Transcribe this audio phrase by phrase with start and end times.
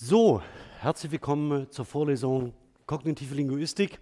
[0.00, 0.40] So,
[0.78, 2.52] herzlich willkommen zur Vorlesung
[2.86, 3.98] Kognitive Linguistik.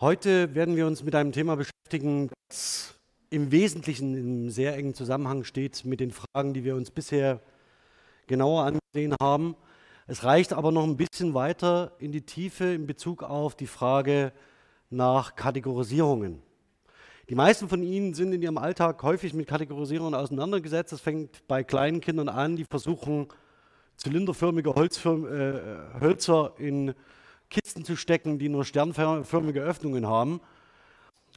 [0.00, 2.94] Heute werden wir uns mit einem Thema beschäftigen, das
[3.28, 7.42] im Wesentlichen im sehr engen Zusammenhang steht mit den Fragen, die wir uns bisher
[8.26, 9.56] genauer angesehen haben.
[10.06, 14.32] Es reicht aber noch ein bisschen weiter in die Tiefe in Bezug auf die Frage
[14.88, 16.40] nach Kategorisierungen.
[17.28, 20.92] Die meisten von Ihnen sind in ihrem Alltag häufig mit Kategorisierungen auseinandergesetzt.
[20.92, 23.28] Das fängt bei kleinen Kindern an, die versuchen,
[23.96, 26.94] zylinderförmige Holzfirm, äh, Hölzer in
[27.50, 30.40] Kisten zu stecken, die nur sternförmige Öffnungen haben.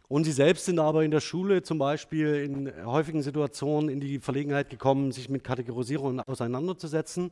[0.07, 4.19] Und sie selbst sind aber in der Schule zum Beispiel in häufigen Situationen in die
[4.19, 7.31] Verlegenheit gekommen, sich mit Kategorisierungen auseinanderzusetzen.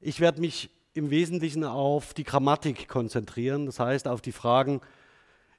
[0.00, 4.80] Ich werde mich im Wesentlichen auf die Grammatik konzentrieren, das heißt auf die Fragen,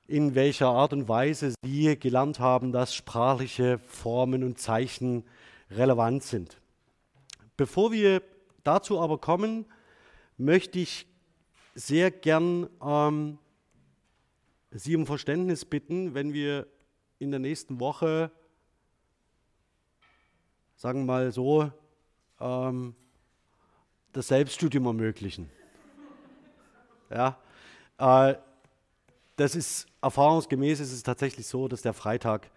[0.08, 5.24] in welcher Art und Weise Sie gelernt haben, dass sprachliche Formen und Zeichen
[5.72, 6.60] relevant sind.
[7.58, 8.22] Bevor wir
[8.63, 9.66] dazu aber kommen,
[10.38, 11.08] möchte ich
[11.76, 13.38] sehr gern ähm,
[14.76, 16.65] Sie um Verständnis bitten, wenn wir
[17.20, 18.32] in der nächsten Woche,
[20.76, 21.71] sagen wir mal so,
[22.40, 22.96] ähm,
[24.12, 25.48] das Selbststudium ermöglichen.
[27.12, 27.38] Ja,
[27.99, 28.35] äh,
[29.35, 32.49] das ist erfahrungsgemäß ist es tatsächlich so, dass der Freitag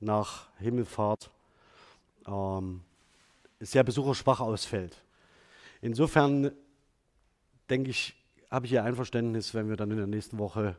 [0.00, 1.30] nach Himmelfahrt
[2.26, 2.82] ähm,
[3.60, 5.03] sehr besucherschwach ausfällt.
[5.84, 6.50] Insofern
[7.68, 8.16] denke ich,
[8.50, 10.76] habe ich Ihr Einverständnis, wenn wir dann in der nächsten Woche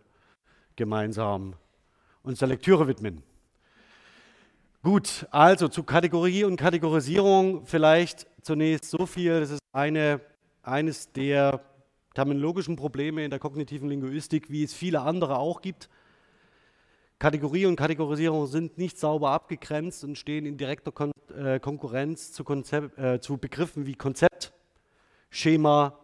[0.75, 1.53] gemeinsam
[2.23, 3.22] uns der Lektüre widmen.
[4.81, 9.42] Gut, also zu Kategorie und Kategorisierung vielleicht zunächst so viel.
[9.42, 10.22] Das ist eine,
[10.64, 11.62] eines der
[12.16, 15.88] terminologischen Probleme in der kognitiven Linguistik, wie es viele andere auch gibt.
[17.19, 22.44] Kategorie und Kategorisierung sind nicht sauber abgegrenzt und stehen in direkter Kon äh, Konkurrenz zu,
[22.44, 24.52] Konzept, äh, zu Begriffen wie Konzept,
[25.30, 25.98] Schema,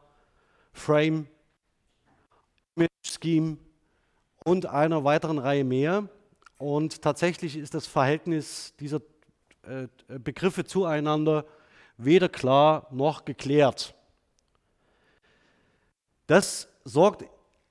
[0.73, 1.27] Frame,
[2.75, 3.57] Image Scheme
[4.43, 6.09] und einer weiteren Reihe mehr.
[6.57, 9.01] Und tatsächlich ist das Verhältnis dieser
[9.63, 9.87] äh,
[10.19, 11.45] Begriffe zueinander
[11.97, 13.95] weder klar noch geklärt.
[16.27, 17.25] Das sorgt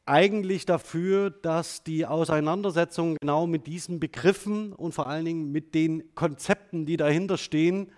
[0.07, 6.15] eigentlich dafür, dass die Auseinandersetzung genau mit diesen Begriffen und vor allen Dingen mit den
[6.15, 7.93] Konzepten, die dahinter stehen,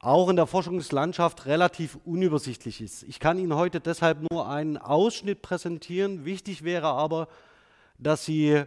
[0.00, 3.02] auch in der Forschungslandschaft relativ unübersichtlich ist.
[3.02, 6.24] Ich kann Ihnen heute deshalb nur einen Ausschnitt präsentieren.
[6.24, 7.28] Wichtig wäre aber,
[7.98, 8.62] dass Sie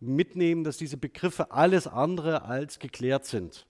[0.00, 3.66] mitnehmen, dass diese Begriffe alles andere als geklärt sind.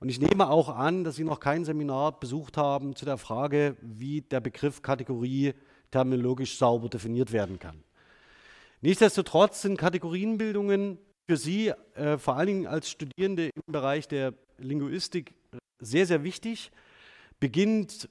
[0.00, 3.76] Und ich nehme auch an, dass Sie noch kein Seminar besucht haben zu der Frage,
[3.80, 5.54] wie der Begriff Kategorie
[5.92, 7.84] terminologisch sauber definiert werden kann.
[8.80, 10.98] Nichtsdestotrotz sind Kategorienbildungen
[11.28, 15.34] für Sie, äh, vor allen Dingen als Studierende im Bereich der Linguistik,
[15.78, 16.70] sehr, sehr wichtig.
[17.40, 18.08] Beginnt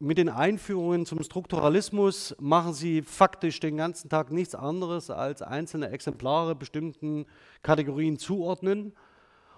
[0.00, 5.90] mit den Einführungen zum Strukturalismus, machen sie faktisch den ganzen Tag nichts anderes als einzelne
[5.90, 7.26] Exemplare bestimmten
[7.62, 8.92] Kategorien zuordnen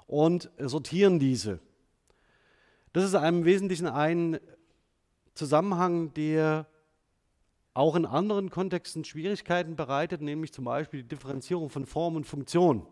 [0.07, 1.61] und sortieren diese.
[2.93, 4.41] Das ist im Wesentlichen ein
[5.35, 6.67] Zusammenhang, der
[7.75, 12.87] auch in anderen Kontexten Schwierigkeiten bereitet, nämlich zum Beispiel die Differenzierung von Form und Funktion.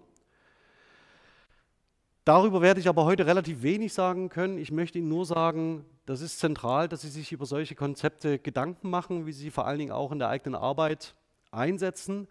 [2.29, 4.59] Darüber werde ich aber heute relativ wenig sagen können.
[4.59, 8.91] Ich möchte Ihnen nur sagen, das ist zentral, dass Sie sich über solche Konzepte Gedanken
[8.91, 11.15] machen, wie Sie sie vor allen Dingen auch in der eigenen Arbeit
[11.53, 12.29] einsetzen.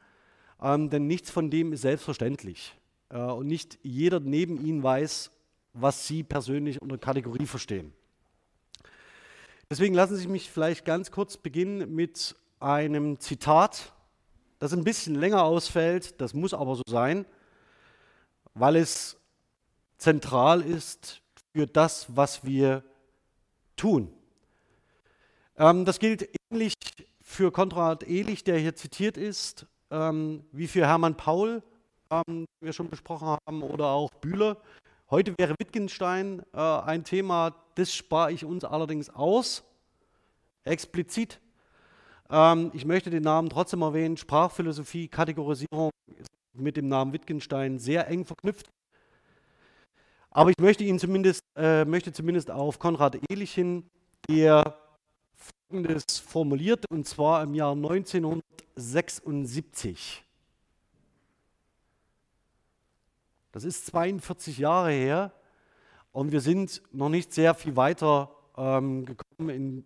[0.61, 2.77] Ähm, denn nichts von dem ist selbstverständlich.
[3.09, 5.31] Äh, und nicht jeder neben Ihnen weiß,
[5.73, 7.91] was Sie persönlich unter Kategorie verstehen.
[9.67, 13.93] Deswegen lassen Sie mich vielleicht ganz kurz beginnen mit einem Zitat,
[14.59, 17.25] das ein bisschen länger ausfällt, das muss aber so sein,
[18.53, 19.17] weil es
[19.97, 21.21] zentral ist
[21.53, 22.83] für das, was wir
[23.75, 24.13] tun.
[25.57, 26.73] Ähm, das gilt ähnlich
[27.21, 31.63] für Konrad Ehlich, der hier zitiert ist, ähm, wie für Hermann Paul,
[32.09, 34.57] ähm, den wir schon besprochen haben, oder auch Bühler.
[35.09, 39.63] Heute wäre Wittgenstein äh, ein Thema, das spare ich uns allerdings aus,
[40.63, 41.39] explizit.
[42.29, 44.17] Ähm, ich möchte den Namen trotzdem erwähnen.
[44.17, 48.69] Sprachphilosophie, Kategorisierung ist mit dem Namen Wittgenstein sehr eng verknüpft.
[50.37, 53.89] Aber ich möchte ihn zumindest, äh, möchte zumindest auf Konrad Ehlich hin,
[54.29, 54.77] der
[55.33, 60.23] Folgendes formuliert, und zwar im Jahr 1976.
[63.51, 65.33] Das ist 42 Jahre her
[66.11, 69.83] und wir sind noch nicht sehr viel weiter ähm, gekommen in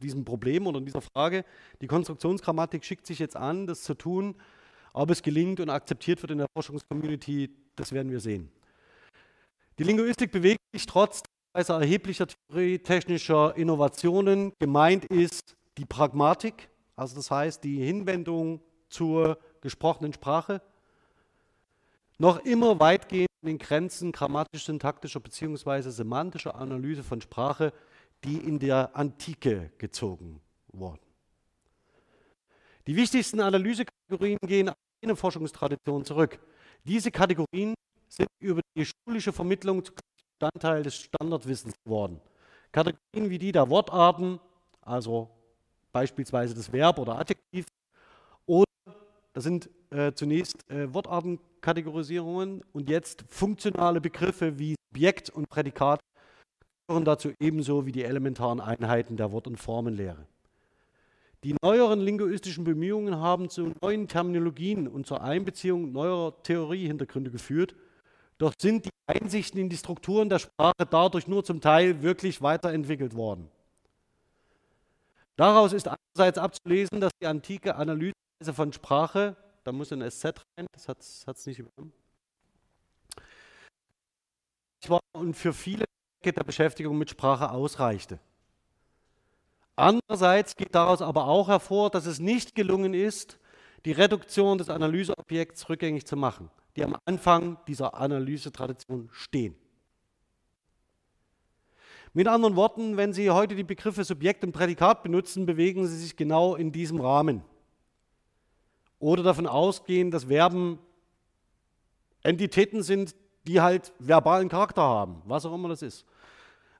[0.00, 1.44] diesem Problem oder in dieser Frage.
[1.80, 4.36] Die Konstruktionsgrammatik schickt sich jetzt an, das zu tun.
[4.92, 8.48] Ob es gelingt und akzeptiert wird in der Forschungscommunity, das werden wir sehen.
[9.82, 11.24] Die Linguistik bewegt sich trotz
[11.54, 20.62] erheblicher theorietechnischer Innovationen gemeint ist die Pragmatik, also das heißt die Hinwendung zur gesprochenen Sprache,
[22.18, 25.90] noch immer weitgehend in den Grenzen grammatisch-syntaktischer bzw.
[25.90, 27.72] semantischer Analyse von Sprache,
[28.22, 31.00] die in der Antike gezogen wurden.
[32.86, 36.38] Die wichtigsten Analysekategorien gehen auf eine Forschungstradition zurück.
[36.84, 37.74] Diese Kategorien
[38.12, 39.82] sind über die schulische Vermittlung
[40.42, 42.20] Bestandteil des Standardwissens geworden.
[42.72, 44.40] Kategorien wie die der Wortarten,
[44.80, 45.30] also
[45.92, 47.66] beispielsweise das Verb oder Adjektiv,
[48.46, 48.64] oder
[49.32, 56.00] das sind äh, zunächst äh, Wortartenkategorisierungen und jetzt funktionale Begriffe wie Subjekt und Prädikat
[56.86, 60.26] gehören dazu ebenso wie die elementaren Einheiten der Wort- und Formenlehre.
[61.44, 67.74] Die neueren linguistischen Bemühungen haben zu neuen Terminologien und zur Einbeziehung neuer Theoriehintergründe geführt,
[68.42, 73.14] doch sind die Einsichten in die Strukturen der Sprache dadurch nur zum Teil wirklich weiterentwickelt
[73.14, 73.48] worden.
[75.36, 80.24] Daraus ist einerseits abzulesen, dass die antike Analyseweise von Sprache, da muss ein SZ
[80.58, 80.98] rein, das hat
[81.36, 81.92] es nicht übernommen,
[85.12, 85.84] und für viele
[86.24, 88.18] der Beschäftigung mit Sprache ausreichte.
[89.76, 93.38] Andererseits geht daraus aber auch hervor, dass es nicht gelungen ist,
[93.84, 99.54] die Reduktion des Analyseobjekts rückgängig zu machen, die am Anfang dieser Analysetradition stehen.
[102.14, 106.16] Mit anderen Worten, wenn Sie heute die Begriffe Subjekt und Prädikat benutzen, bewegen Sie sich
[106.16, 107.42] genau in diesem Rahmen.
[108.98, 110.78] Oder davon ausgehen, dass Verben
[112.22, 116.04] Entitäten sind, die halt verbalen Charakter haben, was auch immer das ist.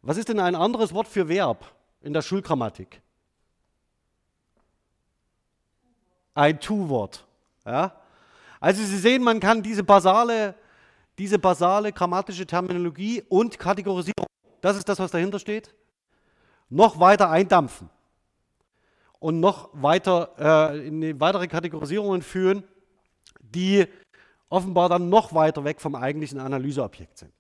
[0.02, 1.74] Was ist denn ein anderes Wort für Verb?
[2.02, 3.00] in der Schulgrammatik?
[6.34, 7.24] Ein Tu-Wort.
[7.64, 7.92] Ja?
[8.60, 10.54] Also Sie sehen, man kann diese basale,
[11.18, 14.26] diese basale grammatische Terminologie und Kategorisierung,
[14.60, 15.74] das ist das, was dahinter steht,
[16.68, 17.90] noch weiter eindampfen
[19.18, 22.64] und noch weiter äh, in weitere Kategorisierungen führen,
[23.40, 23.86] die
[24.48, 27.32] offenbar dann noch weiter weg vom eigentlichen Analyseobjekt sind.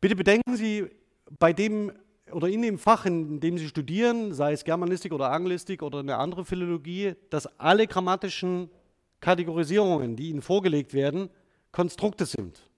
[0.00, 0.90] Bitte bedenken Sie,
[1.38, 1.92] bei dem
[2.32, 6.16] oder in dem Fach, in dem Sie studieren, sei es Germanistik oder Anglistik oder eine
[6.16, 8.70] andere Philologie, dass alle grammatischen
[9.20, 11.30] Kategorisierungen, die Ihnen vorgelegt werden,
[11.70, 12.68] Konstrukte sind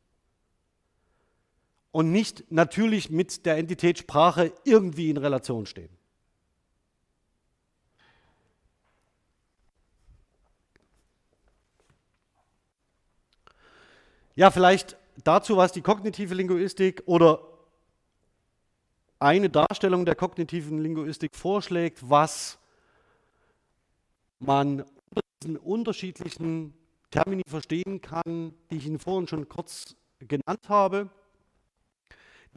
[1.91, 5.97] und nicht natürlich mit der Entität Sprache irgendwie in Relation stehen.
[14.37, 17.54] Ja, vielleicht dazu, was die kognitive Linguistik oder
[19.25, 22.59] eine Darstellung der kognitiven Linguistik vorschlägt, was
[24.39, 26.75] man unter diesen unterschiedlichen
[27.11, 31.09] Termini verstehen kann, die ich Ihnen vorhin schon kurz genannt habe.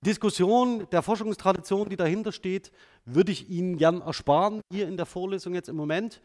[0.01, 2.73] Die Diskussion der Forschungstradition, die dahinter steht,
[3.05, 6.21] würde ich Ihnen gern ersparen, hier in der Vorlesung jetzt im Moment.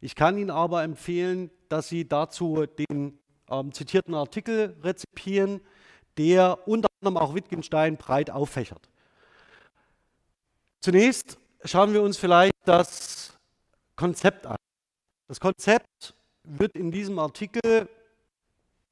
[0.00, 3.16] Ich kann Ihnen aber empfehlen, dass Sie dazu den
[3.48, 5.60] ähm, zitierten Artikel rezipieren,
[6.18, 8.88] der unter anderem auch Wittgenstein breit auffächert.
[10.84, 13.32] Zunächst schauen wir uns vielleicht das
[13.96, 14.58] Konzept an.
[15.28, 17.88] Das Konzept wird in diesem Artikel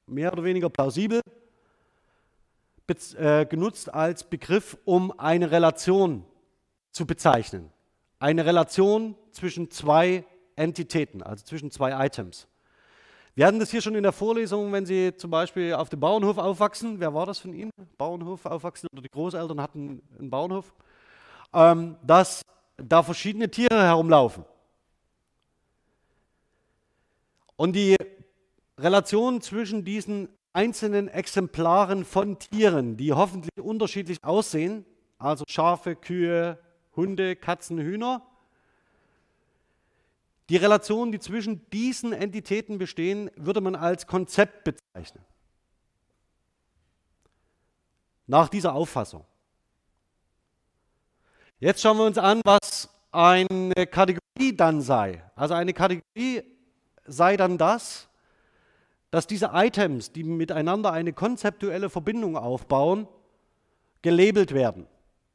[0.07, 1.21] mehr oder weniger plausibel
[3.15, 6.25] äh, genutzt als Begriff, um eine Relation
[6.91, 7.69] zu bezeichnen.
[8.17, 10.25] Eine Relation zwischen zwei
[10.55, 12.47] Entitäten, also zwischen zwei Items.
[13.35, 16.39] Wir hatten das hier schon in der Vorlesung, wenn Sie zum Beispiel auf dem Bauernhof
[16.39, 16.99] aufwachsen.
[16.99, 17.69] Wer war das von Ihnen?
[17.99, 20.73] Bauernhof aufwachsen oder die Großeltern hatten einen Bauernhof
[21.53, 22.41] ähm, dass
[22.77, 24.45] da verschiedene Tiere herumlaufen.
[27.55, 27.95] Und die
[28.77, 34.85] Relation zwischen diesen einzelnen Exemplaren von Tieren, die hoffentlich unterschiedlich aussehen,
[35.17, 36.59] also Schafe, Kühe,
[36.95, 38.25] Hunde, Katzen, Hühner,
[40.49, 45.23] die Relationen, die zwischen diesen Entitäten bestehen, würde man als Konzept bezeichnen.
[48.27, 49.25] Nach dieser Auffassung.
[51.63, 55.23] Jetzt schauen wir uns an, was eine Kategorie dann sei.
[55.33, 56.43] Also eine Kategorie
[57.05, 58.09] sei dann das,
[59.11, 63.07] dass diese Items, die miteinander eine konzeptuelle Verbindung aufbauen,
[64.01, 64.87] gelabelt werden.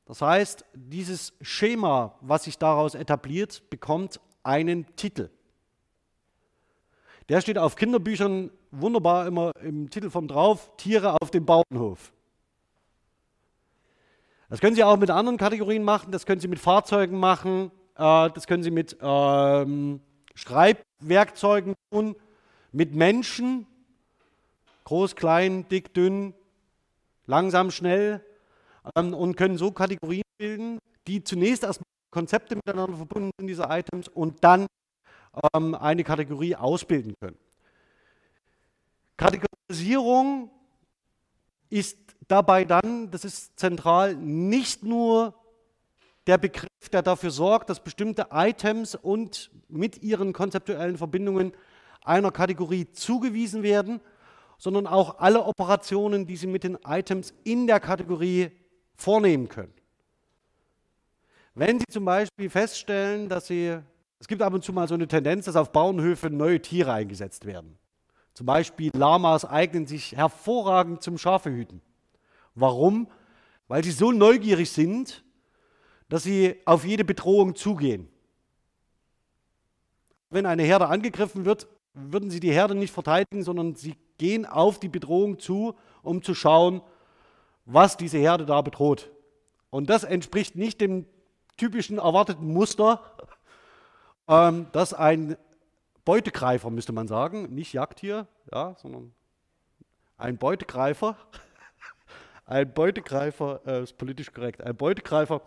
[0.04, 5.30] Das heißt, dieses Schema, was sich daraus etabliert, bekommt einen Titel.
[7.30, 12.12] Der steht auf Kinderbüchern wunderbar immer im Titel von drauf, Tiere auf dem Bauernhof.
[14.48, 18.30] Das können Sie auch mit anderen Kategorien machen, das können Sie mit Fahrzeugen machen, äh,
[18.30, 20.00] das können Sie mit ähm,
[20.34, 22.16] Schreibwerkzeugen tun,
[22.72, 23.66] mit Menschen,
[24.84, 26.32] groß, klein, dick, dünn,
[27.26, 28.24] langsam, schnell.
[28.96, 34.08] ähm, und können so Kategorien bilden, die zunächst erstmal Konzepte miteinander verbunden sind, diese Items,
[34.08, 34.66] und dann
[35.54, 37.36] ähm, eine Kategorie ausbilden können.
[39.18, 40.50] Kategorisierung
[41.68, 45.34] ist dabei dann, das ist zentral, nicht nur
[46.26, 51.52] der Begriff, der dafür sorgt, dass bestimmte Items und mit ihren konzeptuellen Verbindungen
[52.04, 54.00] einer Kategorie zugewiesen werden,
[54.58, 58.50] sondern auch alle Operationen, die Sie mit den Items in der Kategorie
[58.94, 59.72] vornehmen können.
[61.54, 63.78] Wenn Sie zum Beispiel feststellen, dass Sie,
[64.20, 67.46] es gibt ab und zu mal so eine Tendenz, dass auf Bauernhöfen neue Tiere eingesetzt
[67.46, 67.78] werden.
[68.34, 71.80] Zum Beispiel Lamas eignen sich hervorragend zum Schafehüten.
[72.60, 73.08] Warum?
[73.68, 75.24] Weil sie so neugierig sind,
[76.08, 78.08] dass sie auf jede Bedrohung zugehen.
[80.30, 84.78] Wenn eine Herde angegriffen wird, würden sie die Herde nicht verteidigen, sondern sie gehen auf
[84.78, 86.82] die Bedrohung zu, um zu schauen,
[87.64, 89.10] was diese Herde da bedroht.
[89.70, 91.06] Und das entspricht nicht dem
[91.56, 93.02] typischen erwarteten Muster,
[94.28, 95.36] ähm, dass ein
[96.04, 99.12] Beutegreifer, müsste man sagen, nicht Jagdtier, ja, sondern
[100.16, 101.16] ein Beutegreifer,
[102.48, 105.42] ein Beutegreifer, äh, ist politisch korrekt, ein Beutegreifer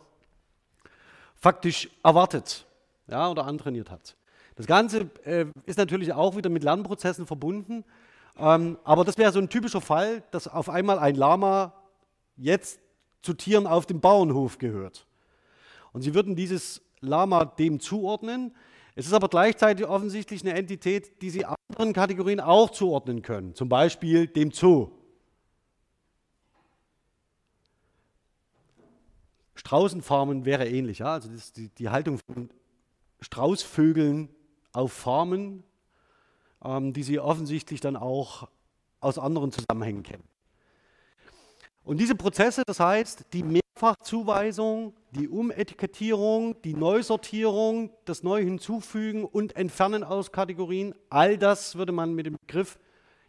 [1.36, 2.66] faktisch erwartet
[3.08, 4.16] ja, oder antrainiert hat.
[4.56, 7.84] Das Ganze äh, ist natürlich auch wieder mit Lernprozessen verbunden,
[8.38, 11.74] ähm, aber das wäre so ein typischer Fall, dass auf einmal ein Lama
[12.38, 12.80] jetzt
[13.24, 15.08] zu Tieren auf dem Bauernhof gehört.
[15.94, 18.56] Und Sie würden dieses Lama dem zuordnen.
[18.96, 23.70] Es ist aber gleichzeitig offensichtlich eine Entität, die Sie anderen Kategorien auch zuordnen können, zum
[23.70, 24.92] Beispiel dem Zoo.
[29.56, 31.14] Straußenfarmen wäre ähnlich, ja?
[31.14, 32.50] also die, die, Haltung von
[33.20, 34.30] Straußvögeln
[34.72, 35.64] auf Farmen,
[36.64, 38.48] ähm, die Sie offensichtlich dann auch
[39.00, 40.24] aus anderen Zusammenhängen kennen.
[41.84, 50.04] Und diese Prozesse, das heißt die Mehrfachzuweisung, die Umetikettierung, die Neusortierung, das Neuhinzufügen und Entfernen
[50.04, 52.80] aus Kategorien, all das würde man mit dem Begriff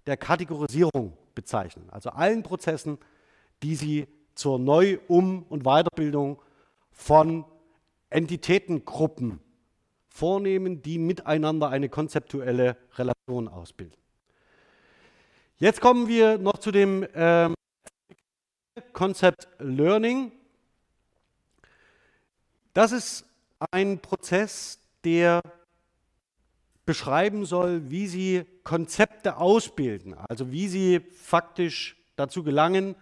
[0.06, 1.88] der Kategorisierung bezeichnen.
[1.90, 2.98] Also allen Prozessen,
[3.62, 6.40] die Sie zur Neu-, Um- und Weiterbildung
[6.90, 7.44] von
[8.10, 9.40] Entitätengruppen
[10.08, 13.96] vornehmen, die miteinander eine konzeptuelle Relation ausbilden.
[15.56, 17.54] Jetzt kommen wir noch zu dem ähm,
[18.92, 20.32] Concept Learning.
[22.74, 23.24] Das ist
[23.70, 25.40] ein Prozess, der
[26.84, 32.96] beschreiben soll, wie Sie Konzepte ausbilden, also wie Sie faktisch dazu gelangen,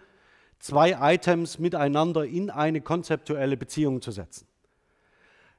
[0.61, 4.47] zwei Items miteinander in eine konzeptuelle Beziehung zu setzen.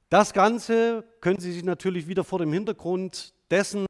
[0.09, 3.87] Das Ganze können Sie sich natürlich wieder vor dem Hintergrund dessen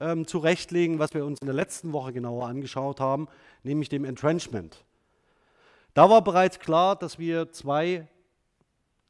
[0.00, 3.28] ähm, zurechtlegen, was wir uns in der letzten Woche genauer angeschaut haben,
[3.62, 4.84] nämlich dem Entrenchment.
[5.94, 8.08] Da war bereits klar, dass wir zwei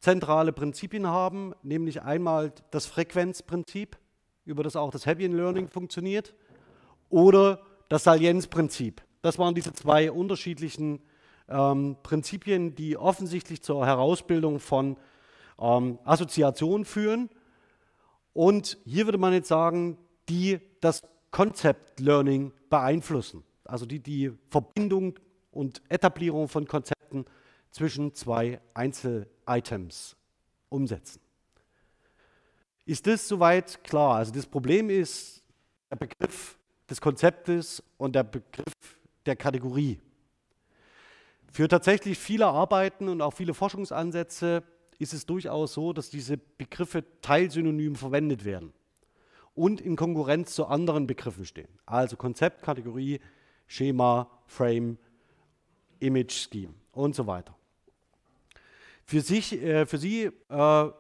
[0.01, 3.97] zentrale Prinzipien haben, nämlich einmal das Frequenzprinzip,
[4.45, 6.35] über das auch das Happy Learning funktioniert,
[7.09, 9.03] oder das Salienzprinzip.
[9.23, 11.01] Das waren diese zwei unterschiedlichen
[11.49, 14.97] ähm, Prinzipien, die offensichtlich zur Herausbildung von
[15.59, 17.31] ähm, Assoziationen führen.
[18.33, 19.99] Und hier würde man jetzt sagen,
[20.29, 25.19] die das Concept Learning beeinflussen, also die die Verbindung
[25.51, 27.25] und Etablierung von Konzepten
[27.71, 30.17] zwischen zwei Einzel-Items
[30.69, 31.21] umsetzen.
[32.85, 34.17] Ist das soweit klar?
[34.17, 35.43] Also das Problem ist
[35.91, 38.75] der Begriff des Konzeptes und der Begriff
[39.27, 40.01] der Kategorie.
[41.51, 44.63] Für tatsächlich viele Arbeiten und auch viele Forschungsansätze
[44.99, 48.73] ist es durchaus so, dass diese Begriffe teilsynonym verwendet werden
[49.55, 51.69] und in Konkurrenz zu anderen Begriffen stehen.
[51.85, 53.21] Also Konzept, Kategorie,
[53.67, 54.97] Schema, Frame,
[56.01, 57.57] Image Scheme und so weiter.
[59.05, 60.91] Für, sich, äh, für Sie äh,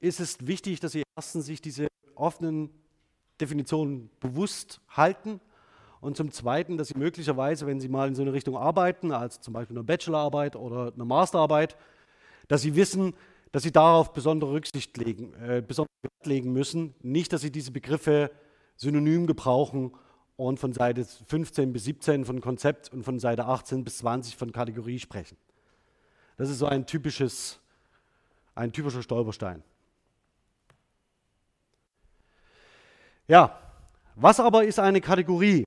[0.00, 2.70] ist es wichtig, dass Sie erstens sich diese offenen
[3.40, 5.40] Definitionen bewusst halten
[6.00, 9.40] und zum Zweiten, dass Sie möglicherweise, wenn Sie mal in so eine Richtung arbeiten, also
[9.40, 11.76] zum Beispiel eine Bachelorarbeit oder eine Masterarbeit,
[12.48, 13.14] dass Sie wissen,
[13.52, 16.94] dass Sie darauf besondere Rücksicht legen, äh, besonderen Wert legen müssen.
[17.02, 18.30] Nicht, dass Sie diese Begriffe
[18.76, 19.92] synonym gebrauchen
[20.36, 24.52] und von Seite 15 bis 17 von Konzept und von Seite 18 bis 20 von
[24.52, 25.36] Kategorie sprechen.
[26.36, 27.58] Das ist so ein typisches,
[28.54, 29.62] ein typischer Stolperstein.
[33.26, 33.58] Ja,
[34.14, 35.64] was aber ist eine Kategorie?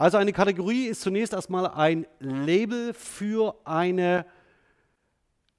[0.00, 4.24] Also eine Kategorie ist zunächst erstmal ein Label für eine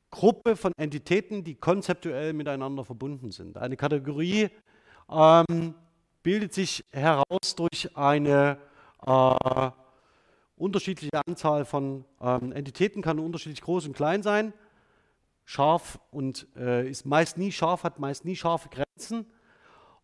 [0.09, 3.59] Gruppe von Entitäten, die konzeptuell miteinander verbunden sind.
[3.59, 4.49] Eine Kategorie
[5.11, 5.75] ähm,
[6.23, 8.57] bildet sich heraus durch eine
[9.05, 9.71] äh,
[10.55, 14.53] unterschiedliche Anzahl von ähm, Entitäten, kann unterschiedlich groß und klein sein.
[15.45, 19.27] Scharf und äh, ist meist nie scharf, hat meist nie scharfe Grenzen.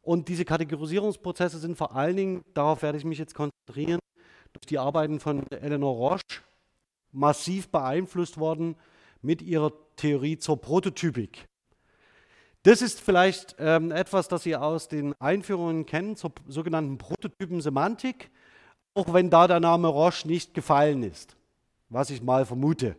[0.04, 4.00] Und diese Kategorisierungsprozesse sind vor allen Dingen, darauf werde ich mich jetzt konzentrieren,
[4.58, 6.42] durch die Arbeiten von Eleanor Roche
[7.12, 8.76] massiv beeinflusst worden
[9.22, 11.46] mit ihrer Theorie zur Prototypik.
[12.64, 18.32] Das ist vielleicht ähm, etwas, das Sie aus den Einführungen kennen zur sogenannten Prototypensemantik,
[18.96, 21.38] auch wenn da der Name Roche nicht gefallen ist,
[21.90, 22.96] was ich mal vermute.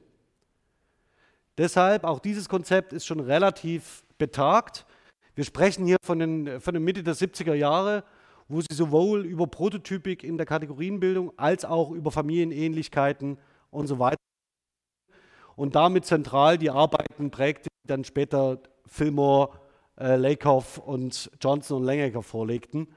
[1.58, 4.86] Deshalb, auch dieses Konzept ist schon relativ betagt.
[5.34, 8.04] Wir sprechen hier von den Mitte der 70er Jahre,
[8.48, 13.38] wo sie sowohl über Prototypik in der Kategorienbildung als auch über Familienähnlichkeiten
[13.70, 14.16] und so weiter
[15.58, 19.50] und damit zentral die Arbeiten prägte, die dann später Fillmore,
[19.98, 22.88] äh, Lakoff und Johnson und Langecker vorlegten.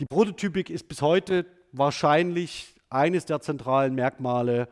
[0.00, 4.68] Die Prototypik ist bis heute wahrscheinlich eines der zentralen Merkmale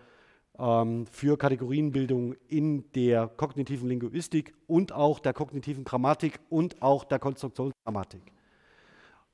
[0.59, 7.21] ähm, für Kategorienbildung in der kognitiven Linguistik und auch der kognitiven Grammatik und auch der
[7.21, 8.34] Konstruktionsgrammatik.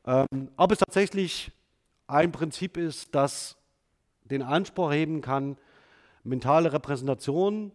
[0.06, 1.52] Ähm, ob es tatsächlich
[2.06, 3.56] ein Prinzip ist, das
[4.24, 5.56] den Anspruch heben kann,
[6.24, 7.72] mentale Repräsentation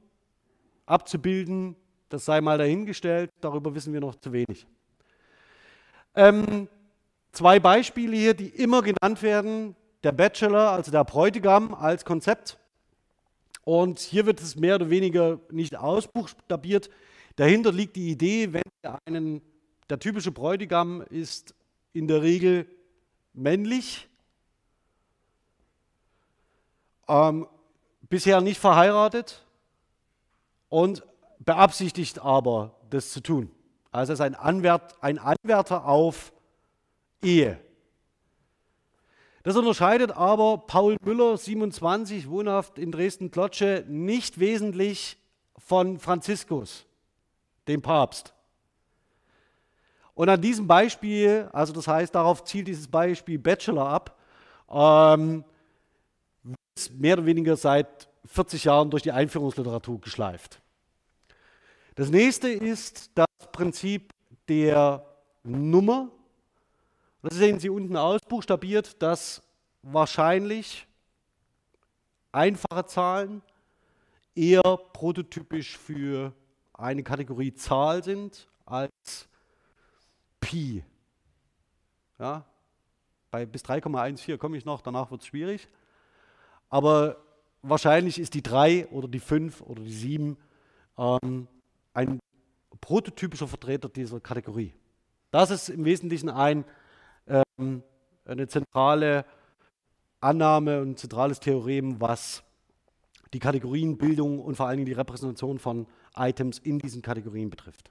[0.86, 1.75] abzubilden,
[2.10, 4.67] das sei mal dahingestellt, darüber wissen wir noch zu wenig.
[6.15, 6.67] Ähm,
[7.32, 9.75] zwei Beispiele hier, die immer genannt werden.
[10.03, 12.60] Der Bachelor, also der Bräutigam als Konzept.
[13.63, 16.91] Und hier wird es mehr oder weniger nicht ausbuchstabiert.
[17.36, 18.63] Dahinter liegt die Idee, wenn
[19.05, 19.41] einen,
[19.89, 21.54] der typische Bräutigam ist
[21.96, 22.68] in der Regel
[23.34, 24.10] männlich,
[27.08, 27.48] ähm,
[28.02, 29.46] bisher nicht verheiratet
[30.70, 31.04] und
[31.40, 33.50] beabsichtigt aber, das zu tun.
[33.92, 36.34] Also ist ein, Anwärt, ein Anwärter auf
[37.24, 37.60] Ehe.
[39.44, 45.18] Das unterscheidet aber Paul Müller, 27, wohnhaft in Dresden-Klotsche, nicht wesentlich
[45.58, 46.86] von Franziskus,
[47.70, 48.35] dem Papst.
[50.15, 54.18] Und an diesem Beispiel, also das heißt, darauf zielt dieses Beispiel Bachelor ab,
[54.70, 55.44] ähm,
[56.98, 60.61] mehr oder weniger seit 40 Jahren durch die Einführungsliteratur geschleift.
[61.96, 64.13] Das nächste ist das Prinzip
[64.48, 65.05] der
[65.44, 66.09] Nummer.
[67.22, 69.42] Das sehen Sie unten ausbuchstabiert, dass
[69.81, 70.87] wahrscheinlich
[72.31, 73.42] einfache Zahlen
[74.33, 74.61] eher
[74.94, 76.33] prototypisch für
[76.74, 79.27] eine Kategorie Zahl sind als
[80.46, 80.84] Pi.
[82.20, 82.46] Ja,
[83.31, 85.68] bei bis 3,14 komme ich noch, danach wird es schwierig.
[86.70, 87.18] Aber
[87.64, 90.38] wahrscheinlich ist die 3 oder die 5 oder die 7
[91.00, 91.48] ähm,
[91.96, 92.20] ein
[92.79, 94.72] prototypischer Vertreter dieser Kategorie.
[95.31, 96.64] Das ist im Wesentlichen ein,
[97.27, 97.81] ähm,
[98.25, 99.25] eine zentrale
[100.22, 102.44] Annahme und ein zentrales Theorem, was
[103.34, 107.90] die Kategorienbildung und vor allen Dingen die Repräsentation von Items in diesen Kategorien betrifft.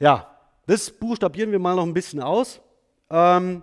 [0.00, 0.34] Ja,
[0.66, 2.60] das buchstabieren wir mal noch ein bisschen aus.
[3.10, 3.62] Ähm,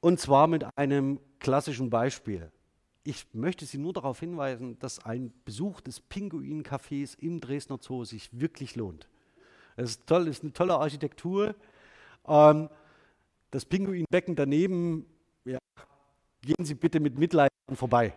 [0.00, 2.50] und zwar mit einem klassischen Beispiel.
[3.04, 8.30] Ich möchte Sie nur darauf hinweisen, dass ein Besuch des Pinguin-Cafés im Dresdner Zoo sich
[8.32, 9.06] wirklich lohnt.
[9.76, 11.54] Es ist, toll, ist eine tolle Architektur.
[12.26, 12.70] Ähm,
[13.50, 15.04] das Pinguinbecken daneben,
[15.44, 15.58] ja,
[16.40, 18.14] gehen Sie bitte mit Mitleid vorbei.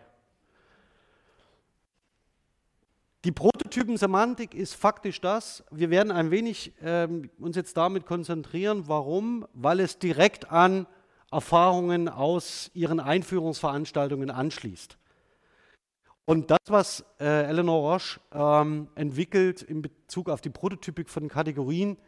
[3.28, 5.62] Die Prototypensemantik ist faktisch das.
[5.70, 8.84] Wir werden ein wenig ähm, uns jetzt damit konzentrieren.
[8.86, 9.46] Warum?
[9.52, 10.86] Weil es direkt an
[11.30, 14.96] Erfahrungen aus ihren Einführungsveranstaltungen anschließt.
[16.24, 21.98] Und das, was äh, Eleanor Roche ähm, entwickelt in Bezug auf die Prototypik von Kategorien,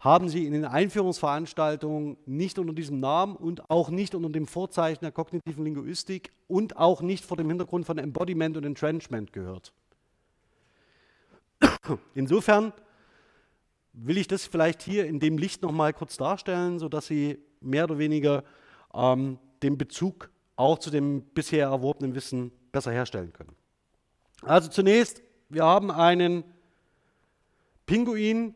[0.00, 5.04] haben sie in den Einführungsveranstaltungen nicht unter diesem Namen und auch nicht unter dem Vorzeichen
[5.04, 9.72] der kognitiven Linguistik und auch nicht vor dem Hintergrund von Embodiment und Entrenchment gehört.
[12.14, 12.72] Insofern
[13.92, 17.98] will ich das vielleicht hier in dem Licht nochmal kurz darstellen, sodass Sie mehr oder
[17.98, 18.44] weniger
[18.94, 23.54] ähm, den Bezug auch zu dem bisher erworbenen Wissen besser herstellen können.
[24.42, 26.44] Also zunächst, wir haben einen
[27.86, 28.54] Pinguin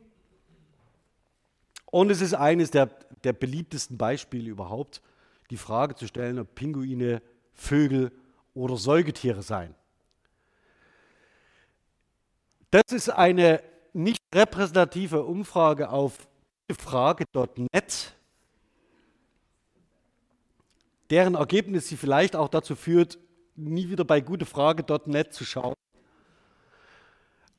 [1.86, 2.86] und es ist eines der,
[3.24, 5.02] der beliebtesten Beispiele überhaupt,
[5.50, 7.22] die Frage zu stellen, ob Pinguine
[7.54, 8.12] Vögel
[8.54, 9.74] oder Säugetiere seien.
[12.70, 16.28] Das ist eine nicht repräsentative Umfrage auf
[16.70, 18.14] frage.net
[21.10, 23.18] deren Ergebnis Sie vielleicht auch dazu führt,
[23.56, 25.74] nie wieder bei gutefrage.net zu schauen.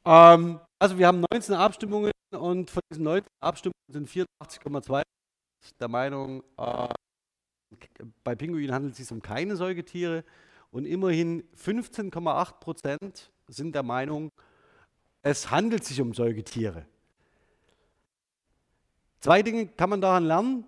[0.05, 5.03] Ähm, also wir haben 19 Abstimmungen und von diesen 19 Abstimmungen sind 84,2%
[5.79, 6.87] der Meinung, äh,
[8.23, 10.23] bei Pinguinen handelt es sich um keine Säugetiere
[10.71, 14.31] und immerhin 15,8 Prozent sind der Meinung,
[15.23, 16.85] es handelt sich um Säugetiere.
[19.19, 20.65] Zwei Dinge kann man daran lernen.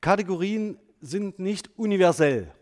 [0.00, 2.52] Kategorien sind nicht universell.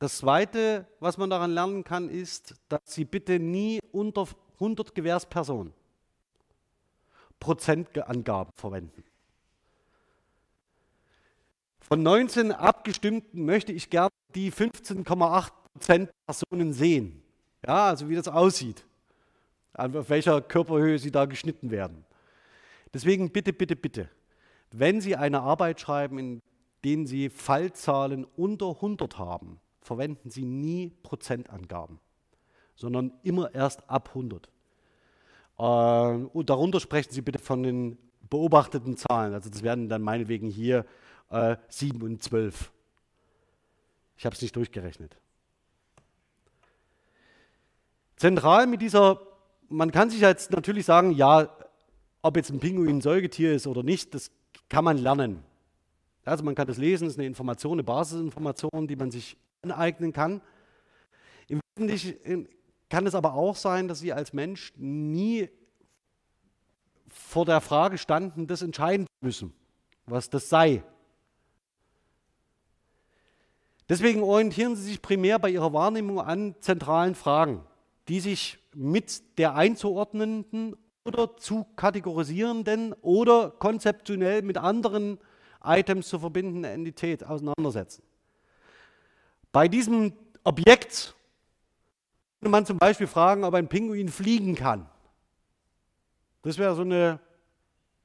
[0.00, 5.72] Das Zweite, was man daran lernen kann, ist, dass Sie bitte nie unter 100 Gewährspersonen
[7.40, 9.04] Prozentangaben verwenden.
[11.80, 17.22] Von 19 Abgestimmten möchte ich gerne die 15,8 Prozent Personen sehen.
[17.66, 18.84] Ja, also wie das aussieht,
[19.78, 22.04] auf welcher Körperhöhe sie da geschnitten werden.
[22.92, 24.08] Deswegen bitte, bitte, bitte,
[24.70, 26.42] wenn Sie eine Arbeit schreiben, in
[26.84, 31.98] der Sie Fallzahlen unter 100 haben, verwenden Sie nie Prozentangaben,
[32.74, 34.48] sondern immer erst ab 100.
[35.58, 39.32] Äh, und darunter sprechen Sie bitte von den beobachteten Zahlen.
[39.32, 40.84] Also das werden dann meinetwegen hier
[41.30, 42.70] äh, 7 und 12.
[44.16, 45.16] Ich habe es nicht durchgerechnet.
[48.16, 49.20] Zentral mit dieser,
[49.68, 51.48] man kann sich jetzt natürlich sagen, ja,
[52.22, 54.30] ob jetzt ein Pinguin ein Säugetier ist oder nicht, das
[54.68, 55.44] kann man lernen.
[56.24, 60.12] Also man kann das lesen, das ist eine Information, eine Basisinformation, die man sich aneignen
[60.12, 60.42] kann.
[61.46, 62.48] Im Wesentlichen
[62.88, 65.48] kann es aber auch sein, dass Sie als Mensch nie
[67.08, 69.52] vor der Frage standen, das entscheiden müssen,
[70.06, 70.82] was das sei.
[73.88, 77.64] Deswegen orientieren Sie sich primär bei Ihrer Wahrnehmung an zentralen Fragen,
[78.08, 85.18] die sich mit der einzuordnenden oder zu kategorisierenden oder konzeptionell mit anderen
[85.62, 88.02] Items zu verbindenden Entität auseinandersetzen.
[89.52, 90.12] Bei diesem
[90.44, 91.14] Objekt
[92.40, 94.88] könnte man zum Beispiel fragen, ob ein Pinguin fliegen kann.
[96.42, 97.18] Das wäre so eine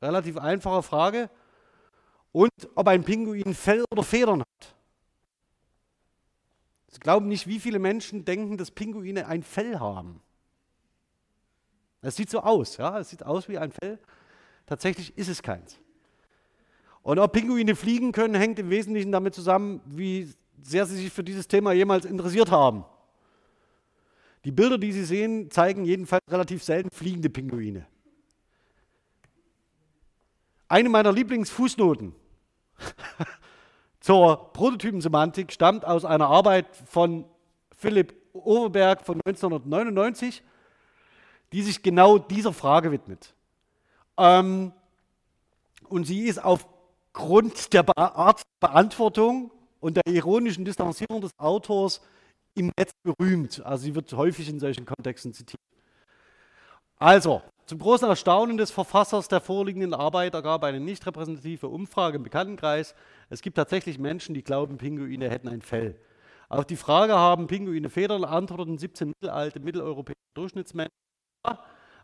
[0.02, 1.30] relativ einfache Frage.
[2.32, 4.76] Und ob ein Pinguin Fell oder Federn hat.
[6.94, 10.22] Sie glauben nicht, wie viele Menschen denken, dass Pinguine ein Fell haben.
[12.04, 13.98] Es sieht so aus, ja, es sieht aus wie ein Fell.
[14.68, 15.80] Tatsächlich ist es keins.
[17.02, 21.24] Und ob Pinguine fliegen können, hängt im Wesentlichen damit zusammen, wie sehr sie sich für
[21.24, 22.86] dieses Thema jemals interessiert haben.
[24.46, 27.88] Die Bilder, die Sie sehen, zeigen jedenfalls relativ selten fliegende Pinguine.
[30.68, 32.14] Eine meiner Lieblingsfußnoten
[34.04, 37.26] zur Prototypensemantik stammt aus einer Arbeit von
[37.76, 40.44] Philipp Overberg von 1999
[41.54, 43.34] die sich genau dieser Frage widmet.
[44.18, 44.74] Ähm,
[45.88, 52.02] und sie ist aufgrund der Be Art Beantwortung und der ironischen Distanzierung des Autors
[52.56, 53.64] im Netz berühmt.
[53.64, 55.62] Also sie wird häufig in solchen Kontexten zitiert.
[56.98, 62.24] Also, zum großen Erstaunen des Verfassers der vorliegenden Arbeit ergab eine nicht repräsentative Umfrage im
[62.24, 62.94] Bekanntenkreis,
[63.30, 65.96] es gibt tatsächlich Menschen, die glauben, Pinguine hätten ein Fell.
[66.50, 70.92] Auf die Frage, haben Pinguine Federn, antworteten 17 mittelalte mitteleuropäische Durchschnittsmenschen,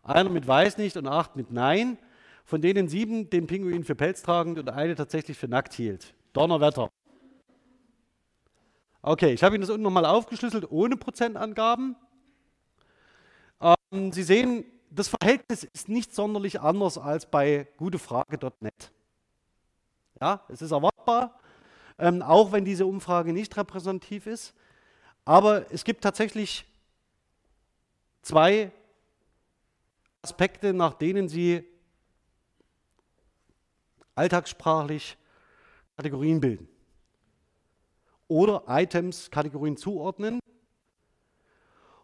[0.03, 1.97] einer mit Weiß nicht und acht mit Nein,
[2.45, 6.13] von denen sieben den Pinguin für pelztragend und eine tatsächlich für nackt hielt.
[6.33, 6.89] Donnerwetter.
[9.01, 11.95] Okay, ich habe Ihnen das unten nochmal aufgeschlüsselt ohne Prozentangaben.
[13.61, 18.91] Ähm, Sie sehen, das Verhältnis ist nicht sonderlich anders als bei gutefrage.net.
[20.21, 21.39] Ja, es ist erwartbar,
[21.97, 24.53] ähm, auch wenn diese Umfrage nicht repräsentativ ist.
[25.25, 26.65] Aber es gibt tatsächlich
[28.21, 28.71] zwei
[30.21, 31.63] Aspekte, nach denen Sie
[34.15, 35.17] alltagssprachlich
[35.95, 36.67] Kategorien bilden.
[38.27, 40.39] Oder Items Kategorien zuordnen.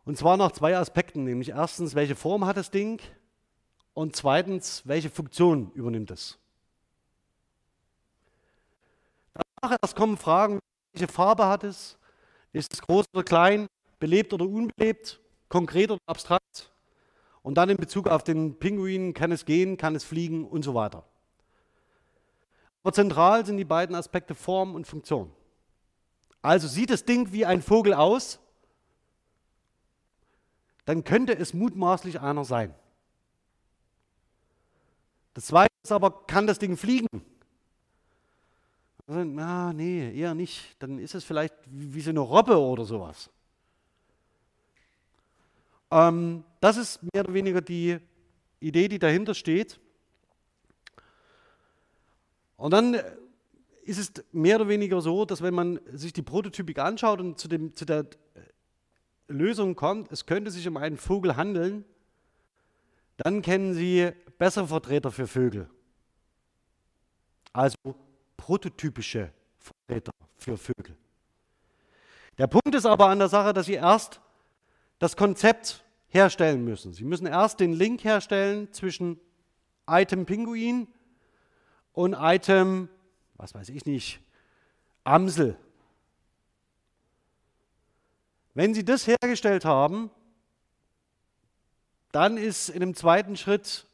[0.05, 3.01] Und zwar nach zwei Aspekten, nämlich erstens, welche Form hat das Ding
[3.95, 6.37] und zweitens, welche Funktion übernimmt es.
[9.33, 10.59] Danach erst kommen Fragen,
[10.93, 11.97] welche Farbe hat es,
[12.53, 13.67] ist es groß oder klein,
[13.99, 16.71] belebt oder unbelebt, konkret oder abstrakt.
[17.41, 20.75] Und dann in Bezug auf den Pinguin, kann es gehen, kann es fliegen und so
[20.75, 21.03] weiter.
[22.83, 25.31] Aber zentral sind die beiden Aspekte Form und Funktion.
[26.43, 28.39] Also sieht das Ding wie ein Vogel aus,
[30.85, 32.73] dann könnte es mutmaßlich einer sein.
[35.33, 37.07] Das zweite ist aber, kann das Ding fliegen?
[39.07, 40.75] Also, na, nee, eher nicht.
[40.79, 43.29] Dann ist es vielleicht wie so eine Robbe oder sowas.
[45.91, 47.97] Ähm, das ist mehr oder weniger die
[48.59, 49.79] Idee, die dahinter steht.
[52.57, 52.95] Und dann
[53.83, 57.47] ist es mehr oder weniger so, dass wenn man sich die Prototypik anschaut und zu,
[57.47, 58.07] dem, zu der
[59.27, 61.85] Lösung kommt, es könnte sich um einen Vogel handeln,
[63.17, 65.69] dann kennen Sie bessere Vertreter für Vögel.
[67.53, 67.77] Also
[68.35, 70.97] prototypische Vertreter für Vögel.
[72.37, 74.19] Der Punkt ist aber an der Sache, dass Sie erst
[74.99, 76.93] das Konzept herstellen müssen.
[76.93, 79.19] Sie müssen erst den Link herstellen zwischen
[79.87, 80.87] Item Pinguin
[81.93, 82.89] und Item,
[83.35, 84.19] was weiß ich nicht,
[85.03, 85.57] Amsel.
[88.55, 90.09] Wenn Sie das hergestellt haben,
[92.13, 93.85] dann ist in dem zweiten Schritt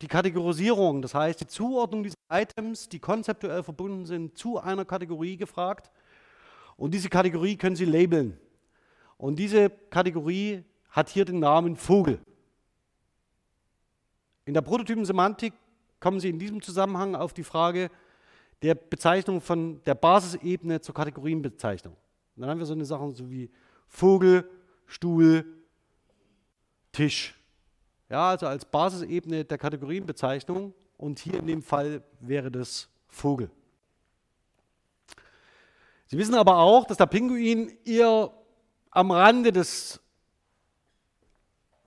[0.00, 5.36] die Kategorisierung, das heißt die Zuordnung dieser Items, die konzeptuell verbunden sind, zu einer Kategorie
[5.36, 5.90] gefragt.
[6.76, 8.38] Und diese Kategorie können Sie labeln.
[9.18, 12.20] Und diese Kategorie hat hier den Namen Vogel.
[14.44, 15.54] In der Prototypensemantik
[15.98, 17.90] kommen Sie in diesem Zusammenhang auf die Frage
[18.62, 21.96] der Bezeichnung von der Basisebene zur Kategorienbezeichnung.
[22.36, 23.50] Und dann haben wir so eine Sachen so wie
[23.92, 24.48] Vogel,
[24.86, 25.44] Stuhl,
[26.90, 27.34] Tisch.
[28.08, 33.50] Ja, also als Basisebene der Kategorienbezeichnung und hier in dem Fall wäre das Vogel.
[36.06, 38.32] Sie wissen aber auch, dass der Pinguin eher
[38.90, 40.00] am Rande des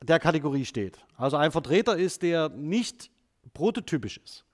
[0.02, 1.00] der Kategorie steht.
[1.18, 3.10] Also ein Vertreter ist, der nicht
[3.54, 4.45] prototypisch ist.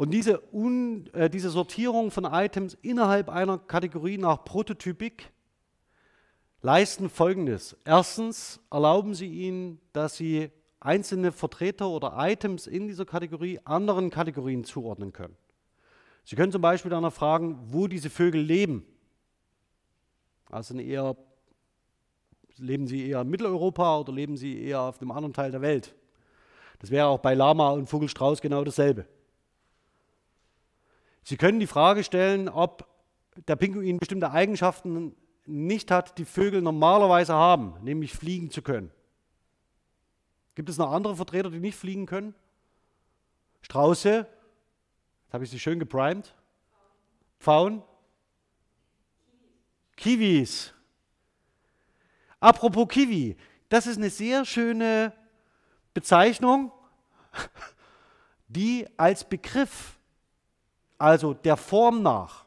[0.00, 5.30] Und diese, Un, äh, diese Sortierung von Items innerhalb einer Kategorie nach Prototypik
[6.62, 7.76] leisten Folgendes.
[7.84, 14.64] Erstens erlauben sie ihnen, dass sie einzelne Vertreter oder Items in dieser Kategorie anderen Kategorien
[14.64, 15.36] zuordnen können.
[16.24, 18.86] Sie können zum Beispiel danach fragen, wo diese Vögel leben.
[20.48, 21.14] Also eher
[22.56, 25.94] Leben sie eher in Mitteleuropa oder leben sie eher auf einem anderen Teil der Welt?
[26.78, 29.04] Das wäre auch bei Lama und Vogelstrauß genau dasselbe.
[31.22, 32.86] Sie können die Frage stellen, ob
[33.46, 35.14] der Pinguin bestimmte Eigenschaften
[35.46, 38.90] nicht hat, die Vögel normalerweise haben, nämlich fliegen zu können.
[40.54, 42.34] Gibt es noch andere Vertreter, die nicht fliegen können?
[43.62, 44.26] Strauße,
[45.24, 46.34] jetzt habe ich sie schön geprimed.
[47.38, 47.82] Pfauen,
[49.96, 50.74] Kiwis.
[52.40, 53.36] Apropos Kiwi,
[53.68, 55.12] das ist eine sehr schöne
[55.92, 56.72] Bezeichnung,
[58.48, 59.98] die als Begriff,
[61.00, 62.44] also der Form nach,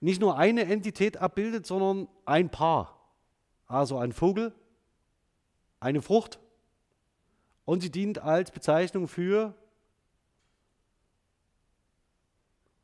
[0.00, 2.98] nicht nur eine Entität abbildet, sondern ein Paar.
[3.66, 4.54] Also ein Vogel,
[5.78, 6.38] eine Frucht
[7.64, 9.54] und sie dient als Bezeichnung für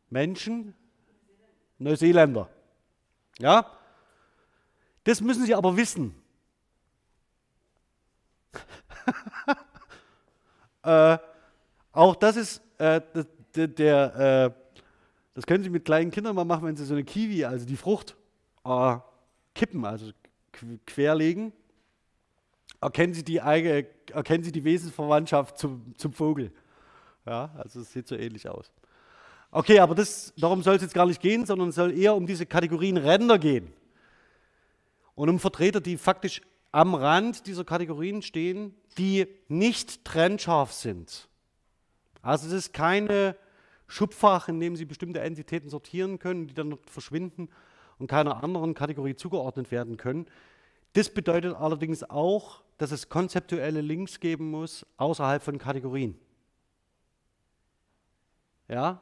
[0.09, 0.75] Menschen,
[1.79, 2.49] Neuseeländer.
[3.39, 3.71] Ja?
[5.05, 6.15] Das müssen Sie aber wissen.
[10.83, 11.19] äh,
[11.97, 13.01] auch das ist äh,
[13.55, 14.63] der, der äh,
[15.35, 17.77] das können Sie mit kleinen Kindern mal machen, wenn Sie so eine Kiwi, also die
[17.77, 18.17] Frucht,
[18.65, 18.97] äh,
[19.55, 20.11] kippen, also
[20.87, 21.53] querlegen.
[22.81, 26.53] Erkennen Sie die, erkennen Sie die Wesensverwandtschaft zum, zum Vogel.
[27.27, 28.71] Ja, also es sieht so ähnlich aus.
[29.51, 32.27] Okay, aber das, darum soll es jetzt gar nicht gehen, sondern es soll eher um
[32.27, 33.73] diese Kategorien Ränder gehen.
[35.15, 41.29] Und um Vertreter, die faktisch am Rand dieser Kategorien stehen, die nicht trennscharf sind.
[42.27, 43.37] Also es ist keine
[43.87, 47.49] Schubfach, in dem Sie bestimmte Entitäten sortieren können, die dann verschwinden
[47.99, 50.27] und keiner anderen Kategorie zugeordnet werden können.
[50.95, 56.19] Das bedeutet allerdings auch, dass es konzeptuelle Links geben muss außerhalb von Kategorien.
[58.69, 59.01] Ja,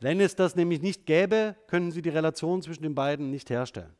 [0.00, 3.94] wenn es das nämlich nicht gäbe, können Sie die Relation zwischen den beiden nicht herstellen.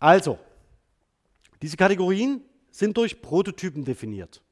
[0.00, 0.40] Also,
[1.62, 4.42] diese Kategorien sind durch Prototypen definiert.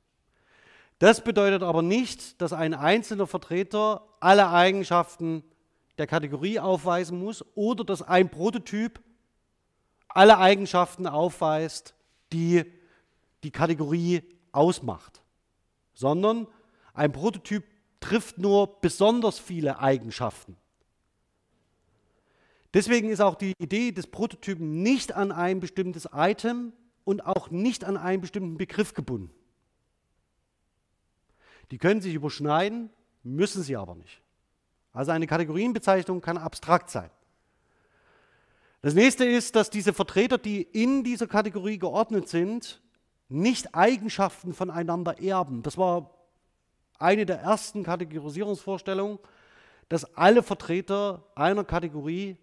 [0.98, 5.42] Das bedeutet aber nicht, dass ein einzelner Vertreter alle Eigenschaften
[5.98, 9.00] der Kategorie aufweisen muss oder dass ein Prototyp
[10.08, 11.94] alle Eigenschaften aufweist,
[12.32, 12.64] die
[13.42, 15.20] die Kategorie ausmacht
[16.00, 16.46] sondern
[16.94, 17.62] ein Prototyp
[18.00, 20.56] trifft nur besonders viele Eigenschaften.
[22.72, 26.72] Deswegen ist auch die Idee des Prototypen nicht an ein bestimmtes Item
[27.04, 29.30] und auch nicht an einen bestimmten Begriff gebunden.
[31.70, 32.90] Die können sich überschneiden,
[33.22, 34.22] müssen sie aber nicht.
[34.92, 37.10] Also eine Kategorienbezeichnung kann abstrakt sein.
[38.82, 42.80] Das nächste ist, dass diese Vertreter, die in dieser Kategorie geordnet sind,
[43.28, 45.62] nicht Eigenschaften voneinander erben.
[45.62, 46.10] Das war
[46.98, 49.18] eine der ersten Kategorisierungsvorstellungen,
[49.88, 52.36] dass alle Vertreter einer Kategorie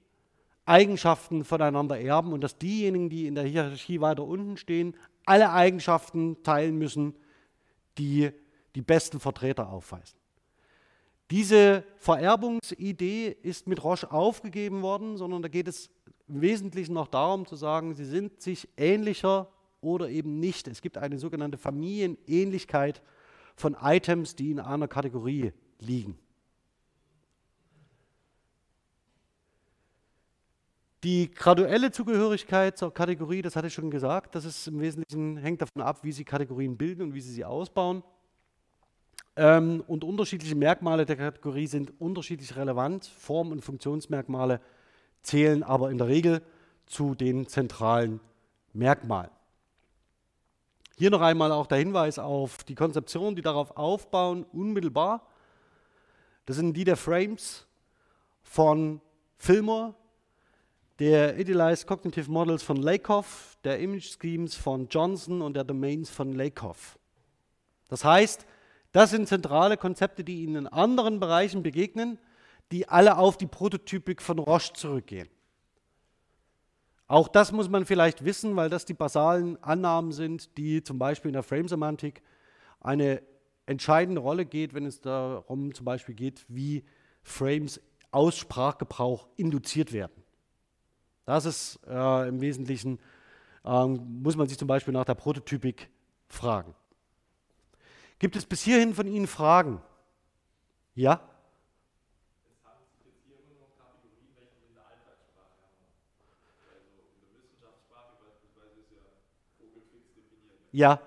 [0.68, 6.44] Eigenschaften voneinander erben und dass diejenigen, die in der Hierarchie weiter unten stehen, alle Eigenschaften
[6.44, 7.16] teilen müssen,
[7.98, 8.32] die
[8.76, 10.18] die besten Vertreter aufweisen.
[11.32, 15.90] Diese Vererbungsidee ist mit Roche aufgegeben worden, sondern da geht es
[16.28, 19.50] im Wesentlichen noch darum zu sagen, sie sind sich ähnlicher
[19.82, 20.68] oder eben nicht.
[20.68, 23.02] Es gibt eine sogenannte Familienähnlichkeit
[23.56, 26.18] von Items, die in einer Kategorie liegen.
[31.08, 35.62] Die graduelle Zugehörigkeit zur Kategorie, das hatte ich schon gesagt, das ist im Wesentlichen hängt
[35.62, 38.04] davon ab, wie Sie Kategorien bilden und wie Sie sie ausbauen.
[39.38, 43.06] Ähm, und unterschiedliche Merkmale der Kategorie sind unterschiedlich relevant.
[43.06, 44.60] Form- und Funktionsmerkmale
[45.22, 46.42] zählen aber in der Regel
[46.88, 48.20] zu den zentralen
[48.74, 49.32] Merkmalen.
[50.98, 55.26] Hier noch einmal auch der Hinweis auf die Konzeptionen, die darauf aufbauen, unmittelbar.
[56.46, 57.66] Das sind die der Frames
[58.44, 59.00] von
[59.38, 59.96] Fillmore,
[61.00, 66.34] der Idealized Cognitive Models von Lakoff, der Image Schemes von Johnson und der Domains von
[66.34, 66.98] Lakoff.
[67.88, 68.46] Das heißt,
[68.92, 72.18] das sind zentrale Konzepte, die Ihnen in anderen Bereichen begegnen,
[72.72, 75.30] die alle auf die Prototypik von Roche zurückgehen.
[77.08, 81.30] Auch das muss man vielleicht wissen, weil das die basalen Annahmen sind, die zum Beispiel
[81.30, 82.22] in der Frame-Semantik
[82.82, 83.22] eine
[83.66, 86.84] entscheidende Rolle geht, wenn es darum zum Beispiel geht, wie
[87.22, 87.82] Frames
[88.12, 90.24] aus Sprachgebrauch induziert werden.
[91.28, 93.00] Das ist äh, im Wesentlichen,
[93.66, 95.90] äh, muss man sich zum Beispiel nach der Prototypik
[96.30, 96.74] fragen.
[98.18, 99.82] Gibt es bis hierhin von Ihnen Fragen?
[100.96, 101.20] Ja?
[110.72, 111.02] Ja,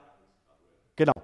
[0.96, 1.14] genau.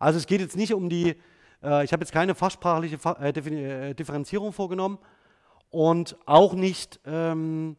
[0.00, 1.14] Also es geht jetzt nicht um die,
[1.62, 4.98] äh, ich habe jetzt keine fachsprachliche äh, äh, Differenzierung vorgenommen
[5.70, 7.76] und auch nicht ähm,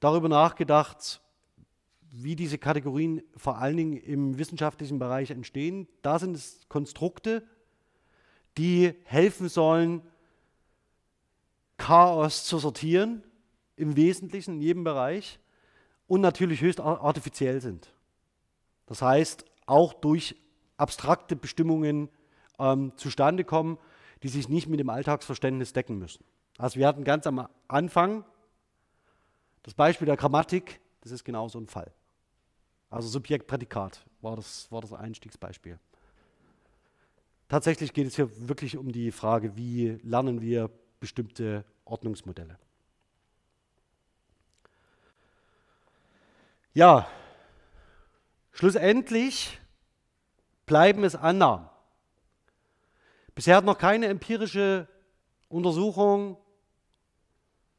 [0.00, 1.20] darüber nachgedacht,
[2.10, 5.88] wie diese Kategorien vor allen Dingen im wissenschaftlichen Bereich entstehen.
[6.02, 7.42] Da sind es Konstrukte,
[8.56, 10.02] die helfen sollen,
[11.76, 13.22] Chaos zu sortieren,
[13.76, 15.38] im Wesentlichen in jedem Bereich
[16.06, 17.94] und natürlich höchst artifiziell sind.
[18.86, 20.34] Das heißt, auch durch
[20.76, 22.08] abstrakte Bestimmungen
[22.58, 23.78] ähm, zustande kommen,
[24.22, 26.24] die sich nicht mit dem Alltagsverständnis decken müssen.
[26.56, 28.24] Also wir hatten ganz am Anfang
[29.68, 31.92] das Beispiel der Grammatik, das ist genau so ein Fall.
[32.88, 35.78] Also Subjekt, Prädikat war das, war das Einstiegsbeispiel.
[37.50, 42.58] Tatsächlich geht es hier wirklich um die Frage, wie lernen wir bestimmte Ordnungsmodelle.
[46.72, 47.06] Ja,
[48.52, 49.60] schlussendlich
[50.64, 51.68] bleiben es Annahmen.
[53.34, 54.88] Bisher hat noch keine empirische
[55.50, 56.38] Untersuchung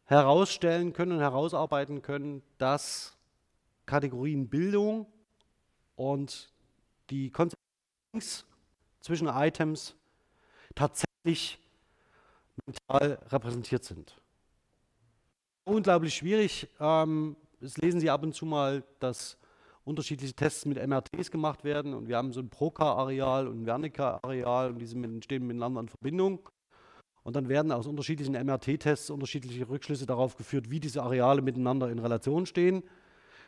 [0.09, 3.15] herausstellen können und herausarbeiten können, dass
[3.85, 5.05] Kategorien Bildung
[5.95, 6.51] und
[7.11, 8.43] die Konsequenz
[9.01, 9.95] zwischen Items
[10.73, 11.59] tatsächlich
[12.65, 14.19] mental repräsentiert sind.
[15.63, 16.67] Unglaublich schwierig.
[16.79, 19.37] Ähm, das lesen Sie ab und zu mal, dass
[19.83, 24.71] unterschiedliche Tests mit MRTs gemacht werden und wir haben so ein Proca-Areal und ein Wernicke-Areal
[24.71, 26.49] und die stehen miteinander in Verbindung.
[27.29, 31.99] Und dann werden aus unterschiedlichen MRT-Tests unterschiedliche Rückschlüsse darauf geführt, wie diese Areale miteinander in
[31.99, 32.81] Relation stehen.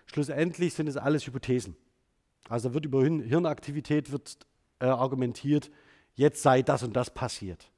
[0.06, 1.76] Schlussendlich sind es alles Hypothesen.
[2.48, 4.38] Also wird über Hirnaktivität wird,
[4.82, 5.72] äh, argumentiert,
[6.14, 7.72] jetzt sei das und das passiert.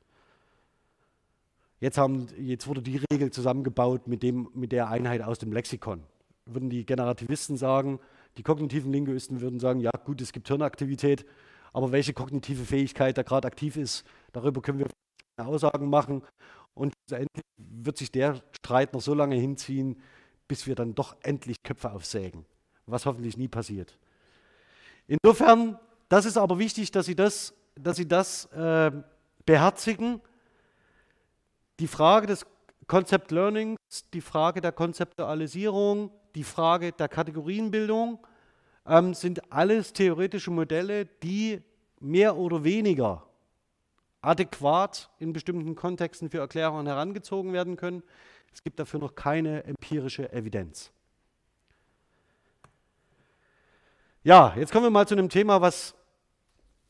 [1.80, 6.04] Jetzt, haben, jetzt wurde die Regel zusammengebaut mit, dem, mit der Einheit aus dem Lexikon.
[6.46, 8.02] Würden die Generativisten sagen,
[8.36, 11.26] die kognitiven Linguisten würden sagen, ja gut, es gibt Hirnaktivität,
[11.72, 14.88] aber welche kognitive Fähigkeit da gerade aktiv ist, darüber können wir
[15.38, 16.24] Aussagen machen.
[16.74, 20.02] Und endlich wird sich der Streit noch so lange hinziehen,
[20.48, 22.46] bis wir dann doch endlich Köpfe aufsägen,
[22.86, 23.98] was hoffentlich nie passiert.
[25.08, 28.92] Insofern, das ist aber wichtig, dass Sie das, dass Sie das äh,
[29.46, 30.22] beherzigen.
[31.80, 32.46] Die Frage des
[32.88, 33.78] Concept Learnings,
[34.14, 38.20] die Frage der Konzeptualisierung, die Frage der Kategorienbildung
[38.86, 41.62] ähm, sind alles theoretische Modelle, die
[42.00, 43.26] mehr oder weniger
[44.24, 48.04] adäquat in bestimmten Kontexten für Erklärungen herangezogen werden können.
[48.54, 50.92] Es gibt dafür noch keine empirische Evidenz.
[54.24, 55.96] Ja, jetzt kommen wir mal zu einem Thema, was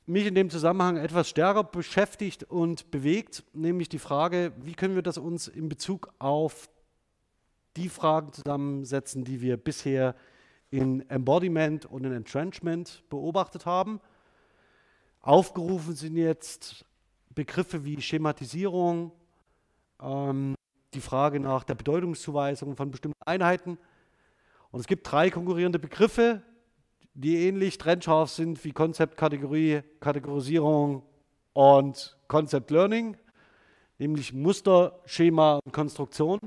[0.05, 5.01] mich in dem Zusammenhang etwas stärker beschäftigt und bewegt, nämlich die Frage, wie können wir
[5.01, 6.69] das uns in Bezug auf
[7.75, 10.15] die Fragen zusammensetzen, die wir bisher
[10.69, 13.99] in Embodiment und in Entrenchment beobachtet haben.
[15.21, 16.85] Aufgerufen sind jetzt
[17.33, 19.11] Begriffe wie Schematisierung,
[20.01, 20.55] ähm,
[20.93, 23.77] die Frage nach der Bedeutungszuweisung von bestimmten Einheiten.
[24.71, 26.41] Und es gibt drei konkurrierende Begriffe,
[27.13, 31.03] die ähnlich trennscharf sind wie Konzept, Kategorie, Kategorisierung
[31.53, 33.17] und Concept Learning,
[33.99, 36.39] nämlich Muster, Schema und Konstruktion.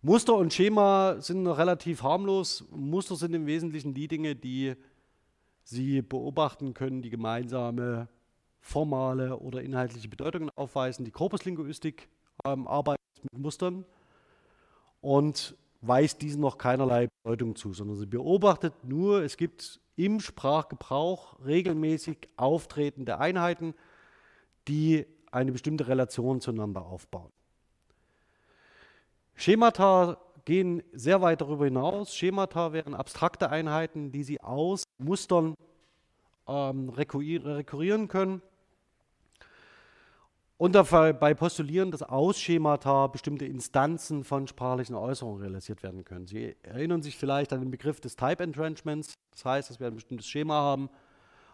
[0.00, 2.64] Muster und Schema sind noch relativ harmlos.
[2.70, 4.74] Muster sind im Wesentlichen die Dinge, die
[5.62, 8.08] Sie beobachten können, die gemeinsame
[8.64, 11.04] formale oder inhaltliche Bedeutungen aufweisen.
[11.04, 12.08] Die Korpuslinguistik
[12.46, 13.84] ähm, arbeitet mit Mustern
[15.02, 21.44] und weist diesen noch keinerlei Bedeutung zu, sondern sie beobachtet nur, es gibt im Sprachgebrauch
[21.44, 23.74] regelmäßig auftretende Einheiten,
[24.66, 27.30] die eine bestimmte Relation zueinander aufbauen.
[29.34, 32.16] Schemata gehen sehr weit darüber hinaus.
[32.16, 35.54] Schemata wären abstrakte Einheiten, die Sie aus Mustern
[36.48, 38.40] ähm, rekurrieren können
[40.56, 46.26] und dabei postulieren, dass aus Schemata bestimmte Instanzen von sprachlichen Äußerungen realisiert werden können.
[46.26, 49.14] Sie erinnern sich vielleicht an den Begriff des Type Entrenchments.
[49.32, 50.90] Das heißt, dass wir ein bestimmtes Schema haben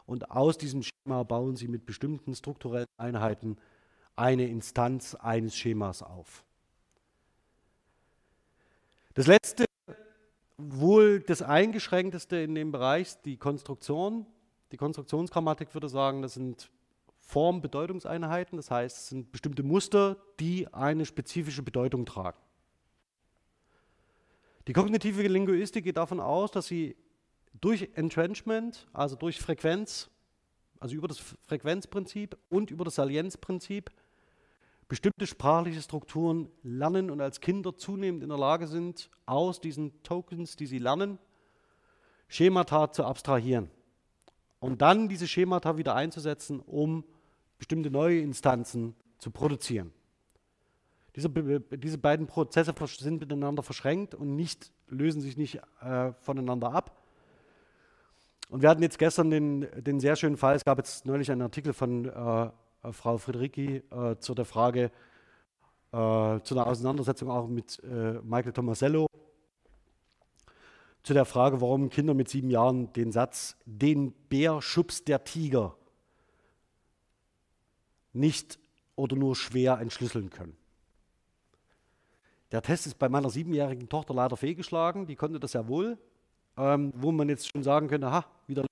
[0.07, 3.57] und aus diesem Schema bauen Sie mit bestimmten strukturellen Einheiten
[4.17, 6.45] eine Instanz eines Schemas auf.
[9.15, 9.65] Das letzte,
[10.59, 14.27] wohl das eingeschränkteste in dem Bereich, die Konstruktion.
[14.73, 16.71] Die Konstruktionsgrammatik würde sagen, das sind
[17.31, 22.39] Form-Bedeutungseinheiten, das heißt, es sind bestimmte Muster, die eine spezifische Bedeutung tragen.
[24.67, 26.97] Die kognitive Linguistik geht davon aus, dass sie
[27.61, 30.11] durch Entrenchment, also durch Frequenz,
[30.81, 33.91] also über das Frequenzprinzip und über das Salienzprinzip,
[34.89, 40.57] bestimmte sprachliche Strukturen lernen und als Kinder zunehmend in der Lage sind, aus diesen Tokens,
[40.57, 41.19] die sie lernen,
[42.29, 43.71] Schemata zu abstrahieren
[44.61, 47.05] und dann diese Schemata wieder einzusetzen, um
[47.61, 49.93] bestimmte neue Instanzen zu produzieren.
[51.15, 56.97] Diese, diese beiden Prozesse sind miteinander verschränkt und nicht, lösen sich nicht äh, voneinander ab.
[58.49, 61.43] Und wir hatten jetzt gestern den, den, sehr schönen Fall, es gab jetzt neulich einen
[61.43, 62.45] Artikel von äh,
[62.83, 64.91] äh, Frau Friedericki äh, zu der Frage,
[65.93, 69.07] äh, zu einer Auseinandersetzung auch mit äh, Michael Tomasello,
[71.03, 75.77] zu der Frage, warum Kinder mit sieben Jahren den Satz, den Bär schubst der Tiger,
[78.13, 78.59] nicht
[78.97, 80.57] oder nur schwer entschlüsseln können.
[82.53, 85.99] Der Test ist bei meiner siebenjährigen Tochter leider fehlgeschlagen, die konnte das ja wohl,
[86.57, 88.65] ähm, wo man jetzt schon sagen könnte, ha, wieder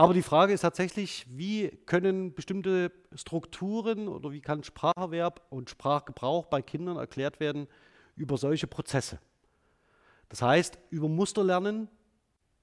[0.00, 6.46] aber die Frage ist tatsächlich, wie können bestimmte Strukturen oder wie kann Spracherwerb und Sprachgebrauch
[6.46, 7.66] bei Kindern erklärt werden
[8.16, 9.18] über solche Prozesse?
[10.28, 11.88] Das heißt, über Musterlernen,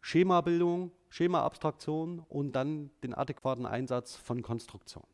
[0.01, 5.05] Schemabildung, Schemaabstraktion und dann den adäquaten Einsatz von Konstruktion.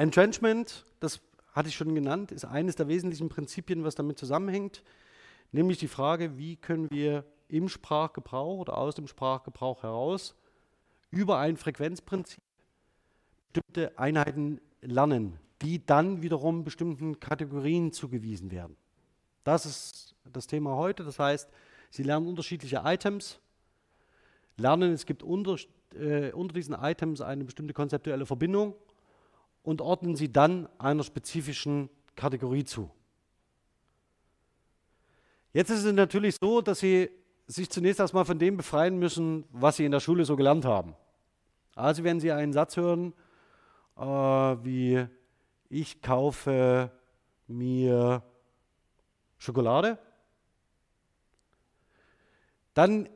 [0.00, 1.20] Entrenchment, das
[1.52, 4.82] hatte ich schon genannt, ist eines der wesentlichen Prinzipien, was damit zusammenhängt,
[5.52, 10.34] nämlich die Frage, wie können wir im Sprachgebrauch oder aus dem Sprachgebrauch heraus
[11.10, 12.42] über ein Frequenzprinzip
[13.52, 18.78] bestimmte Einheiten lernen, die dann wiederum bestimmten Kategorien zugewiesen werden.
[19.44, 21.04] Das ist das Thema heute.
[21.04, 21.50] Das heißt,
[21.90, 23.38] Sie lernen unterschiedliche Items,
[24.56, 25.56] lernen, es gibt unter,
[25.94, 28.74] äh, unter diesen Items eine bestimmte konzeptuelle Verbindung
[29.62, 32.90] und ordnen sie dann einer spezifischen Kategorie zu.
[35.52, 37.10] Jetzt ist es natürlich so, dass Sie
[37.46, 40.94] sich zunächst erstmal von dem befreien müssen, was sie in der Schule so gelernt haben.
[41.74, 43.12] Also wenn Sie einen Satz hören,
[43.96, 45.06] äh, wie
[45.68, 46.92] ich kaufe
[47.48, 48.22] mir
[49.38, 49.98] Schokolade,
[52.74, 53.08] dann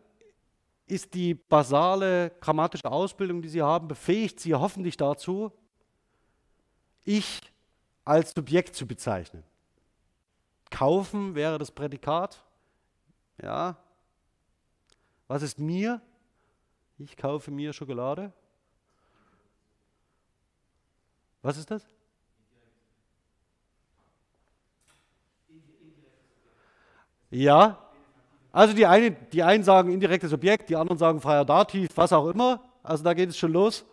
[0.87, 5.53] ist die basale grammatische Ausbildung, die Sie haben, befähigt Sie hoffentlich dazu,
[7.05, 7.41] ich
[8.05, 9.45] als Subjekt zu bezeichnen.
[10.71, 12.43] Kaufen wäre das Prädikat,
[13.41, 13.77] ja,
[15.29, 16.01] was ist mir?
[16.99, 18.33] Ich kaufe mir Schokolade.
[21.43, 21.85] Was ist das?
[27.31, 27.79] Ja,
[28.53, 32.29] also die, eine, die einen sagen indirektes Objekt, die anderen sagen freier Dativ, was auch
[32.29, 32.63] immer.
[32.85, 33.85] Also da geht es schon los.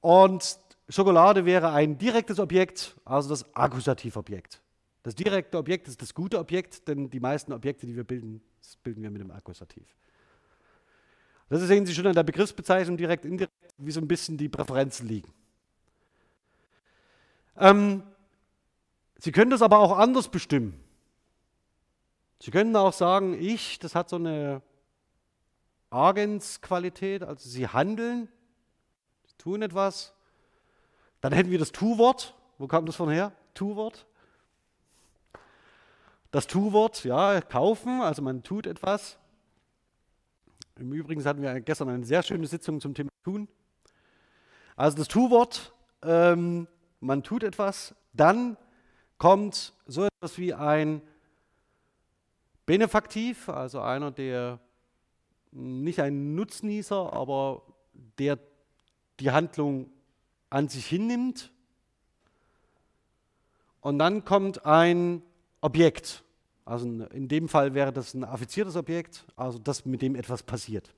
[0.00, 0.58] Und
[0.90, 4.60] Schokolade wäre ein direktes Objekt, also das Akkusativobjekt.
[5.02, 8.42] Das direkte Objekt ist das gute Objekt, denn die meisten Objekte, die wir bilden,
[8.82, 9.94] bilden wir mit dem Akkusativ.
[11.48, 15.08] Das sehen Sie schon an der Begriffsbezeichnung direkt, indirekt, wie so ein bisschen die Präferenzen
[15.08, 15.32] liegen.
[17.56, 18.02] Ähm,
[19.16, 20.82] Sie können das aber auch anders bestimmen.
[22.40, 24.62] Sie können auch sagen, ich, das hat so eine
[25.90, 28.28] Agensqualität, also Sie handeln,
[29.26, 30.14] Sie tun etwas.
[31.20, 32.34] Dann hätten wir das Tu-Wort.
[32.58, 33.32] Wo kam das von her?
[33.54, 34.06] Tu-Wort.
[36.30, 39.18] Das Tu-Wort, ja, kaufen, also man tut etwas.
[40.76, 43.48] Im Übrigen hatten wir gestern eine sehr schöne Sitzung zum Thema Tun.
[44.76, 46.66] Also das Tu-Wort ähm,
[47.00, 48.56] man tut etwas, dann
[49.18, 51.02] kommt so etwas wie ein
[52.66, 54.60] Benefaktiv, also einer, der
[55.50, 57.62] nicht ein Nutznießer, aber
[58.18, 58.38] der
[59.18, 59.90] die Handlung
[60.50, 61.52] an sich hinnimmt.
[63.80, 65.22] Und dann kommt ein
[65.60, 66.22] Objekt.
[66.64, 70.94] Also in dem Fall wäre das ein affiziertes Objekt, also das, mit dem etwas passiert.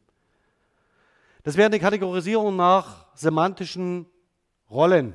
[1.44, 4.06] Das wäre eine Kategorisierung nach semantischen
[4.70, 5.14] Rollen.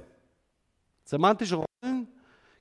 [1.04, 2.08] Semantische Rollen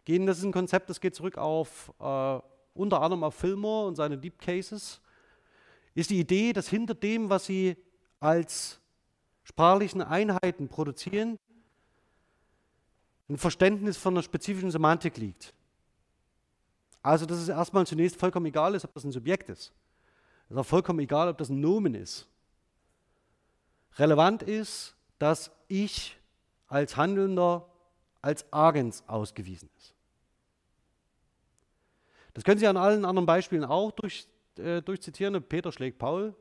[0.05, 2.41] gehen, das ist ein Konzept, das geht zurück auf äh,
[2.75, 5.01] unter anderem auf Fillmore und seine Deep Cases,
[5.95, 7.77] ist die Idee, dass hinter dem, was sie
[8.21, 8.81] als
[9.43, 11.39] sprachlichen Einheiten produzieren,
[13.29, 15.53] ein Verständnis von einer spezifischen Semantik liegt.
[17.03, 19.73] Also, dass es erstmal zunächst vollkommen egal ist, ob das ein Subjekt ist.
[20.47, 22.29] Es ist auch vollkommen egal, ob das ein Nomen ist.
[23.97, 26.17] Relevant ist, dass ich
[26.69, 27.67] als Handelnder
[28.23, 29.95] als Agens ausgewiesen ist.
[32.35, 34.27] Das können Sie an allen anderen Beispielen auch durch,
[34.59, 35.41] äh, durchzitieren.
[35.45, 36.35] Peter schlägt Paul,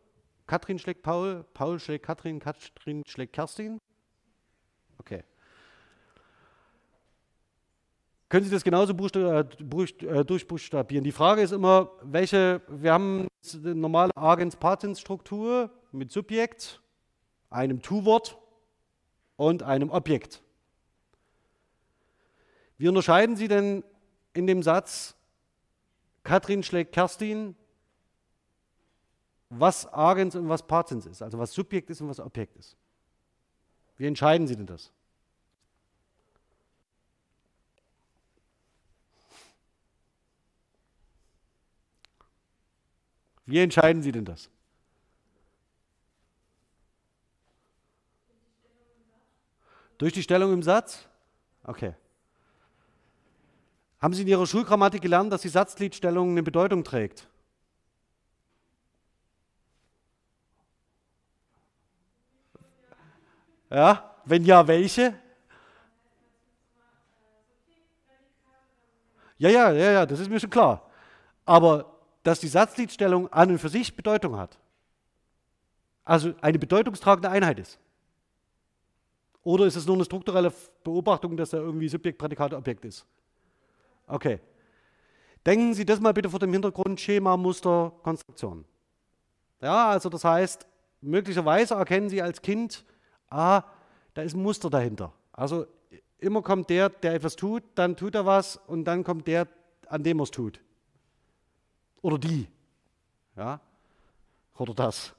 [0.47, 3.79] Katrin schlägt Paul, Paul schlägt Katrin, Katrin schlägt Kerstin.
[4.97, 5.23] Okay.
[8.27, 11.03] Können Sie das genauso äh, äh, durchbuchstabieren?
[11.03, 16.81] Die Frage ist immer, welche, wir haben eine normale Agens-Patens-Struktur mit Subjekt,
[17.49, 18.37] einem Tu-Wort
[19.35, 20.41] und einem Objekt.
[22.77, 23.83] Wie unterscheiden Sie denn
[24.33, 25.15] in dem Satz,
[26.23, 27.55] Katrin schlägt Kerstin,
[29.49, 32.75] was Agens und was Patens ist, also was Subjekt ist und was Objekt ist?
[33.97, 34.91] Wie entscheiden Sie denn das?
[43.45, 44.49] Wie entscheiden Sie denn das?
[49.97, 51.07] Durch die Stellung im Satz?
[51.63, 51.93] Okay.
[54.01, 57.27] Haben Sie in Ihrer Schulgrammatik gelernt, dass die Satzgliedstellung eine Bedeutung trägt?
[63.69, 65.13] Ja, wenn ja, welche?
[69.37, 70.89] Ja, ja, ja, ja, das ist mir schon klar.
[71.45, 71.94] Aber
[72.25, 74.57] dass die Satzgliedstellung an und für sich Bedeutung hat,
[76.03, 77.79] also eine bedeutungstragende Einheit ist.
[79.43, 80.51] Oder ist es nur eine strukturelle
[80.83, 83.05] Beobachtung, dass er irgendwie Subjekt, Prädikat, Objekt ist?
[84.07, 84.39] Okay.
[85.45, 88.65] Denken Sie das mal bitte vor dem Hintergrund Schema, Muster, Konstruktion.
[89.61, 90.65] Ja, also das heißt,
[91.01, 92.83] möglicherweise erkennen Sie als Kind,
[93.29, 93.61] ah,
[94.15, 95.13] da ist ein Muster dahinter.
[95.31, 95.67] Also
[96.17, 99.47] immer kommt der, der etwas tut, dann tut er was und dann kommt der,
[99.87, 100.59] an dem er es tut.
[102.05, 102.47] Oder die.
[103.35, 103.59] Ja?
[104.59, 105.11] Oder das.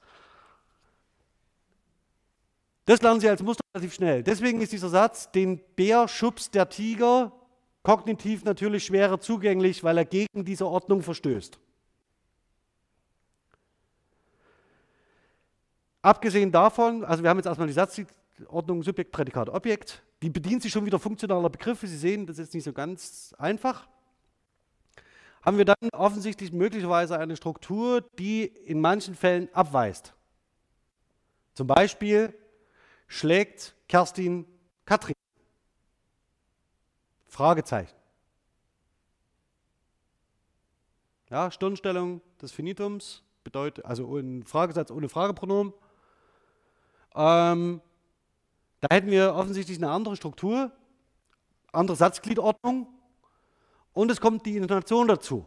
[2.85, 4.23] Das lernen Sie als Muster relativ schnell.
[4.23, 7.33] Deswegen ist dieser Satz, den Bär schubst der Tiger,
[7.83, 11.59] kognitiv natürlich schwerer zugänglich, weil er gegen diese Ordnung verstößt.
[16.03, 20.05] Abgesehen davon, also wir haben jetzt erstmal die Satzordnung Subjekt, Prädikat, Objekt.
[20.23, 21.89] Die bedient sich schon wieder funktionaler Begriffe.
[21.89, 23.89] Sie sehen, das ist nicht so ganz einfach.
[25.47, 30.13] Haben wir dann offensichtlich möglicherweise eine Struktur, die in manchen Fällen abweist.
[31.55, 32.35] Zum Beispiel
[33.07, 34.45] schlägt Kerstin
[34.85, 35.15] Katrin?
[37.29, 37.95] Fragezeichen.
[41.31, 45.73] Ja, Stirnstellung des Finitums bedeutet, also ein Fragesatz ohne Fragepronomen.
[47.15, 47.81] Ähm,
[48.81, 50.73] da hätten wir offensichtlich eine andere Struktur,
[51.71, 52.89] andere Satzgliedordnung
[53.97, 55.47] und es kommt die Intonation dazu.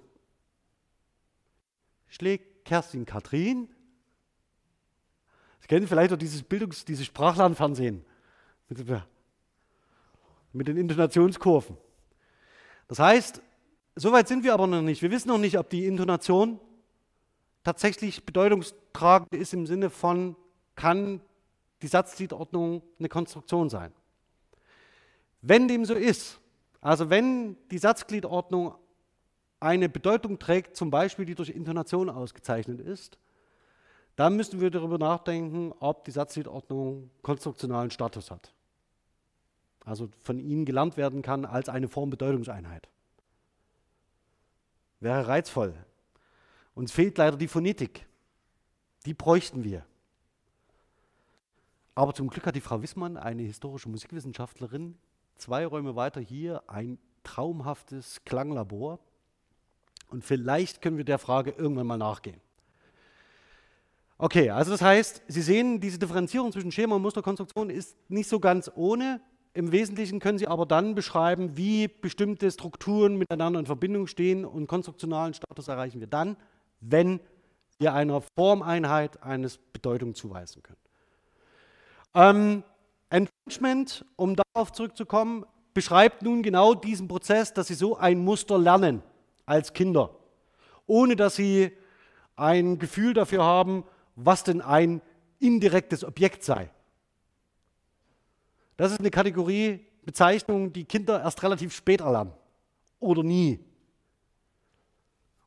[2.08, 3.70] Schlägt Kerstin Katrin?
[5.60, 8.04] Sie kennen vielleicht auch dieses Bildungs-, dieses Sprachlernfernsehen
[10.52, 11.78] mit den Intonationskurven.
[12.88, 13.40] Das heißt,
[13.96, 15.04] soweit sind wir aber noch nicht.
[15.04, 16.60] Wir wissen noch nicht, ob die Intonation
[17.64, 20.36] tatsächlich bedeutungstragend ist im Sinne von,
[20.74, 21.22] kann
[21.84, 23.94] die Satzgliedordnung eine Konstruktion sein.
[25.44, 26.40] Wenn dem so ist,
[26.82, 28.76] also wenn die Satzgliedordnung
[29.60, 33.18] eine Bedeutung trägt, zum Beispiel die durch Intonation ausgezeichnet ist,
[34.16, 38.54] dann müssen wir darüber nachdenken, ob die Satzgliedordnung konstruktionalen Status hat.
[39.86, 42.90] Also von Ihnen gelernt werden kann als eine Formbedeutungseinheit.
[45.00, 45.74] Wäre reizvoll.
[46.76, 48.06] Uns fehlt leider die Phonetik.
[49.06, 49.86] Die bräuchten wir.
[51.96, 54.98] Aber zum Glück hat die Frau Wissmann, eine historische Musikwissenschaftlerin,
[55.40, 59.00] zwei Räume weiter hier ein traumhaftes Klanglabor.
[60.10, 62.42] Und vielleicht können wir der Frage irgendwann mal nachgehen.
[64.18, 68.40] Okay, also das heißt, Sie sehen, diese Differenzierung zwischen Schema und Musterkonstruktion ist nicht so
[68.40, 69.22] ganz ohne.
[69.54, 74.68] Im Wesentlichen können sie aber dann beschreiben, wie bestimmte Strukturen miteinander in Verbindung stehen und
[74.68, 76.38] konstruktionalen Status erreichen wir dann,
[76.82, 77.20] wenn
[77.80, 80.78] wir einer Formeinheit eine Bedeutung zuweisen können.
[82.14, 82.64] Ähm,
[83.10, 89.02] Entrenchment, um darauf zurückzukommen, beschreibt nun genau diesen Prozess, dass sie so ein Muster lernen
[89.46, 90.16] als Kinder,
[90.86, 91.72] ohne dass sie
[92.36, 93.84] ein Gefühl dafür haben,
[94.16, 95.02] was denn ein
[95.40, 96.70] indirektes Objekt sei.
[98.78, 102.34] Das ist eine Kategorie, Bezeichnung, die Kinder erst relativ spät erlernen
[103.00, 103.60] oder nie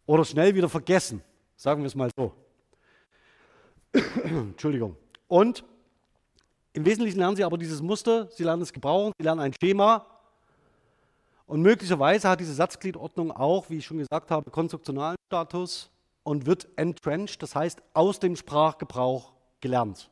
[0.07, 1.23] oder schnell wieder vergessen,
[1.57, 2.35] sagen wir es mal so.
[4.25, 4.97] Entschuldigung.
[5.29, 5.65] Und
[6.73, 10.07] im Wesentlichen lernen sie aber dieses Muster, sie lernen es gebrauchen, sie lernen ein Schema.
[11.47, 15.91] Und möglicherweise hat diese Satzgliedordnung auch, wie ich schon gesagt habe, konstruktionalen Status
[16.23, 20.11] und wird entrenched, das heißt aus dem Sprachgebrauch gelernt.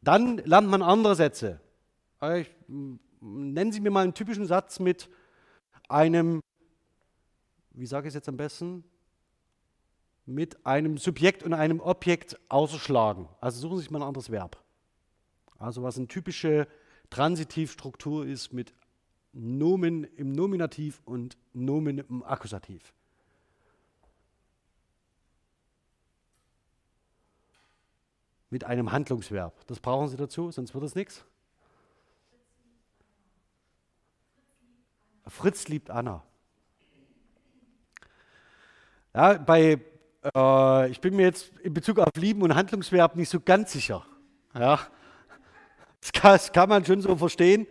[0.00, 1.60] Dann lernt man andere Sätze.
[2.22, 2.50] Ich,
[3.20, 5.10] nennen Sie mir mal einen typischen Satz mit
[5.88, 6.40] einem,
[7.72, 8.84] wie sage ich es jetzt am besten?
[10.26, 13.28] Mit einem Subjekt und einem Objekt ausschlagen.
[13.40, 14.62] Also suchen Sie sich mal ein anderes Verb.
[15.58, 16.66] Also was eine typische
[17.10, 18.72] Transitivstruktur ist mit
[19.32, 22.92] Nomen im Nominativ und Nomen im Akkusativ.
[28.48, 29.66] Mit einem Handlungsverb.
[29.66, 31.24] Das brauchen Sie dazu, sonst wird es nichts.
[35.26, 36.24] Fritz liebt Anna.
[39.14, 39.80] Ja, bei
[40.34, 44.04] äh, ich bin mir jetzt in Bezug auf Lieben und Handlungsverb nicht so ganz sicher.
[44.54, 44.80] Ja,
[46.00, 47.66] das kann, das kann man schon so verstehen.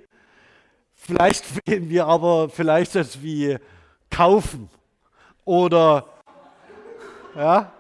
[0.96, 3.58] Vielleicht wählen wir aber vielleicht das wie
[4.10, 4.70] kaufen
[5.46, 6.06] oder
[7.36, 7.72] ja,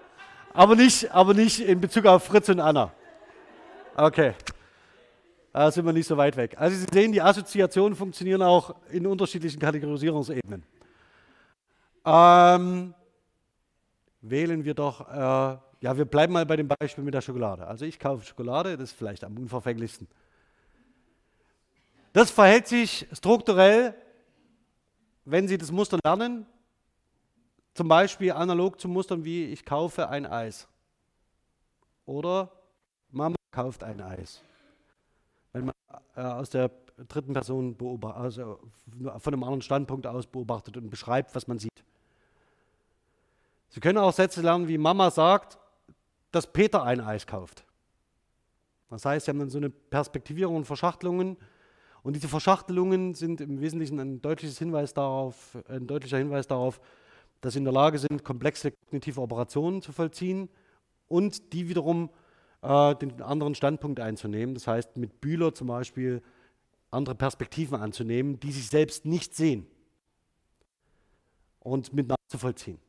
[0.54, 2.92] aber nicht, aber nicht in Bezug auf Fritz und Anna.
[3.96, 4.34] Okay.
[5.52, 6.56] Da sind wir nicht so weit weg.
[6.58, 10.64] Also Sie sehen, die Assoziationen funktionieren auch in unterschiedlichen Kategorisierungsebenen.
[12.06, 12.94] Ähm,
[14.22, 17.66] wählen wir doch, äh, ja, wir bleiben mal bei dem Beispiel mit der Schokolade.
[17.66, 20.08] Also ich kaufe Schokolade, das ist vielleicht am unverfänglichsten.
[22.14, 23.94] Das verhält sich strukturell,
[25.26, 26.46] wenn Sie das Muster lernen,
[27.74, 30.68] zum Beispiel analog zu Mustern wie ich kaufe ein Eis
[32.06, 32.52] oder
[33.12, 34.42] Mama kauft ein Eis.
[35.54, 35.76] Wenn man
[36.16, 36.72] äh, aus der
[37.08, 38.60] dritten Person beobachtet, also
[39.20, 41.84] von einem anderen Standpunkt aus beobachtet und beschreibt, was man sieht.
[43.70, 45.58] Sie können auch Sätze lernen, wie Mama sagt,
[46.32, 47.64] dass Peter ein Eis kauft.
[48.90, 51.38] Das heißt, Sie haben dann so eine Perspektivierung und Verschachtelungen.
[52.02, 56.80] Und diese Verschachtelungen sind im Wesentlichen ein, deutliches Hinweis darauf, ein deutlicher Hinweis darauf,
[57.42, 60.50] dass Sie in der Lage sind, komplexe kognitive Operationen zu vollziehen
[61.08, 62.10] und die wiederum
[62.62, 64.56] äh, den anderen Standpunkt einzunehmen.
[64.56, 66.22] Das heißt, mit Bühler zum Beispiel
[66.90, 69.68] andere Perspektiven anzunehmen, die sich selbst nicht sehen
[71.60, 72.80] und mit nachzuvollziehen.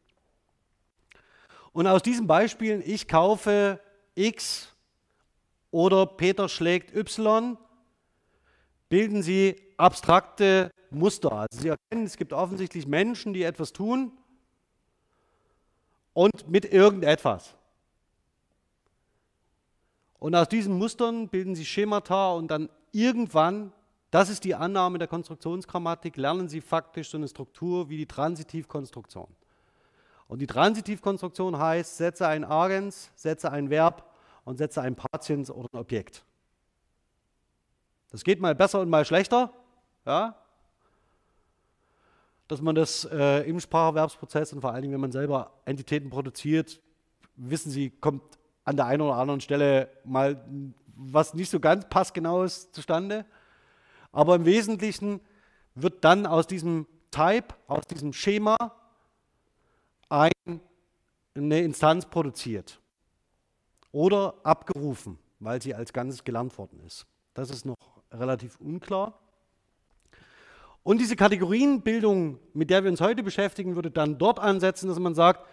[1.72, 3.80] Und aus diesen Beispielen, ich kaufe
[4.14, 4.74] X
[5.70, 7.56] oder Peter schlägt Y,
[8.88, 11.32] bilden Sie abstrakte Muster.
[11.32, 14.12] Also Sie erkennen, es gibt offensichtlich Menschen, die etwas tun
[16.12, 17.54] und mit irgendetwas.
[20.18, 23.72] Und aus diesen Mustern bilden Sie Schemata und dann irgendwann,
[24.10, 29.28] das ist die Annahme der Konstruktionsgrammatik, lernen Sie faktisch so eine Struktur wie die Transitivkonstruktion.
[30.30, 34.08] Und die Transitivkonstruktion heißt, setze ein Agens, setze ein Verb
[34.44, 36.22] und setze ein Patiens oder ein Objekt.
[38.12, 39.52] Das geht mal besser und mal schlechter,
[40.06, 40.36] ja?
[42.46, 46.80] dass man das äh, im Spracherwerbsprozess und vor allen Dingen, wenn man selber Entitäten produziert,
[47.34, 48.22] wissen Sie, kommt
[48.62, 50.44] an der einen oder anderen Stelle mal
[50.94, 53.24] was nicht so ganz passgenau ist zustande.
[54.12, 55.18] Aber im Wesentlichen
[55.74, 58.56] wird dann aus diesem Type, aus diesem Schema,
[60.10, 60.32] ein,
[61.34, 62.80] eine Instanz produziert
[63.92, 67.06] oder abgerufen, weil sie als Ganzes gelernt worden ist.
[67.34, 67.76] Das ist noch
[68.12, 69.18] relativ unklar.
[70.82, 75.14] Und diese Kategorienbildung, mit der wir uns heute beschäftigen, würde dann dort ansetzen, dass man
[75.14, 75.46] sagt,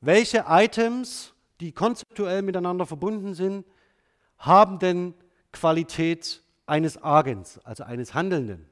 [0.00, 3.64] welche Items, die konzeptuell miteinander verbunden sind,
[4.38, 5.14] haben denn
[5.52, 8.66] Qualität eines Agens, also eines Handelnden.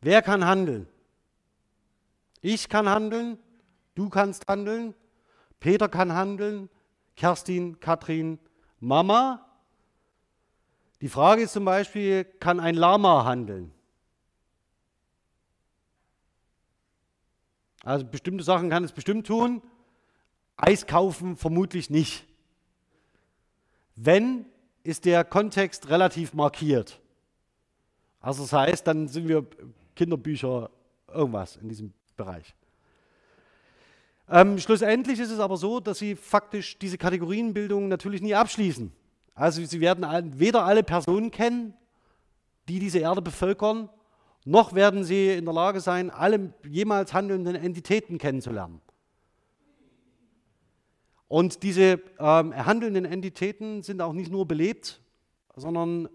[0.00, 0.86] Wer kann handeln?
[2.40, 3.38] Ich kann handeln,
[3.96, 4.94] Du kannst handeln,
[5.58, 6.68] Peter kann handeln,
[7.16, 8.38] Kerstin, Katrin,
[8.78, 9.44] Mama.
[11.00, 13.72] Die Frage ist zum Beispiel, kann ein Lama handeln?
[17.82, 19.62] Also bestimmte Sachen kann es bestimmt tun,
[20.56, 22.26] Eis kaufen vermutlich nicht.
[23.94, 24.44] Wenn,
[24.82, 27.00] ist der Kontext relativ markiert.
[28.20, 29.46] Also das heißt, dann sind wir
[29.94, 30.70] Kinderbücher,
[31.08, 32.54] irgendwas in diesem Bereich.
[34.28, 38.92] Ähm, schlussendlich ist es aber so, dass Sie faktisch diese Kategorienbildung natürlich nie abschließen.
[39.34, 40.04] Also Sie werden
[40.38, 41.74] weder alle Personen kennen,
[42.68, 43.88] die diese Erde bevölkern,
[44.44, 48.80] noch werden Sie in der Lage sein, alle jemals handelnden Entitäten kennenzulernen.
[51.28, 55.00] Und diese ähm, handelnden Entitäten sind auch nicht nur belebt,
[55.56, 56.08] sondern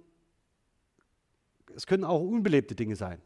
[1.76, 3.22] es können auch unbelebte Dinge sein.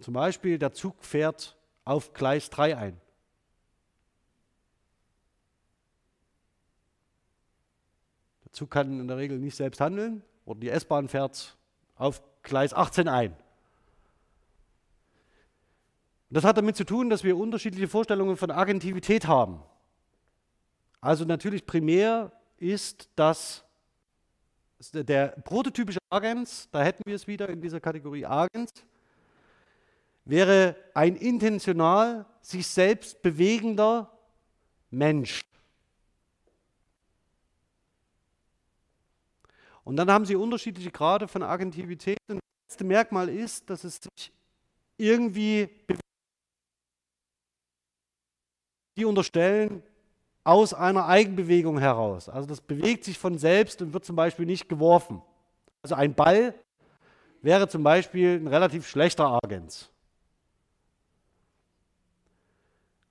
[0.00, 3.00] Zum Beispiel, der Zug fährt auf Gleis 3 ein.
[8.44, 11.56] Der Zug kann in der Regel nicht selbst handeln oder die S-Bahn fährt
[11.96, 13.36] auf Gleis 18 ein.
[16.30, 19.62] Das hat damit zu tun, dass wir unterschiedliche Vorstellungen von Agentivität haben.
[21.00, 23.64] Also natürlich primär ist das
[24.92, 28.70] der prototypische Agens, da hätten wir es wieder in dieser Kategorie Agens,
[30.30, 34.10] wäre ein intentional sich selbst bewegender
[34.90, 35.40] Mensch.
[39.82, 42.18] Und dann haben sie unterschiedliche Grade von Agentivität.
[42.28, 44.32] Und das letzte Merkmal ist, dass es sich
[44.96, 46.00] irgendwie bewegt.
[48.96, 49.82] Die unterstellen
[50.44, 52.28] aus einer Eigenbewegung heraus.
[52.28, 55.22] Also das bewegt sich von selbst und wird zum Beispiel nicht geworfen.
[55.82, 56.54] Also ein Ball
[57.42, 59.90] wäre zum Beispiel ein relativ schlechter Agens.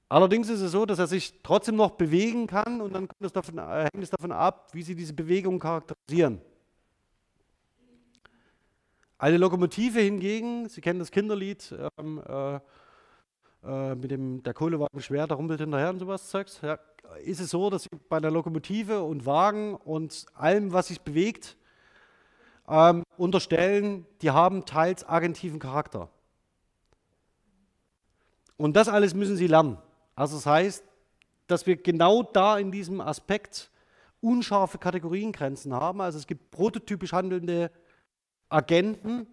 [0.09, 3.59] Allerdings ist es so, dass er sich trotzdem noch bewegen kann und dann es davon,
[3.59, 6.41] äh, hängt es davon ab, wie sie diese Bewegung charakterisieren.
[9.19, 12.59] Eine Lokomotive hingegen, Sie kennen das Kinderlied ähm, äh,
[13.63, 16.59] äh, mit dem der Kohlewagen schwer, der rumpelt hinterher und sowas Zeugs.
[16.61, 16.79] Ja,
[17.23, 21.55] ist es so, dass Sie bei der Lokomotive und Wagen und allem, was sich bewegt,
[22.67, 26.09] ähm, unterstellen, die haben teils agentiven Charakter.
[28.57, 29.77] Und das alles müssen Sie lernen.
[30.19, 30.83] Also das heißt,
[31.47, 33.71] dass wir genau da in diesem Aspekt
[34.19, 36.01] unscharfe Kategoriengrenzen haben.
[36.01, 37.71] Also es gibt prototypisch handelnde
[38.49, 39.27] Agenten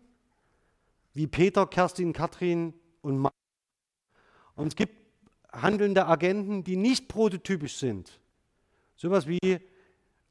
[1.12, 2.72] wie Peter, Kerstin, Katrin
[3.02, 3.32] und Mann.
[4.54, 4.94] Und es gibt
[5.52, 8.20] handelnde Agenten, die nicht prototypisch sind.
[8.94, 9.58] Sowas wie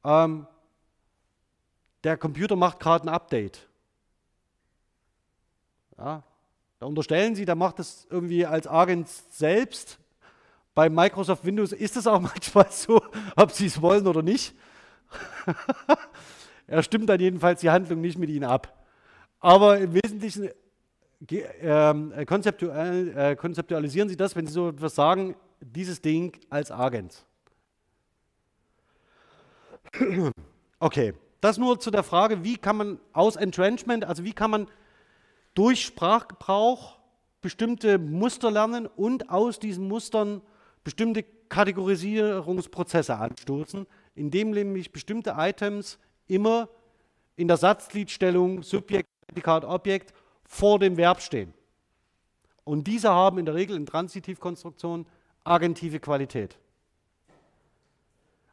[0.06, 0.47] ähm,
[2.06, 3.68] der Computer macht gerade ein Update.
[5.97, 6.24] Ja,
[6.80, 9.99] da unterstellen Sie, der macht das irgendwie als Agent selbst
[10.76, 13.01] bei Microsoft Windows ist es auch manchmal so,
[13.36, 14.53] ob sie es wollen oder nicht.
[16.67, 18.86] er stimmt dann jedenfalls die Handlung nicht mit ihnen ab.
[19.39, 20.49] Aber im Wesentlichen
[21.32, 27.26] äh, konzeptual, äh, konzeptualisieren Sie das, wenn Sie so etwas sagen, dieses Ding als Agent.
[30.78, 34.67] Okay, das nur zu der Frage, wie kann man aus Entrenchment, also wie kann man
[35.53, 36.99] durch Sprachgebrauch
[37.41, 40.41] bestimmte Muster lernen und aus diesen Mustern
[40.86, 46.70] bestimmte Kategorisierungsprozesse anstoßen, indem nämlich bestimmte Items immer
[47.36, 50.14] in der Satzgliedstellung Subjekt, Prädikat, Objekt
[50.46, 51.54] vor dem Verb stehen.
[52.64, 55.06] Und diese haben in der Regel in Transitivkonstruktionen
[55.44, 56.58] agentive Qualität.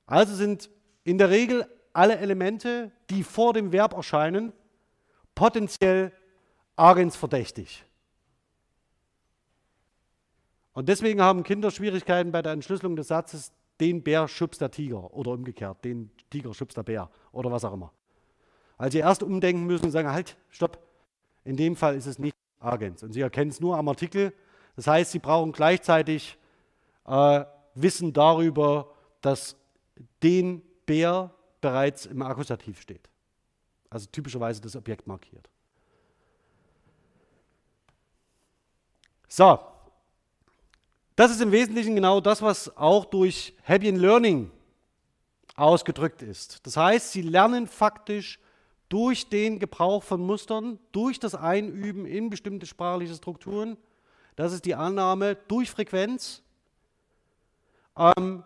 [0.06, 0.68] Also sind
[1.04, 4.52] in der Regel alle Elemente, die vor dem Verb erscheinen,
[5.34, 6.12] potenziell
[6.76, 7.84] agensverdächtig.
[10.72, 15.12] Und deswegen haben Kinder Schwierigkeiten bei der Entschlüsselung des Satzes, den Bär schubst der Tiger
[15.12, 17.92] oder umgekehrt, den Tiger schubst der Bär oder was auch immer.
[18.88, 20.78] Sie erst umdenken müssen und sagen, halt, stopp,
[21.44, 23.02] in dem Fall ist es nicht Agens.
[23.02, 24.32] Und sie erkennen es nur am Artikel.
[24.76, 26.38] Das heißt, sie brauchen gleichzeitig
[27.06, 27.44] äh,
[27.74, 29.56] Wissen darüber, dass
[30.22, 33.08] den Bär bereits im Akkusativ steht.
[33.90, 35.48] Also typischerweise das Objekt markiert.
[39.28, 39.58] So,
[41.16, 44.50] das ist im Wesentlichen genau das, was auch durch Hebbian Learning
[45.56, 46.66] ausgedrückt ist.
[46.66, 48.38] Das heißt, Sie lernen faktisch
[48.88, 53.76] durch den Gebrauch von Mustern, durch das Einüben in bestimmte sprachliche Strukturen,
[54.36, 56.42] das ist die Annahme, durch Frequenz
[57.96, 58.44] ähm,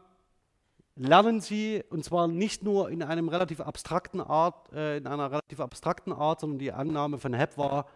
[0.96, 5.60] lernen Sie, und zwar nicht nur in einem relativ abstrakten Art, äh, in einer relativ
[5.60, 7.86] abstrakten Art, sondern die Annahme von Hebb war,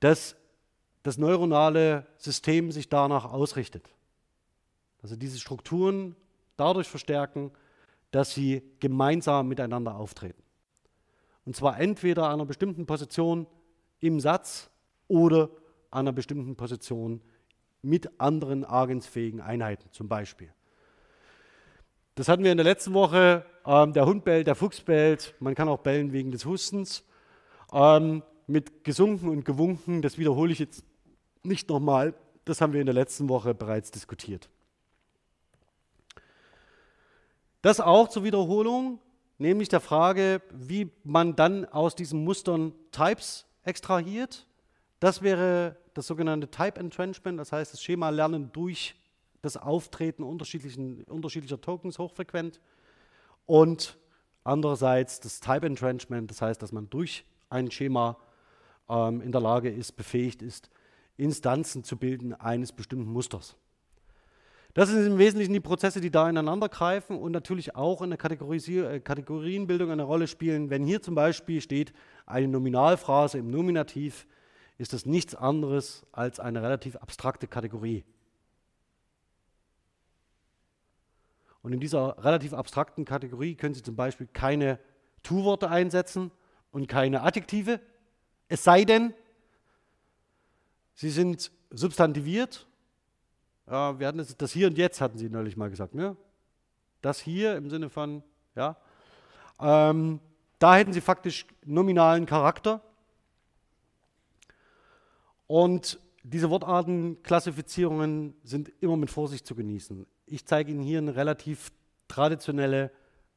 [0.00, 0.36] dass
[1.04, 3.88] das neuronale System sich danach ausrichtet.
[5.02, 6.16] Also diese Strukturen
[6.56, 7.52] dadurch verstärken,
[8.10, 10.42] dass sie gemeinsam miteinander auftreten.
[11.44, 13.46] Und zwar entweder an einer bestimmten Position
[14.00, 14.70] im Satz
[15.06, 15.50] oder
[15.90, 17.20] an einer bestimmten Position
[17.82, 20.52] mit anderen agensfähigen Einheiten zum Beispiel.
[22.14, 23.44] Das hatten wir in der letzten Woche.
[23.66, 25.34] Ähm, der Hund bellt, der Fuchs bellt.
[25.38, 27.04] Man kann auch bellen wegen des Hustens.
[27.72, 30.84] Ähm, mit gesunken und gewunken, das wiederhole ich jetzt
[31.44, 32.14] nicht nochmal.
[32.44, 34.48] Das haben wir in der letzten Woche bereits diskutiert.
[37.62, 38.98] Das auch zur Wiederholung,
[39.38, 44.46] nämlich der Frage, wie man dann aus diesen Mustern Types extrahiert.
[45.00, 48.94] Das wäre das sogenannte Type Entrenchment, das heißt das Schema lernen durch
[49.40, 52.60] das Auftreten unterschiedlicher Tokens hochfrequent.
[53.46, 53.96] Und
[54.42, 58.18] andererseits das Type Entrenchment, das heißt, dass man durch ein Schema
[58.88, 60.70] ähm, in der Lage ist, befähigt ist,
[61.16, 63.56] Instanzen zu bilden eines bestimmten Musters.
[64.74, 68.18] Das sind im Wesentlichen die Prozesse, die da ineinander greifen und natürlich auch in der
[68.20, 70.68] äh, Kategorienbildung eine Rolle spielen.
[70.68, 71.92] Wenn hier zum Beispiel steht
[72.26, 74.26] eine Nominalphrase im Nominativ,
[74.76, 78.04] ist das nichts anderes als eine relativ abstrakte Kategorie.
[81.62, 84.80] Und in dieser relativ abstrakten Kategorie können Sie zum Beispiel keine
[85.22, 86.32] Tu-Worte einsetzen
[86.72, 87.80] und keine Adjektive,
[88.48, 89.14] es sei denn,
[90.94, 92.66] sie sind substantiviert.
[93.66, 95.94] Wir hatten das, das Hier und Jetzt hatten Sie neulich mal gesagt.
[95.94, 96.16] Ne?
[97.00, 98.22] Das hier im Sinne von,
[98.54, 98.76] ja.
[99.58, 100.20] Ähm,
[100.58, 102.82] da hätten Sie faktisch nominalen Charakter.
[105.46, 110.06] Und diese Wortartenklassifizierungen sind immer mit Vorsicht zu genießen.
[110.26, 111.70] Ich zeige Ihnen hier eine relativ
[112.08, 112.90] traditionelle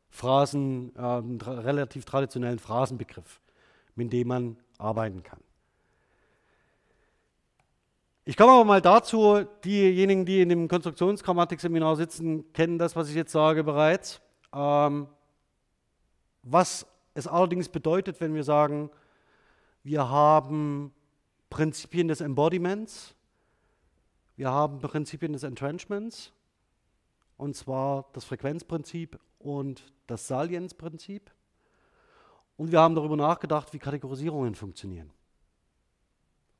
[0.09, 3.41] Phrasen, äh, einen tra relativ traditionellen Phrasenbegriff,
[3.95, 5.39] mit dem man arbeiten kann.
[8.29, 13.15] Ich komme aber mal dazu, diejenigen, die in dem Konstruktionsgrammatik-Seminar sitzen, kennen das, was ich
[13.15, 14.19] jetzt sage bereits.
[14.53, 15.07] Ähm,
[16.43, 18.89] was es allerdings bedeutet, wenn wir sagen,
[19.83, 20.91] wir haben
[21.49, 23.15] Prinzipien des Embodiments,
[24.35, 26.33] wir haben Prinzipien des Entrenchments,
[27.37, 31.31] und zwar das Frequenzprinzip und das Salienzprinzip.
[32.57, 35.13] Und wir haben darüber nachgedacht, wie Kategorisierungen funktionieren.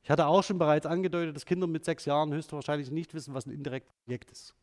[0.08, 3.44] Ich hatte auch schon bereits angedeutet, dass Kinder mit sechs Jahren höchstwahrscheinlich nicht wissen, was
[3.44, 4.54] ein indirektes Objekt ist.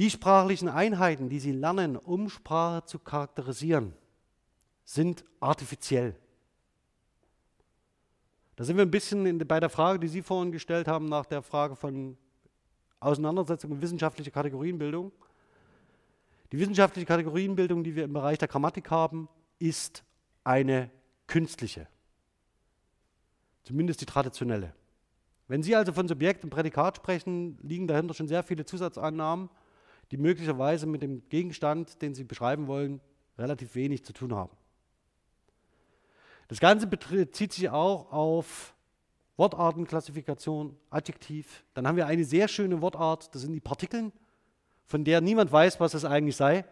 [0.00, 3.94] Die sprachlichen Einheiten, die sie lernen, um Sprache zu charakterisieren,
[4.84, 6.16] sind artifiziell.
[8.56, 11.26] Da sind wir ein bisschen in, bei der Frage, die Sie vorhin gestellt haben, nach
[11.26, 12.18] der Frage von
[12.98, 15.12] Auseinandersetzung und wissenschaftlicher Kategorienbildung.
[16.50, 19.28] Die wissenschaftliche Kategorienbildung, die wir im Bereich der Grammatik haben,
[19.60, 20.02] ist
[20.42, 20.90] eine
[21.28, 21.86] künstliche.
[23.62, 24.74] Zumindest die traditionelle.
[25.48, 29.50] Wenn Sie also von Subjekt und Prädikat sprechen, liegen dahinter schon sehr viele Zusatzannahmen,
[30.10, 33.00] die möglicherweise mit dem Gegenstand, den Sie beschreiben wollen,
[33.38, 34.52] relativ wenig zu tun haben.
[36.48, 38.74] Das Ganze bezieht sich auch auf
[39.36, 41.64] Wortartenklassifikation, Adjektiv.
[41.74, 44.12] Dann haben wir eine sehr schöne Wortart, das sind die Partikeln
[44.86, 46.64] von der niemand weiß, was es eigentlich sei,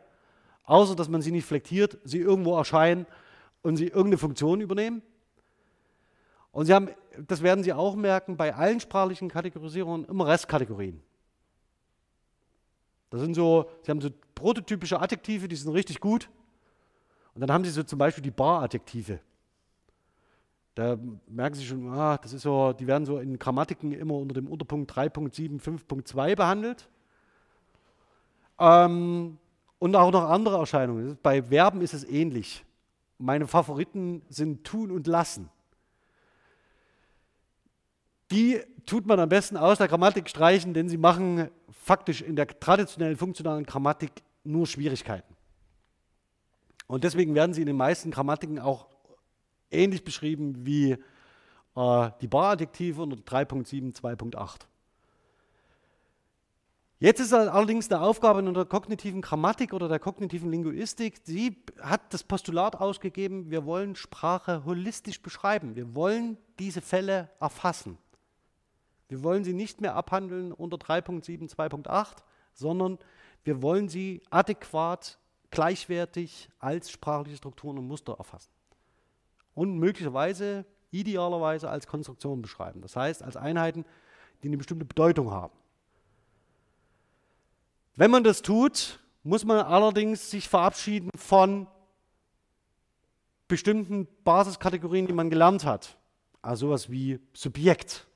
[0.64, 3.06] außer dass man sie nicht flektiert, sie irgendwo erscheinen
[3.62, 5.02] und sie irgendeine Funktion übernehmen.
[6.52, 6.88] Und sie haben,
[7.26, 11.02] das werden Sie auch merken, bei allen sprachlichen Kategorisierungen immer Restkategorien.
[13.10, 16.28] Das sind so, Sie haben so prototypische Adjektive, die sind richtig gut.
[17.34, 19.20] Und dann haben Sie so zum Beispiel die Bar-Adjektive.
[20.74, 24.34] Da merken Sie schon, ah, das ist so, die werden so in Grammatiken immer unter
[24.34, 26.88] dem Unterpunkt 3.7, 5.2 behandelt.
[28.58, 29.38] Ähm,
[29.78, 31.18] und auch noch andere Erscheinungen.
[31.22, 32.64] Bei Verben ist es ähnlich.
[33.18, 35.50] Meine Favoriten sind tun und lassen.
[38.30, 42.46] Die tut man am besten aus der Grammatik streichen, denn sie machen faktisch in der
[42.46, 44.10] traditionellen funktionalen Grammatik
[44.44, 45.34] nur Schwierigkeiten.
[46.86, 48.88] Und deswegen werden sie in den meisten Grammatiken auch
[49.70, 50.96] ähnlich beschrieben wie
[51.76, 54.62] äh, die Baradjektive unter 3.7, 2.8.
[56.98, 62.12] Jetzt ist allerdings der Aufgabe in der kognitiven Grammatik oder der kognitiven Linguistik, sie hat
[62.12, 65.76] das Postulat ausgegeben, wir wollen Sprache holistisch beschreiben.
[65.76, 67.96] Wir wollen diese Fälle erfassen.
[69.10, 72.18] Wir wollen sie nicht mehr abhandeln unter 3.7, 2.8,
[72.54, 72.98] sondern
[73.42, 75.18] wir wollen sie adäquat,
[75.50, 78.52] gleichwertig als sprachliche Strukturen und Muster erfassen.
[79.54, 82.82] Und möglicherweise, idealerweise als Konstruktion beschreiben.
[82.82, 83.84] Das heißt, als Einheiten,
[84.44, 85.54] die eine bestimmte Bedeutung haben.
[87.96, 91.66] Wenn man das tut, muss man allerdings sich verabschieden von
[93.48, 95.98] bestimmten Basiskategorien, die man gelernt hat.
[96.42, 98.06] Also sowas wie Subjekt.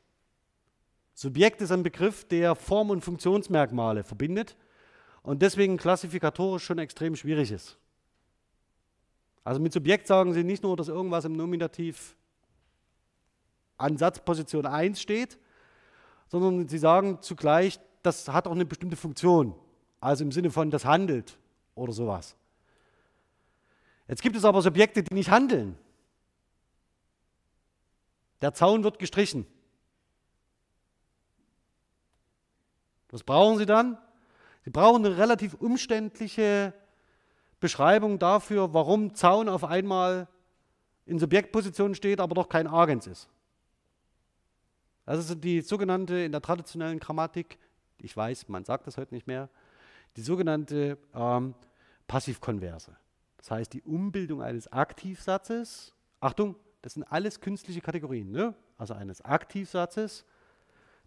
[1.14, 4.56] Subjekt ist ein Begriff, der Form- und Funktionsmerkmale verbindet
[5.22, 7.78] und deswegen klassifikatorisch schon extrem schwierig ist.
[9.44, 12.16] Also mit Subjekt sagen Sie nicht nur, dass irgendwas im Nominativ
[13.76, 15.38] an Satzposition 1 steht,
[16.28, 19.54] sondern Sie sagen zugleich, das hat auch eine bestimmte Funktion.
[20.00, 21.38] also im Sinne von das handelt
[21.74, 22.36] oder sowas.
[24.06, 25.78] Jetzt gibt es aber Subjekte, die nicht handeln.
[28.42, 29.46] Der Zaun wird gestrichen.
[33.14, 33.96] Was brauchen Sie dann?
[34.64, 36.74] Sie brauchen eine relativ umständliche
[37.60, 40.26] Beschreibung dafür, warum Zaun auf einmal
[41.06, 43.28] in Subjektposition steht, aber doch kein Agens ist.
[45.06, 47.60] Das ist die sogenannte in der traditionellen Grammatik,
[47.98, 49.48] ich weiß, man sagt das heute nicht mehr,
[50.16, 51.54] die sogenannte ähm,
[52.08, 52.96] Passivkonverse.
[53.36, 58.56] Das heißt, die Umbildung eines Aktivsatzes, Achtung, das sind alles künstliche Kategorien, ne?
[58.76, 60.24] also eines Aktivsatzes,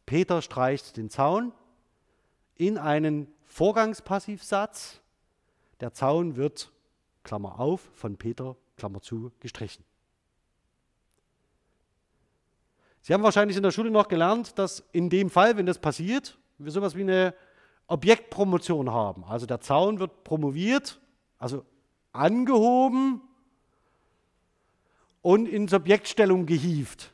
[0.06, 1.52] Peter streicht den Zaun,
[2.58, 5.02] in einen Vorgangspassivsatz,
[5.80, 6.72] der Zaun wird,
[7.24, 9.84] Klammer auf, von Peter, Klammer zu, gestrichen.
[13.02, 16.38] Sie haben wahrscheinlich in der Schule noch gelernt, dass in dem Fall, wenn das passiert,
[16.58, 17.34] wir sowas wie eine
[17.88, 19.24] Objektpromotion haben.
[19.24, 21.00] Also der Zaun wird promoviert,
[21.38, 21.64] also
[22.12, 23.22] angehoben
[25.22, 27.14] und in Subjektstellung gehievt.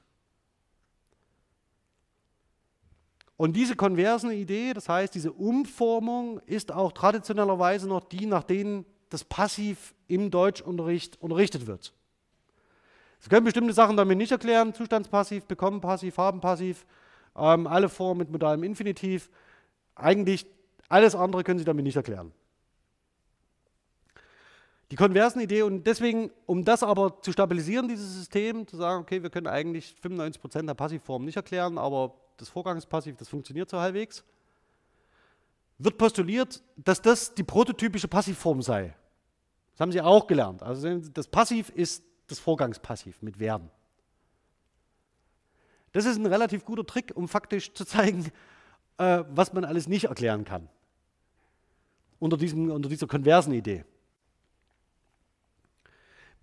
[3.35, 8.85] Und diese konversen Idee, das heißt diese Umformung, ist auch traditionellerweise noch die, nach denen
[9.09, 11.93] das Passiv im Deutschunterricht unterrichtet wird.
[13.19, 16.85] Sie können bestimmte Sachen damit nicht erklären, Zustandspassiv, bekommen passiv, haben passiv,
[17.35, 19.29] ähm, alle Formen mit modalem Infinitiv.
[19.95, 20.45] Eigentlich
[20.89, 22.31] alles andere können Sie damit nicht erklären.
[24.91, 29.23] Die konversen Idee und deswegen, um das aber zu stabilisieren, dieses System, zu sagen, okay,
[29.23, 34.23] wir können eigentlich 95% der Passivformen nicht erklären, aber das Vorgangspassiv, das funktioniert so halbwegs,
[35.77, 38.95] wird postuliert, dass das die prototypische Passivform sei.
[39.71, 40.61] Das haben Sie auch gelernt.
[40.61, 43.69] Also das Passiv ist das Vorgangspassiv mit Werden.
[45.91, 48.31] Das ist ein relativ guter Trick, um faktisch zu zeigen,
[48.97, 50.69] äh, was man alles nicht erklären kann.
[52.19, 53.85] Unter, diesem, unter dieser konversen Idee.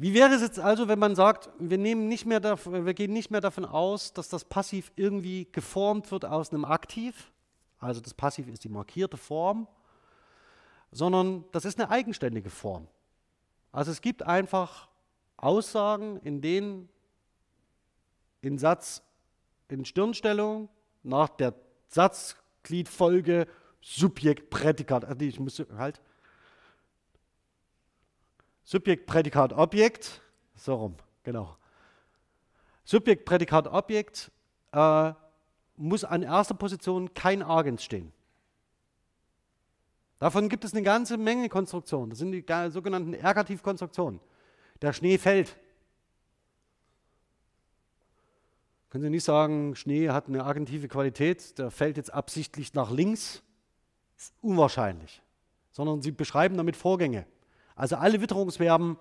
[0.01, 3.13] Wie wäre es jetzt also, wenn man sagt, wir, nehmen nicht mehr davon, wir gehen
[3.13, 7.31] nicht mehr davon aus, dass das Passiv irgendwie geformt wird aus einem Aktiv,
[7.79, 9.69] also das Passiv ist die markierte Form,
[10.91, 12.89] sondern das ist eine eigenständige Form.
[13.73, 14.89] Also es gibt einfach
[15.37, 16.89] Aussagen, in denen
[18.41, 19.03] in Satz
[19.69, 20.71] in Stirnstellung
[21.03, 21.53] nach der
[21.89, 23.47] Satzgliedfolge
[23.83, 26.01] Subjekt, Prädikat, ich muss halt
[28.71, 30.23] Subjekt, Prädikat, Objekt,
[30.55, 30.95] so rum,
[31.25, 31.57] genau.
[32.85, 34.31] Subjekt, Prädikat, Objekt
[34.71, 35.13] äh,
[35.77, 38.13] muss an erster Position kein Agens stehen.
[40.21, 42.11] Davon gibt es eine ganze Menge Konstruktionen.
[42.11, 44.21] Das sind die sogenannten Ergativkonstruktionen.
[44.81, 45.57] Der Schnee fällt.
[48.91, 53.43] Können Sie nicht sagen, Schnee hat eine agentive Qualität, der fällt jetzt absichtlich nach links?
[54.15, 55.23] Das ist unwahrscheinlich.
[55.73, 57.27] Sondern Sie beschreiben damit Vorgänge.
[57.81, 58.99] Also alle Witterungsverben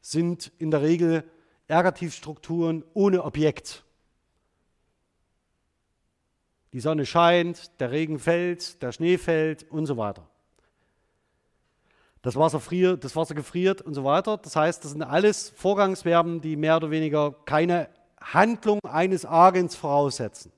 [0.00, 1.22] sind in der Regel
[1.68, 3.84] Ergativstrukturen ohne Objekt.
[6.72, 10.28] Die Sonne scheint, der Regen fällt, der Schnee fällt und so weiter.
[12.22, 14.36] Das Wasser, friert, das Wasser gefriert und so weiter.
[14.36, 17.88] Das heißt, das sind alles Vorgangsverben, die mehr oder weniger keine
[18.20, 20.50] Handlung eines Agens voraussetzen.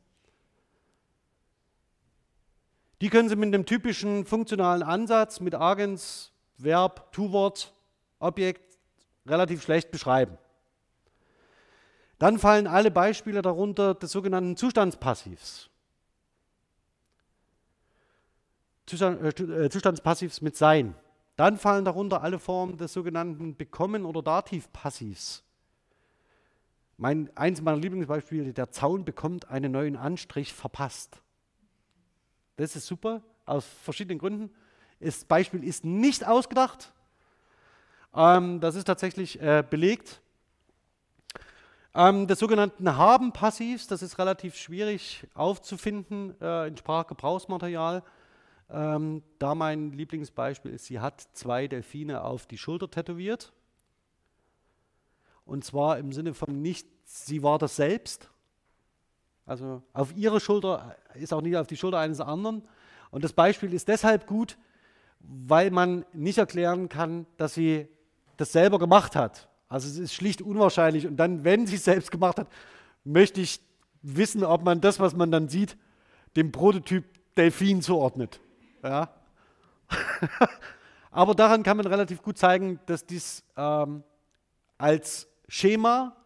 [3.02, 6.32] Die können Sie mit dem typischen funktionalen Ansatz mit Agens
[6.62, 7.72] Verb, Tu-Wort,
[8.18, 8.78] Objekt
[9.26, 10.38] relativ schlecht beschreiben.
[12.18, 15.70] Dann fallen alle Beispiele darunter des sogenannten Zustandspassivs.
[18.86, 20.94] Zustand, äh, äh, Zustandspassivs mit Sein.
[21.36, 25.42] Dann fallen darunter alle Formen des sogenannten Bekommen- oder Dativpassivs.
[26.98, 31.22] Mein, eins meiner Lieblingsbeispiele, der Zaun bekommt einen neuen Anstrich verpasst.
[32.56, 34.50] Das ist super, aus verschiedenen Gründen.
[35.00, 36.92] Das Beispiel ist nicht ausgedacht.
[38.14, 40.20] Ähm, das ist tatsächlich äh, belegt.
[41.94, 48.04] Ähm, des sogenannten Haben-Passivs, das ist relativ schwierig aufzufinden äh, in Sprachgebrauchsmaterial.
[48.68, 53.52] Ähm, da mein Lieblingsbeispiel ist, sie hat zwei Delfine auf die Schulter tätowiert.
[55.44, 58.30] Und zwar im Sinne von nicht, sie war das selbst.
[59.46, 62.62] Also auf ihre Schulter ist auch nicht auf die Schulter eines anderen.
[63.10, 64.56] Und das Beispiel ist deshalb gut,
[65.20, 67.88] weil man nicht erklären kann, dass sie
[68.36, 69.48] das selber gemacht hat.
[69.68, 71.06] Also es ist schlicht unwahrscheinlich.
[71.06, 72.48] Und dann, wenn sie es selbst gemacht hat,
[73.04, 73.60] möchte ich
[74.02, 75.76] wissen, ob man das, was man dann sieht,
[76.36, 77.04] dem Prototyp
[77.36, 78.40] Delfin zuordnet.
[78.82, 79.08] Ja?
[81.10, 84.02] Aber daran kann man relativ gut zeigen, dass dies ähm,
[84.78, 86.16] als Schema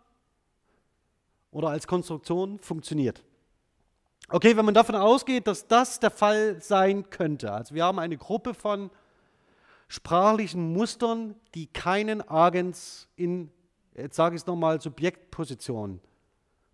[1.50, 3.23] oder als Konstruktion funktioniert.
[4.28, 8.16] Okay, wenn man davon ausgeht, dass das der Fall sein könnte, also wir haben eine
[8.16, 8.90] Gruppe von
[9.88, 13.50] sprachlichen Mustern, die keinen Agens in,
[13.94, 16.00] jetzt sage ich es nochmal, Subjektposition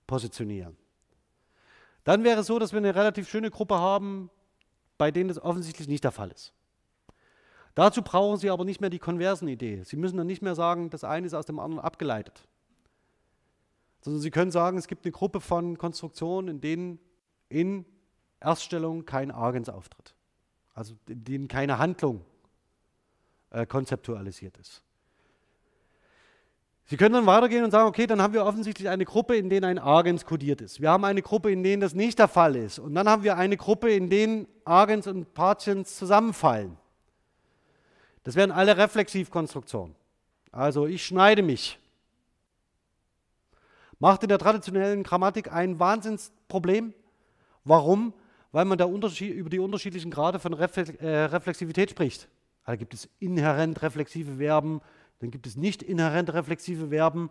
[0.06, 0.76] positionieren.
[2.04, 4.30] Dann wäre es so, dass wir eine relativ schöne Gruppe haben,
[4.96, 6.52] bei denen das offensichtlich nicht der Fall ist.
[7.74, 9.82] Dazu brauchen Sie aber nicht mehr die Konversen-Idee.
[9.84, 12.46] Sie müssen dann nicht mehr sagen, das eine ist aus dem anderen abgeleitet.
[14.02, 16.98] Sondern Sie können sagen, es gibt eine Gruppe von Konstruktionen, in denen
[17.50, 17.84] in
[18.40, 20.14] Erststellung kein Agens auftritt.
[20.74, 22.24] Also in denen keine Handlung
[23.50, 24.82] äh, konzeptualisiert ist.
[26.90, 29.64] Sie können dann weitergehen und sagen, okay, dann haben wir offensichtlich eine Gruppe, in denen
[29.64, 30.80] ein Agens kodiert ist.
[30.80, 32.80] Wir haben eine Gruppe, in denen das nicht der Fall ist.
[32.80, 36.76] Und dann haben wir eine Gruppe, in denen Agens und Partiens zusammenfallen.
[38.24, 39.94] Das wären alle Reflexivkonstruktionen.
[40.50, 41.78] Also ich schneide mich.
[44.00, 46.92] Macht in der traditionellen Grammatik ein Wahnsinnsproblem.
[47.64, 48.12] Warum?
[48.52, 52.28] Weil man da über die unterschiedlichen Grade von äh, Reflexivität spricht.
[52.66, 54.80] Da gibt es inhärent reflexive Verben,
[55.18, 57.30] dann gibt es nicht inhärent reflexive Verben,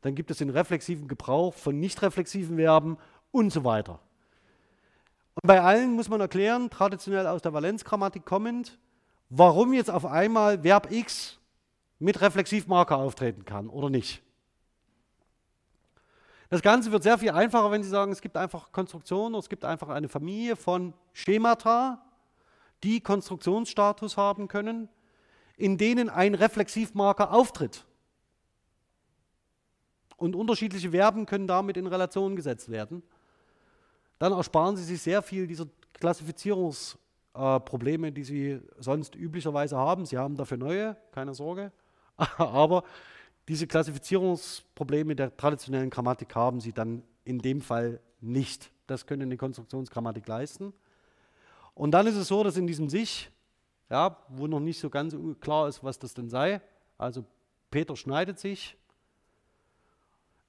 [0.00, 2.96] dann gibt es den reflexiven Gebrauch von nicht reflexiven Verben
[3.30, 4.00] und so weiter.
[5.34, 8.78] Und bei allen muss man erklären, traditionell aus der Valenzgrammatik kommend,
[9.28, 11.38] warum jetzt auf einmal Verb X
[11.98, 14.22] mit Reflexivmarker auftreten kann oder nicht.
[16.50, 19.64] Das Ganze wird sehr viel einfacher, wenn Sie sagen, es gibt einfach Konstruktionen, es gibt
[19.64, 22.04] einfach eine Familie von Schemata,
[22.82, 24.88] die Konstruktionsstatus haben können,
[25.56, 27.84] in denen ein Reflexivmarker auftritt.
[30.16, 33.04] Und unterschiedliche Verben können damit in Relation gesetzt werden.
[34.18, 40.04] Dann ersparen Sie sich sehr viel dieser Klassifizierungsprobleme, äh, die Sie sonst üblicherweise haben.
[40.04, 41.70] Sie haben dafür neue, keine Sorge.
[42.38, 42.82] Aber
[43.50, 48.70] diese Klassifizierungsprobleme der traditionellen Grammatik haben Sie dann in dem Fall nicht.
[48.86, 50.72] Das können eine Konstruktionsgrammatik leisten.
[51.74, 53.28] Und dann ist es so, dass in diesem Sich,
[53.88, 56.60] ja, wo noch nicht so ganz klar ist, was das denn sei,
[56.96, 57.24] also
[57.72, 58.76] Peter schneidet sich,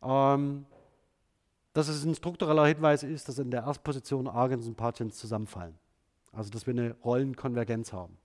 [0.04, 0.68] ähm,
[1.74, 5.74] dass es ein struktureller Hinweis ist, dass in der Erstposition Agens und Patiens zusammenfallen.
[6.34, 8.20] Also dass wir eine Rollenkonvergenz haben.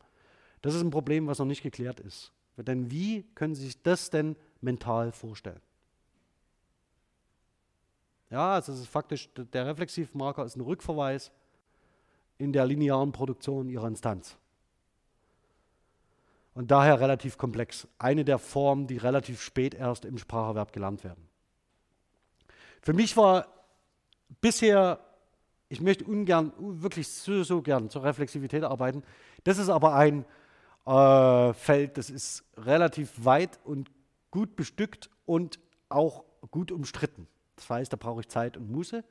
[0.60, 2.30] Das ist ein Problem, was noch nicht geklärt ist.
[2.58, 4.36] Denn wie können Sie sich das denn
[4.66, 5.62] mental vorstellen?
[8.28, 11.30] Ja, also es ist faktisch, der Reflexivmarker ist ein Rückverweis
[12.38, 14.36] in der linearen Produktion ihrer Instanz.
[16.54, 17.86] Und daher relativ komplex.
[17.98, 21.28] Eine der Formen, die relativ spät erst im Spracherwerb gelernt werden.
[22.82, 23.46] Für mich war
[24.40, 24.98] bisher,
[25.68, 29.02] ich möchte ungern, wirklich so, so gern zur Reflexivität arbeiten.
[29.44, 30.24] Das ist aber ein
[30.86, 33.90] äh, Feld, das ist relativ weit und
[34.36, 35.58] gut bestückt und
[35.88, 37.26] auch gut umstritten.
[37.56, 39.02] Das heißt, da brauche ich Zeit und Muße.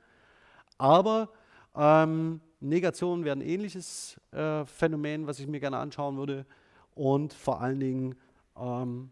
[0.78, 1.30] Aber
[1.74, 6.46] ähm, Negationen wären ein ähnliches äh, Phänomen, was ich mir gerne anschauen würde.
[6.94, 8.14] Und vor allen Dingen
[8.56, 9.10] ähm,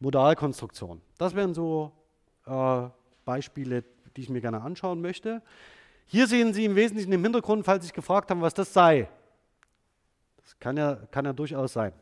[0.00, 1.00] Modalkonstruktion.
[1.16, 1.90] Das wären so
[2.44, 2.82] äh,
[3.24, 5.40] Beispiele, die ich mir gerne anschauen möchte.
[6.04, 9.08] Hier sehen Sie im Wesentlichen im Hintergrund, falls Sie sich gefragt haben, was das sei.
[10.42, 11.94] Das kann ja, kann ja durchaus sein.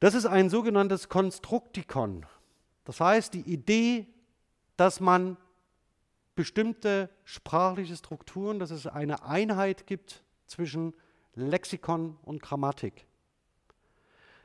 [0.00, 2.24] Das ist ein sogenanntes Konstruktikon.
[2.84, 4.06] Das heißt, die Idee,
[4.76, 5.36] dass man
[6.34, 10.94] bestimmte sprachliche Strukturen, dass es eine Einheit gibt zwischen
[11.34, 13.06] Lexikon und Grammatik.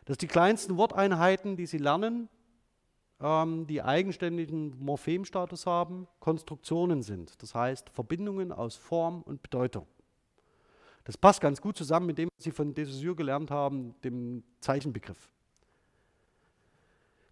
[0.04, 2.28] Dass die kleinsten Worteinheiten, die Sie lernen,
[3.22, 7.42] ähm, die eigenständigen Morphemstatus haben, Konstruktionen sind.
[7.42, 9.88] Das heißt Verbindungen aus Form und Bedeutung.
[11.06, 14.44] Das passt ganz gut zusammen mit dem, was Sie von de Saussure gelernt haben, dem
[14.60, 15.30] Zeichenbegriff.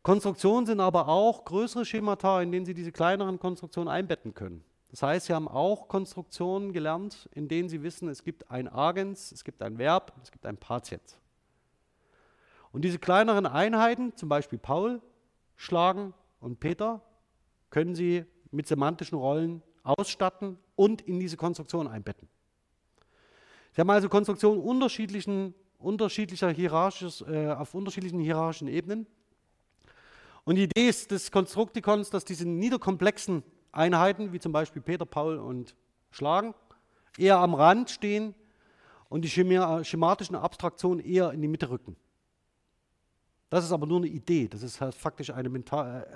[0.03, 4.61] Konstruktionen sind aber auch größere Schemata, in denen Sie diese kleineren Konstruktionen einbetten können.
[4.91, 9.31] Das heißt, Sie haben auch Konstruktionen gelernt, in denen Sie wissen, es gibt ein Agens,
[9.31, 11.01] es gibt ein Verb, es gibt ein Patient.
[12.73, 15.01] Und diese kleineren Einheiten, zum Beispiel Paul,
[15.55, 17.01] Schlagen und Peter,
[17.69, 22.27] können Sie mit semantischen Rollen ausstatten und in diese Konstruktion einbetten.
[23.71, 29.07] Sie haben also Konstruktionen unterschiedlichen, unterschiedlicher hierarchisch, äh, auf unterschiedlichen hierarchischen Ebenen
[30.45, 35.37] und die Idee ist des Konstruktikons, dass diese niederkomplexen Einheiten, wie zum Beispiel Peter, Paul
[35.37, 35.75] und
[36.11, 36.53] Schlagen,
[37.17, 38.35] eher am Rand stehen
[39.09, 41.95] und die schematischen Abstraktionen eher in die Mitte rücken.
[43.49, 44.47] Das ist aber nur eine Idee.
[44.47, 45.51] Das ist halt faktisch eine,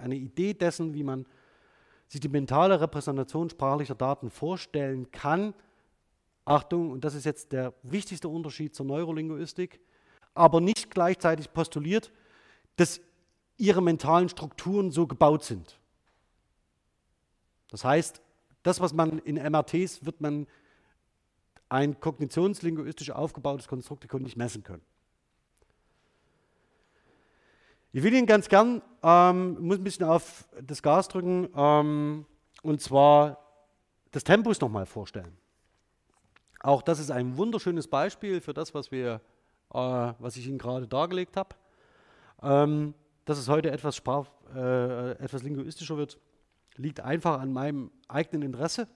[0.02, 1.26] eine Idee dessen, wie man
[2.08, 5.54] sich die mentale Repräsentation sprachlicher Daten vorstellen kann.
[6.45, 9.80] Achtung, und das ist jetzt der wichtigste Unterschied zur Neurolinguistik,
[10.34, 12.12] aber nicht gleichzeitig postuliert,
[12.78, 13.02] dass
[13.57, 15.79] ihre mentalen Strukturen so gebaut sind.
[17.69, 18.21] Das heißt,
[18.63, 20.47] das, was man in MRTs wird man
[21.69, 24.84] ein kognitionslinguistisch aufgebautes Konstrukt nicht messen können.
[27.93, 32.25] Ich will Ihnen ganz gern, ähm, muss ein bisschen auf das Gas drücken, ähm,
[32.61, 33.39] und zwar
[34.11, 35.38] das Tempus nochmal vorstellen.
[36.59, 39.21] Auch das ist ein wunderschönes Beispiel für das, was, wir,
[39.73, 39.77] äh,
[40.19, 41.55] was ich Ihnen gerade dargelegt habe.
[42.41, 42.93] Ähm,
[43.28, 44.26] dass es heute etwas, Sprach,
[44.56, 46.18] äh, etwas linguistischer wird,
[46.78, 48.88] liegt einfach an meinem eigenen Interesse.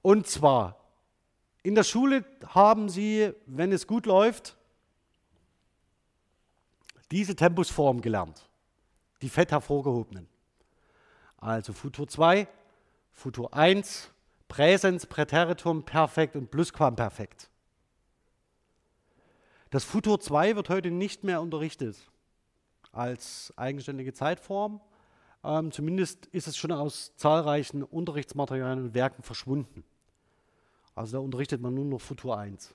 [0.00, 0.80] Und zwar,
[1.62, 4.56] in der Schule haben Sie, wenn es gut läuft,
[7.10, 8.48] diese Tempusform gelernt,
[9.20, 10.26] die fett hervorgehobenen.
[11.36, 12.48] Also Futur 2,
[13.12, 14.10] Futur 1,
[14.48, 17.50] Präsens, Präteritum, Perfekt und Plusquamperfekt.
[19.68, 22.11] Das Futur 2 wird heute nicht mehr unterrichtet
[22.92, 24.80] als eigenständige Zeitform.
[25.44, 29.82] Ähm, zumindest ist es schon aus zahlreichen Unterrichtsmaterialien und Werken verschwunden.
[30.94, 32.74] Also da unterrichtet man nur noch Futur 1.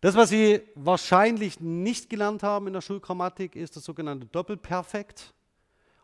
[0.00, 5.34] Das, was Sie wahrscheinlich nicht gelernt haben in der Schulgrammatik, ist das sogenannte Doppelperfekt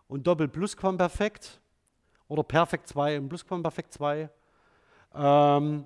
[0.09, 1.61] und Doppelplusquamperfekt
[2.27, 4.29] oder Perfekt 2 und Plusquamperfekt 2.
[5.15, 5.85] Ähm,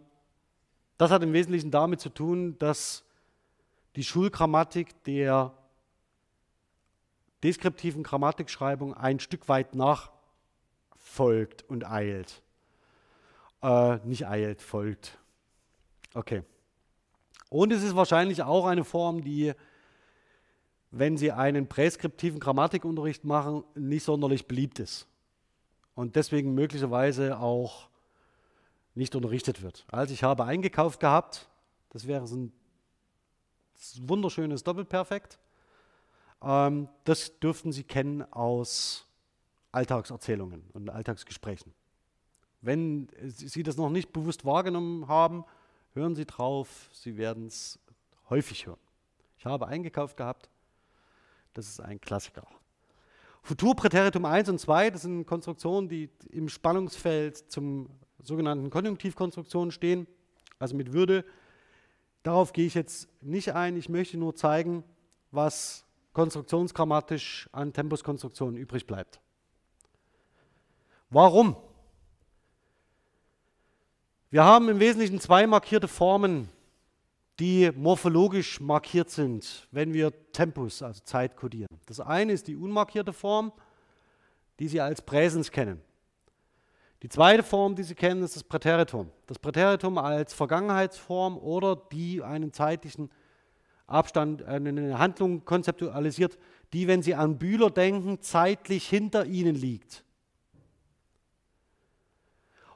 [0.97, 3.05] das hat im Wesentlichen damit zu tun, dass
[3.97, 5.53] die Schulgrammatik der
[7.43, 12.43] deskriptiven Grammatikschreibung ein Stück weit nachfolgt und eilt.
[13.63, 15.19] Äh, nicht eilt, folgt.
[16.15, 16.43] Okay.
[17.51, 19.53] Und es ist wahrscheinlich auch eine Form, die,
[20.91, 25.07] wenn Sie einen präskriptiven Grammatikunterricht machen, nicht sonderlich beliebt ist.
[25.95, 27.89] Und deswegen möglicherweise auch
[28.95, 29.87] nicht unterrichtet wird.
[29.91, 31.49] Also ich habe eingekauft gehabt,
[31.91, 32.53] das wäre ein
[34.01, 35.39] wunderschönes Doppelperfekt.
[36.43, 39.07] Ähm, das dürften Sie kennen aus
[39.73, 41.75] Alltagserzählungen und Alltagsgesprächen.
[42.61, 45.45] Wenn Sie das noch nicht bewusst wahrgenommen haben,
[45.95, 47.79] hören Sie drauf, Sie werden es
[48.31, 48.81] häufig hören.
[49.39, 50.49] Ich habe eingekauft gehabt,
[51.55, 52.47] das ist ein Klassiker.
[53.43, 57.89] Futurpräteritum 1 und 2, das sind Konstruktionen, die im Spannungsfeld zum
[58.21, 60.07] sogenannten Konjunktivkonstruktionen stehen,
[60.59, 61.25] also mit Würde.
[62.25, 64.83] Darauf gehe ich jetzt nicht ein, ich möchte nur zeigen,
[65.31, 69.21] was konstruktionsgrammatisch an Tempuskonstruktionen übrig bleibt.
[71.11, 71.57] Warum?
[74.31, 76.51] Wir haben im Wesentlichen zwei markierte Formen,
[77.39, 81.79] die morphologisch markiert sind, wenn wir Tempus, also Zeit kodieren.
[81.87, 83.53] Das eine ist die unmarkierte Form,
[84.59, 85.81] die Sie als Präsens kennen.
[87.03, 89.11] Die zweite Form, die Sie kennen, ist das Präteritum.
[89.27, 93.09] Das Präteritum als Vergangenheitsform oder die einen zeitlichen
[93.89, 96.39] Abstand, eine Handlung konzeptualisiert,
[96.73, 100.05] die, wenn Sie an Bühler denken, zeitlich hinter Ihnen liegt.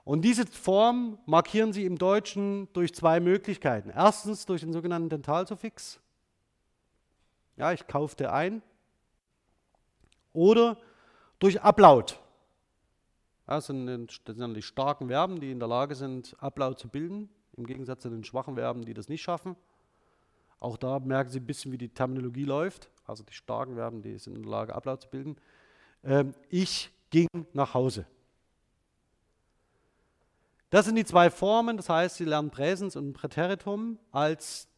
[0.04, 3.90] Und diese Form markieren Sie im Deutschen durch zwei Möglichkeiten.
[3.90, 6.00] Erstens durch den sogenannten Dentalsuffix.
[7.56, 8.62] Ja, ich kaufte ein.
[10.32, 10.78] Oder
[11.38, 12.18] durch Ablaut.
[13.46, 17.28] Das sind, das sind die starken Verben, die in der Lage sind, Ablaut zu bilden,
[17.56, 19.56] im Gegensatz zu den schwachen Verben, die das nicht schaffen.
[20.62, 22.88] Auch da merken Sie ein bisschen, wie die Terminologie läuft.
[23.04, 25.34] Also die starken Verben, die sind in der Lage, Ablaut zu bilden.
[26.04, 28.06] Ähm, ich ging nach Hause.
[30.70, 34.68] Das sind die zwei Formen, das heißt, Sie lernen Präsens und Präteritum als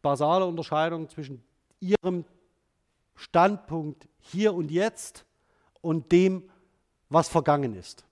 [0.00, 1.42] basale Unterscheidung zwischen
[1.80, 2.24] Ihrem
[3.16, 5.26] Standpunkt hier und jetzt
[5.80, 6.48] und dem,
[7.08, 8.04] was vergangen ist.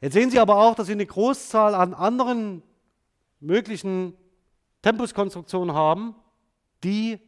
[0.00, 2.64] Jetzt sehen Sie aber auch, dass Sie eine Großzahl an anderen
[3.38, 4.14] möglichen
[4.88, 6.14] Tempuskonstruktionen haben,
[6.82, 7.20] die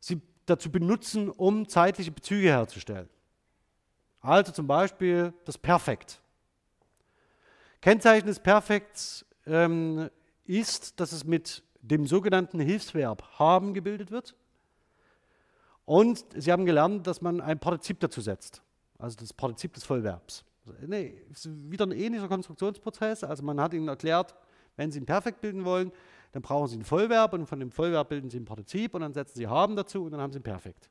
[0.00, 3.10] Sie dazu benutzen, um zeitliche Bezüge herzustellen.
[4.22, 6.22] Also zum Beispiel das Perfekt.
[7.82, 10.08] Kennzeichen des Perfekts ähm,
[10.46, 14.34] ist, dass es mit dem sogenannten Hilfsverb haben gebildet wird.
[15.84, 18.62] Und Sie haben gelernt, dass man ein Partizip dazu setzt,
[18.98, 20.46] also das Partizip des Vollverbs.
[20.64, 23.22] Also, nee, ist wieder ein ähnlicher Konstruktionsprozess.
[23.22, 24.34] Also man hat Ihnen erklärt,
[24.76, 25.92] wenn Sie ein Perfekt bilden wollen,
[26.32, 29.12] dann brauchen Sie ein Vollverb und von dem Vollverb bilden Sie ein Partizip und dann
[29.12, 30.88] setzen Sie haben dazu und dann haben Sie ein Perfekt.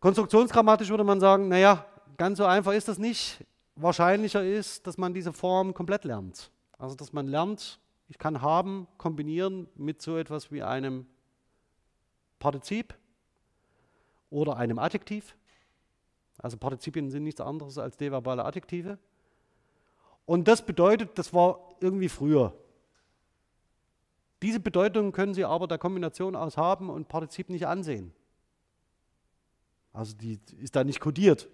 [0.00, 1.84] Konstruktionsgrammatisch würde man sagen, naja,
[2.16, 3.44] ganz so einfach ist das nicht.
[3.74, 6.50] Wahrscheinlicher ist, dass man diese Form komplett lernt.
[6.78, 11.06] Also dass man lernt, ich kann haben kombinieren mit so etwas wie einem
[12.38, 12.94] Partizip
[14.30, 15.36] oder einem Adjektiv.
[16.38, 18.98] Also Partizipien sind nichts anderes als deverbale Adjektive.
[20.28, 22.52] Und das bedeutet, das war irgendwie früher.
[24.42, 28.12] Diese Bedeutung können Sie aber der Kombination aus haben und Partizip nicht ansehen.
[29.94, 31.48] Also die ist da nicht kodiert,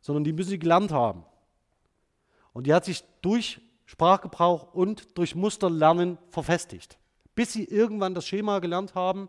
[0.00, 1.24] sondern die müssen sie gelernt haben.
[2.52, 6.98] Und die hat sich durch Sprachgebrauch und durch Musterlernen verfestigt,
[7.36, 9.28] bis sie irgendwann das Schema gelernt haben,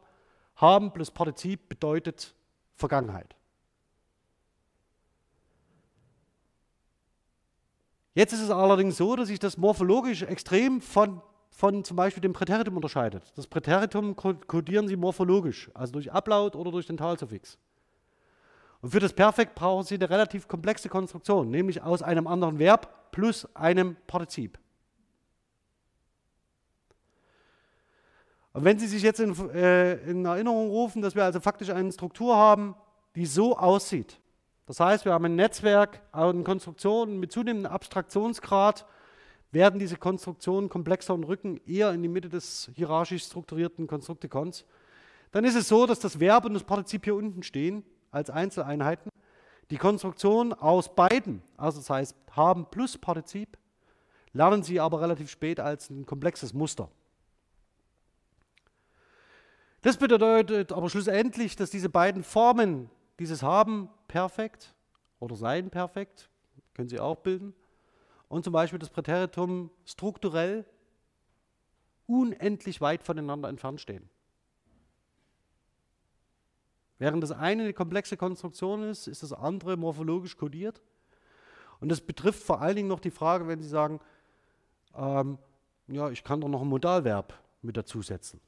[0.56, 2.34] haben plus Partizip bedeutet
[2.73, 3.36] Vergangenheit.
[8.13, 12.33] Jetzt ist es allerdings so, dass sich das morphologisch extrem von, von zum Beispiel dem
[12.33, 13.31] Präteritum unterscheidet.
[13.35, 17.57] Das Präteritum kodieren Sie morphologisch, also durch Ablaut oder durch den Talsuffix.
[18.81, 23.11] Und für das Perfekt brauchen Sie eine relativ komplexe Konstruktion, nämlich aus einem anderen Verb
[23.11, 24.59] plus einem Partizip.
[28.53, 31.91] Und wenn Sie sich jetzt in, äh, in Erinnerung rufen, dass wir also faktisch eine
[31.93, 32.75] Struktur haben,
[33.15, 34.20] die so aussieht,
[34.72, 38.85] das heißt, wir haben ein Netzwerk an Konstruktionen mit zunehmendem Abstraktionsgrad,
[39.52, 44.64] werden diese Konstruktionen komplexer und rücken eher in die Mitte des hierarchisch strukturierten Konstruktikons.
[45.34, 49.11] Dann ist es so, dass das Verb und das Partizip hier unten stehen als Einzeleinheiten.
[49.72, 53.57] Die Konstruktion aus beiden, also das heißt haben plus Partizip,
[54.31, 56.88] lernen Sie aber relativ spät als ein komplexes Muster.
[59.81, 62.89] Das bedeutet aber schlussendlich, dass diese beiden Formen
[63.22, 64.73] dieses Haben perfekt
[65.19, 66.27] oder Sein perfekt,
[66.73, 67.53] können Sie auch bilden,
[68.30, 70.65] und zum Beispiel das Präteritum strukturell
[72.07, 74.10] unendlich weit voneinander entfernt stehen.
[76.98, 80.81] Während das eine eine komplexe Konstruktion ist, ist das andere morphologisch kodiert.
[81.80, 83.99] Und das betrifft vor allen Dingen noch die Frage, wenn Sie sagen,
[84.95, 85.38] ähm,
[85.88, 88.39] ja, ich kann doch noch ein Modalverb mit dazusetzen.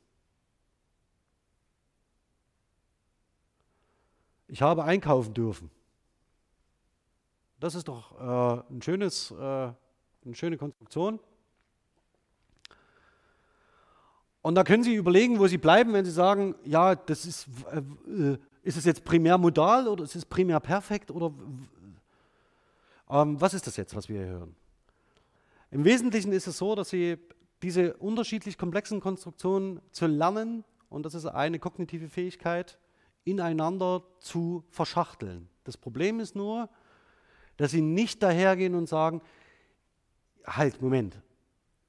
[4.54, 5.72] Ich habe einkaufen dürfen.
[7.60, 11.20] Das ist doch äh, ein schönes, äh, eine schöne Konstruktion.
[14.44, 18.38] Und da können Sie überlegen, wo Sie bleiben, wenn Sie sagen, ja, das ist, äh,
[18.62, 21.34] ist es jetzt primär modal oder ist es primär perfekt oder
[23.10, 24.56] ähm, was ist das jetzt, was wir hier hören?
[25.72, 27.18] Im Wesentlichen ist es so, dass Sie
[27.64, 32.78] diese unterschiedlich komplexen Konstruktionen zu lernen, und das ist eine kognitive Fähigkeit,
[33.24, 35.50] ineinander zu verschachteln.
[35.64, 36.70] Das Problem ist nur,
[37.58, 39.22] dass sie nicht dahergehen und sagen,
[40.46, 41.22] halt, Moment,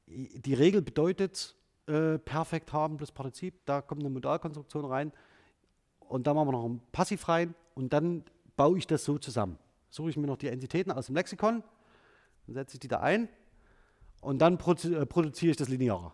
[0.06, 1.56] die Regel bedeutet
[1.86, 5.12] äh, perfekt haben plus Partizip, da kommt eine Modalkonstruktion rein
[5.98, 8.24] und da machen wir noch ein Passiv rein und dann
[8.56, 9.59] baue ich das so zusammen.
[9.90, 11.62] Suche ich mir noch die Entitäten aus dem Lexikon,
[12.47, 13.28] dann setze ich die da ein
[14.20, 16.12] und dann äh, produziere ich das Lineare.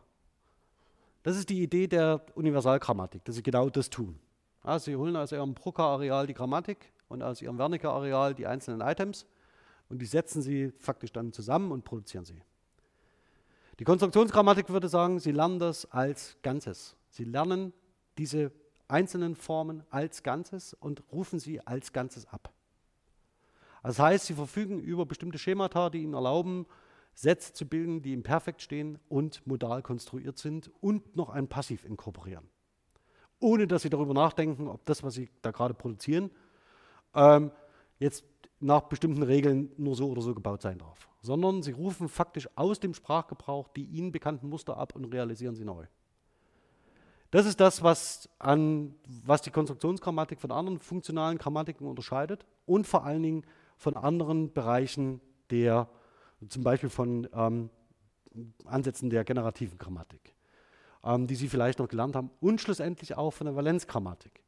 [1.22, 4.18] Das ist die Idee der Universalgrammatik, dass sie genau das tun.
[4.64, 9.26] Ja, Sie holen aus Ihrem Brucker-Areal die Grammatik und aus Ihrem Wernicke-Areal die einzelnen Items
[9.88, 12.42] und die setzen Sie faktisch dann zusammen und produzieren sie.
[13.78, 16.94] Die Konstruktionsgrammatik würde sagen, Sie lernen das als Ganzes.
[17.08, 17.72] Sie lernen
[18.18, 18.52] diese
[18.86, 22.52] einzelnen Formen als Ganzes und rufen sie als Ganzes ab.
[23.82, 26.66] Das heißt, Sie verfügen über bestimmte Schemata, die Ihnen erlauben,
[27.14, 31.84] Sätze zu bilden, die im Perfekt stehen und modal konstruiert sind und noch ein Passiv
[31.86, 32.50] inkorporieren
[33.40, 36.30] ohne dass sie darüber nachdenken, ob das, was sie da gerade produzieren,
[37.14, 37.50] ähm,
[37.98, 38.24] jetzt
[38.60, 41.08] nach bestimmten Regeln nur so oder so gebaut sein darf.
[41.22, 45.64] Sondern sie rufen faktisch aus dem Sprachgebrauch die ihnen bekannten Muster ab und realisieren sie
[45.64, 45.86] neu.
[47.30, 48.94] Das ist das, was, an,
[49.24, 53.44] was die Konstruktionsgrammatik von anderen funktionalen Grammatiken unterscheidet und vor allen Dingen
[53.76, 55.88] von anderen Bereichen der,
[56.48, 57.70] zum Beispiel von ähm,
[58.64, 60.34] Ansätzen der generativen Grammatik
[61.04, 64.42] ähm, die Sie vielleicht noch gelernt haben, und schlussendlich auch von der Valenzgrammatik.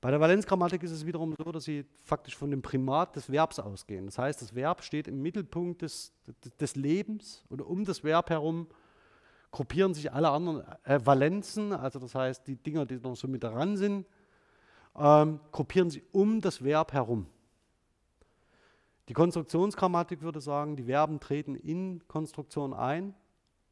[0.00, 3.58] Bei der Valenzgrammatik ist es wiederum so, dass Sie faktisch von dem Primat des Verbs
[3.58, 4.06] ausgehen.
[4.06, 6.12] Das heißt, das Verb steht im Mittelpunkt des,
[6.60, 8.68] des Lebens oder um das Verb herum
[9.50, 13.42] gruppieren sich alle anderen äh, Valenzen, also das heißt die Dinger, die noch so mit
[13.42, 14.06] daran sind,
[14.96, 17.26] ähm, gruppieren sie um das Verb herum.
[19.08, 23.14] Die Konstruktionsgrammatik würde sagen, die Verben treten in Konstruktion ein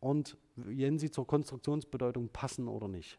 [0.06, 3.18] und wenn sie zur Konstruktionsbedeutung passen oder nicht.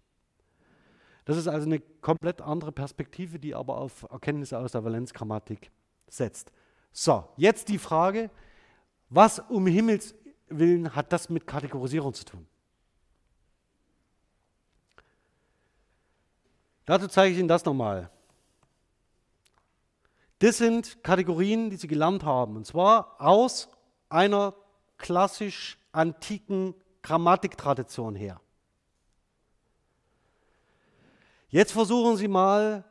[1.26, 5.70] Das ist also eine komplett andere Perspektive, die aber auf Erkenntnisse aus der Valenzgrammatik
[6.08, 6.54] setzt.
[6.94, 8.32] So, jetzt die Frage,
[9.10, 10.16] was um Himmels
[10.50, 12.48] Willen hat das mit Kategorisierung zu tun?
[16.86, 18.10] Dazu zeige ich Ihnen das nochmal.
[20.40, 23.68] Das sind Kategorien, die Sie gelernt haben, und zwar aus
[24.08, 24.54] einer
[24.98, 28.40] klassisch antiken Grammatiktradition her.
[31.50, 32.84] Jetzt versuchen Sie mal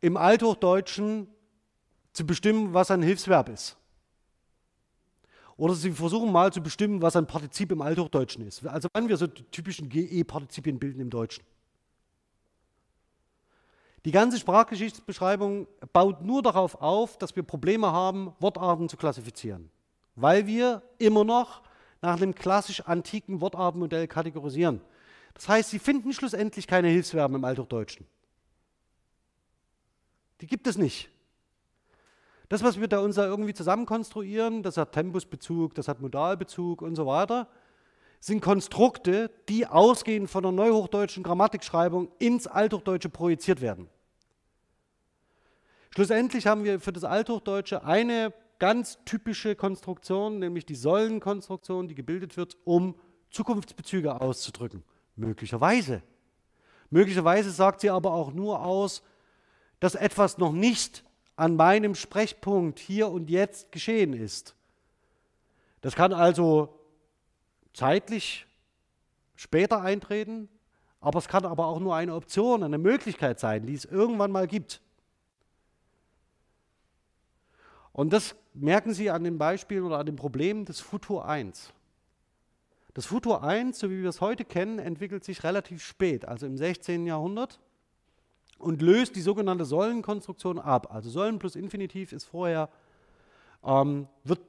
[0.00, 1.28] im Althochdeutschen
[2.12, 3.76] zu bestimmen, was ein Hilfsverb ist.
[5.56, 8.66] Oder Sie versuchen mal zu bestimmen, was ein Partizip im Althochdeutschen ist.
[8.66, 11.44] Also wann wir so die typischen GE-Partizipien bilden im Deutschen.
[14.06, 19.70] Die ganze Sprachgeschichtsbeschreibung baut nur darauf auf, dass wir Probleme haben, Wortarten zu klassifizieren,
[20.14, 21.60] weil wir immer noch
[22.02, 24.80] nach einem klassisch antiken Wortartenmodell kategorisieren.
[25.34, 28.06] Das heißt, Sie finden schlussendlich keine Hilfsverben im Althochdeutschen.
[30.40, 31.10] Die gibt es nicht.
[32.48, 36.96] Das, was wir da uns da irgendwie zusammenkonstruieren, das hat Tempusbezug, das hat Modalbezug und
[36.96, 37.48] so weiter,
[38.18, 43.88] sind Konstrukte, die ausgehend von der neuhochdeutschen Grammatikschreibung ins Althochdeutsche projiziert werden.
[45.94, 52.36] Schlussendlich haben wir für das Althochdeutsche eine ganz typische Konstruktion, nämlich die Säulenkonstruktion, die gebildet
[52.36, 52.94] wird, um
[53.30, 54.84] Zukunftsbezüge auszudrücken.
[55.16, 56.02] Möglicherweise.
[56.90, 59.02] Möglicherweise sagt sie aber auch nur aus,
[59.80, 61.04] dass etwas noch nicht
[61.36, 64.54] an meinem Sprechpunkt hier und jetzt geschehen ist.
[65.80, 66.78] Das kann also
[67.72, 68.46] zeitlich
[69.36, 70.48] später eintreten,
[71.00, 74.46] aber es kann aber auch nur eine Option, eine Möglichkeit sein, die es irgendwann mal
[74.46, 74.82] gibt.
[77.92, 81.72] Und das merken Sie an den Beispielen oder an dem Problem des Futur 1.
[82.94, 86.56] Das Futur 1, so wie wir es heute kennen, entwickelt sich relativ spät, also im
[86.56, 87.06] 16.
[87.06, 87.60] Jahrhundert,
[88.58, 90.92] und löst die sogenannte Säulenkonstruktion ab.
[90.92, 92.68] Also Säulen plus Infinitiv ist vorher,
[93.64, 94.40] ähm, wird,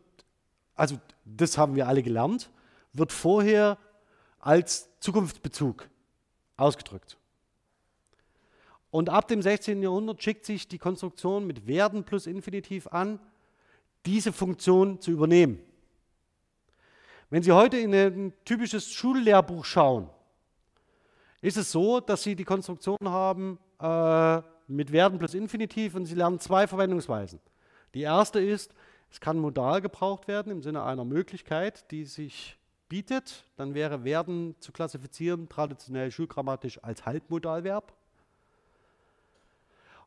[0.75, 2.49] also das haben wir alle gelernt,
[2.93, 3.77] wird vorher
[4.39, 5.87] als Zukunftsbezug
[6.57, 7.17] ausgedrückt.
[8.89, 9.81] Und ab dem 16.
[9.81, 13.19] Jahrhundert schickt sich die Konstruktion mit werden plus Infinitiv an,
[14.05, 15.59] diese Funktion zu übernehmen.
[17.29, 20.09] Wenn Sie heute in ein typisches Schullehrbuch schauen,
[21.41, 26.15] ist es so, dass Sie die Konstruktion haben äh, mit werden plus Infinitiv und Sie
[26.15, 27.39] lernen zwei Verwendungsweisen.
[27.93, 28.73] Die erste ist,
[29.11, 32.57] es kann modal gebraucht werden im Sinne einer Möglichkeit, die sich
[32.87, 33.45] bietet.
[33.57, 37.93] Dann wäre werden zu klassifizieren traditionell schulgrammatisch als Halbmodalverb.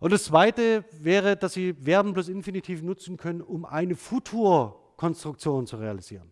[0.01, 5.77] Und das Zweite wäre, dass Sie Verben plus Infinitiv nutzen können, um eine Futurkonstruktion zu
[5.77, 6.31] realisieren.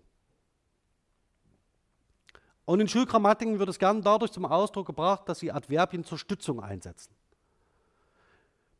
[2.64, 6.62] Und in Schulgrammatiken wird es gern dadurch zum Ausdruck gebracht, dass Sie Adverbien zur Stützung
[6.62, 7.14] einsetzen.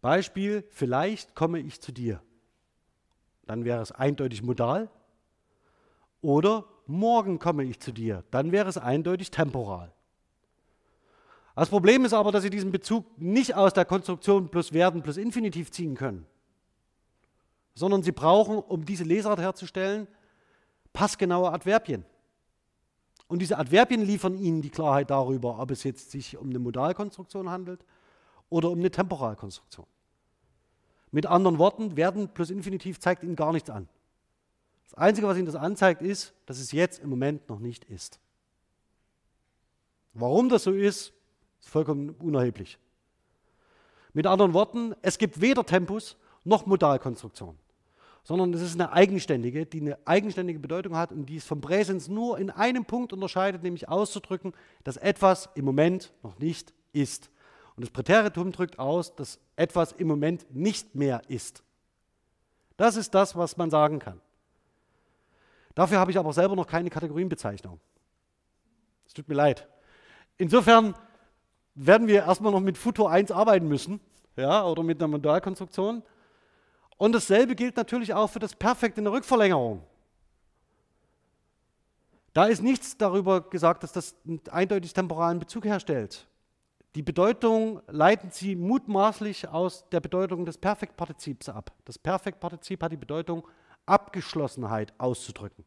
[0.01, 2.21] Beispiel, vielleicht komme ich zu dir.
[3.47, 4.91] Dann wäre es eindeutig modal.
[6.21, 8.25] Oder morgen komme ich zu dir.
[8.31, 9.93] Dann wäre es eindeutig temporal.
[11.55, 15.17] Das Problem ist aber, dass Sie diesen Bezug nicht aus der Konstruktion plus werden plus
[15.17, 16.27] Infinitiv ziehen können,
[17.75, 20.09] sondern Sie brauchen, um diese Lesart herzustellen,
[20.93, 22.05] passgenaue Adverbien.
[23.29, 27.51] Und diese Adverbien liefern Ihnen die Klarheit darüber, ob es jetzt sich um eine Modalkonstruktion
[27.51, 27.85] handelt
[28.49, 29.87] oder um eine Temporalkonstruktion.
[31.11, 33.89] Mit anderen Worten, werden plus Infinitiv zeigt Ihnen gar nichts an.
[34.85, 38.21] Das Einzige, was Ihnen das anzeigt, ist, dass es jetzt im Moment noch nicht ist.
[40.15, 41.13] Warum das so ist,
[41.63, 42.79] ist vollkommen unerheblich.
[44.13, 47.57] Mit anderen Worten, es gibt weder Tempus noch Modalkonstruktion,
[48.25, 52.09] sondern es ist eine eigenständige, die eine eigenständige Bedeutung hat und die es vom Präsens
[52.09, 54.53] nur in einem Punkt unterscheidet, nämlich auszudrücken,
[54.85, 57.31] dass etwas im Moment noch nicht ist.
[57.75, 61.63] Und das Präteritum drückt aus, dass etwas im Moment nicht mehr ist.
[62.77, 64.21] Das ist das, was man sagen kann.
[65.75, 67.81] Dafür habe ich aber selber noch keine Kategorienbezeichnung.
[69.07, 69.67] Es tut mir leid.
[70.37, 70.95] Insofern
[71.75, 74.01] werden wir erstmal noch mit Futur 1 arbeiten müssen
[74.37, 76.03] ja, oder mit einer Modalkonstruktion.
[76.99, 79.83] Und dasselbe gilt natürlich auch für das Perfekt in der Rückverlängerung.
[82.33, 86.27] Da ist nichts darüber gesagt, dass das einen eindeutig temporalen Bezug herstellt.
[86.95, 91.73] Die Bedeutung leiten Sie mutmaßlich aus der Bedeutung des Perfektpartizips ab.
[91.85, 93.47] Das Perfektpartizip hat die Bedeutung,
[93.87, 95.65] Abgeschlossenheit auszudrücken.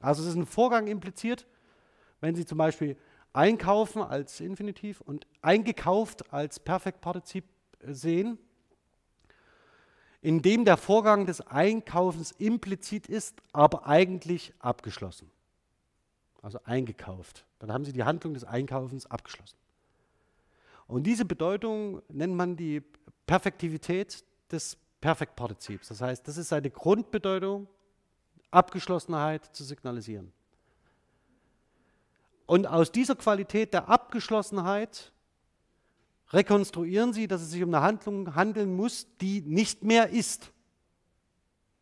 [0.00, 1.46] Also es ist ein Vorgang impliziert,
[2.20, 2.96] wenn Sie zum Beispiel
[3.32, 7.44] einkaufen als Infinitiv und eingekauft als Perfektpartizip
[7.82, 8.38] sehen,
[10.22, 15.30] in dem der Vorgang des Einkaufens implizit ist, aber eigentlich abgeschlossen.
[16.42, 17.44] Also eingekauft.
[17.58, 19.56] Dann haben Sie die Handlung des Einkaufens abgeschlossen.
[20.86, 22.82] Und diese Bedeutung nennt man die
[23.26, 25.88] Perfektivität des Perfektpartizips.
[25.88, 27.68] Das heißt, das ist seine Grundbedeutung,
[28.50, 30.32] Abgeschlossenheit zu signalisieren.
[32.50, 35.12] Und aus dieser Qualität der Abgeschlossenheit
[36.30, 40.50] rekonstruieren sie, dass es sich um eine Handlung handeln muss, die nicht mehr ist.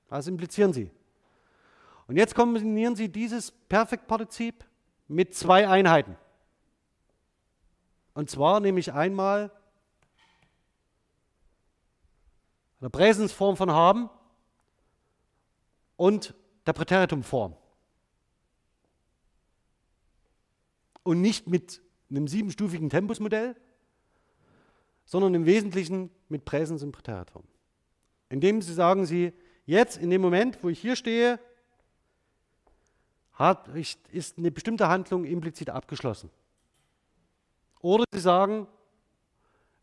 [0.08, 0.90] Das implizieren sie.
[2.06, 4.62] Und jetzt kombinieren sie dieses Perfektpartizip
[5.06, 6.18] mit zwei Einheiten.
[8.12, 9.50] Und zwar nämlich einmal
[12.82, 14.10] der Präsensform von haben
[15.96, 16.34] und
[16.66, 17.56] der Präteritumform.
[21.08, 21.80] Und nicht mit
[22.10, 23.56] einem siebenstufigen Tempusmodell,
[25.06, 27.44] sondern im Wesentlichen mit Präsens im Präteritum.
[28.28, 29.32] Indem Sie sagen, Sie
[29.64, 31.40] jetzt in dem Moment, wo ich hier stehe,
[33.32, 33.68] hat,
[34.12, 36.28] ist eine bestimmte Handlung implizit abgeschlossen.
[37.80, 38.66] Oder Sie sagen,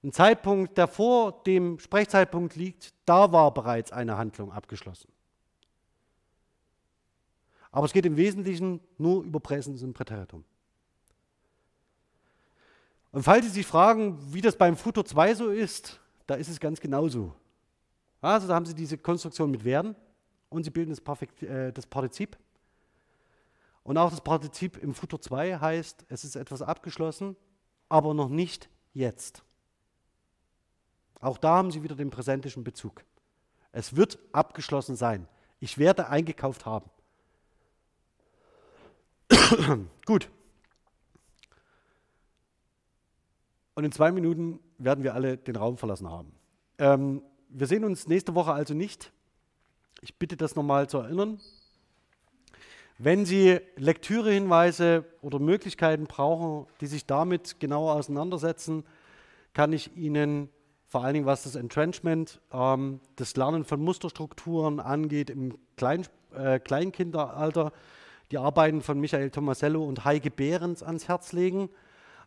[0.03, 5.11] ein Zeitpunkt, der vor dem Sprechzeitpunkt liegt, da war bereits eine Handlung abgeschlossen.
[7.71, 10.45] Aber es geht im Wesentlichen nur über Präsens im Präteritum.
[13.15, 16.59] Und falls Sie sich fragen, wie das beim Futur 2 so ist, da ist es
[16.59, 17.33] ganz genauso.
[18.19, 19.95] Also da haben Sie diese Konstruktion mit werden
[20.49, 22.37] und Sie bilden das, Perfekt, äh, das Partizip.
[23.83, 27.37] Und auch das Partizip im Futur 2 heißt, es ist etwas abgeschlossen,
[27.87, 29.45] aber noch nicht jetzt.
[31.21, 33.05] Auch da haben Sie wieder den präsentischen Bezug.
[33.71, 35.29] Es wird abgeschlossen sein.
[35.61, 36.89] Ich werde eingekauft haben.
[40.05, 40.29] Gut.
[43.75, 46.31] Und in zwei Minuten werden wir alle den Raum verlassen haben.
[46.77, 49.11] Ähm, wir sehen uns nächste Woche also nicht.
[50.01, 51.39] Ich bitte das nochmal zu erinnern.
[52.97, 58.85] Wenn Sie Lektürehinweise oder Möglichkeiten brauchen, die sich damit genauer auseinandersetzen,
[59.53, 60.49] kann ich Ihnen
[60.87, 66.59] vor allen Dingen, was das Entrenchment, ähm, das Lernen von Musterstrukturen angeht im Klein, äh,
[66.59, 67.73] Kleinkinderalter,
[68.31, 71.69] die Arbeiten von Michael Tomasello und Heike Behrens ans Herz legen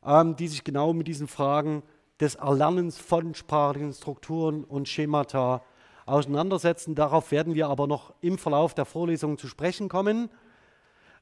[0.04, 1.82] ähm, die sich genau mit diesen Fragen
[2.20, 5.62] des Erlernens von sprachlichen Strukturen und Schemata
[6.06, 6.94] auseinandersetzen.
[6.94, 10.30] Darauf werden wir aber noch im Verlauf der Vorlesung zu sprechen kommen,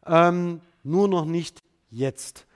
[0.07, 2.47] ähm, nur noch nicht jetzt.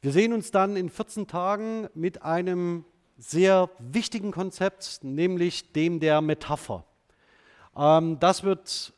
[0.00, 2.84] Wir sehen uns dann in 14 Tagen mit einem
[3.16, 6.84] sehr wichtigen Konzept, nämlich dem der Metapher.
[7.76, 8.92] Ähm, das wird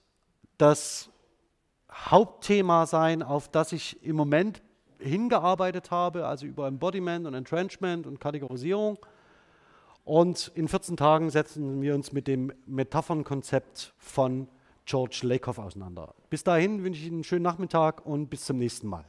[0.56, 1.10] das
[1.90, 4.62] Hauptthema sein, auf das ich im Moment
[5.00, 8.98] hingearbeitet habe, also über Embodiment und Entrenchment und Kategorisierung.
[10.04, 14.48] Und in 14 Tagen setzen wir uns mit dem Metaphernkonzept von
[14.86, 16.14] George Lakoff auseinander.
[16.30, 19.04] Bis dahin wünsche ich Ihnen einen schönen Nachmittag und bis zum nächsten Mal.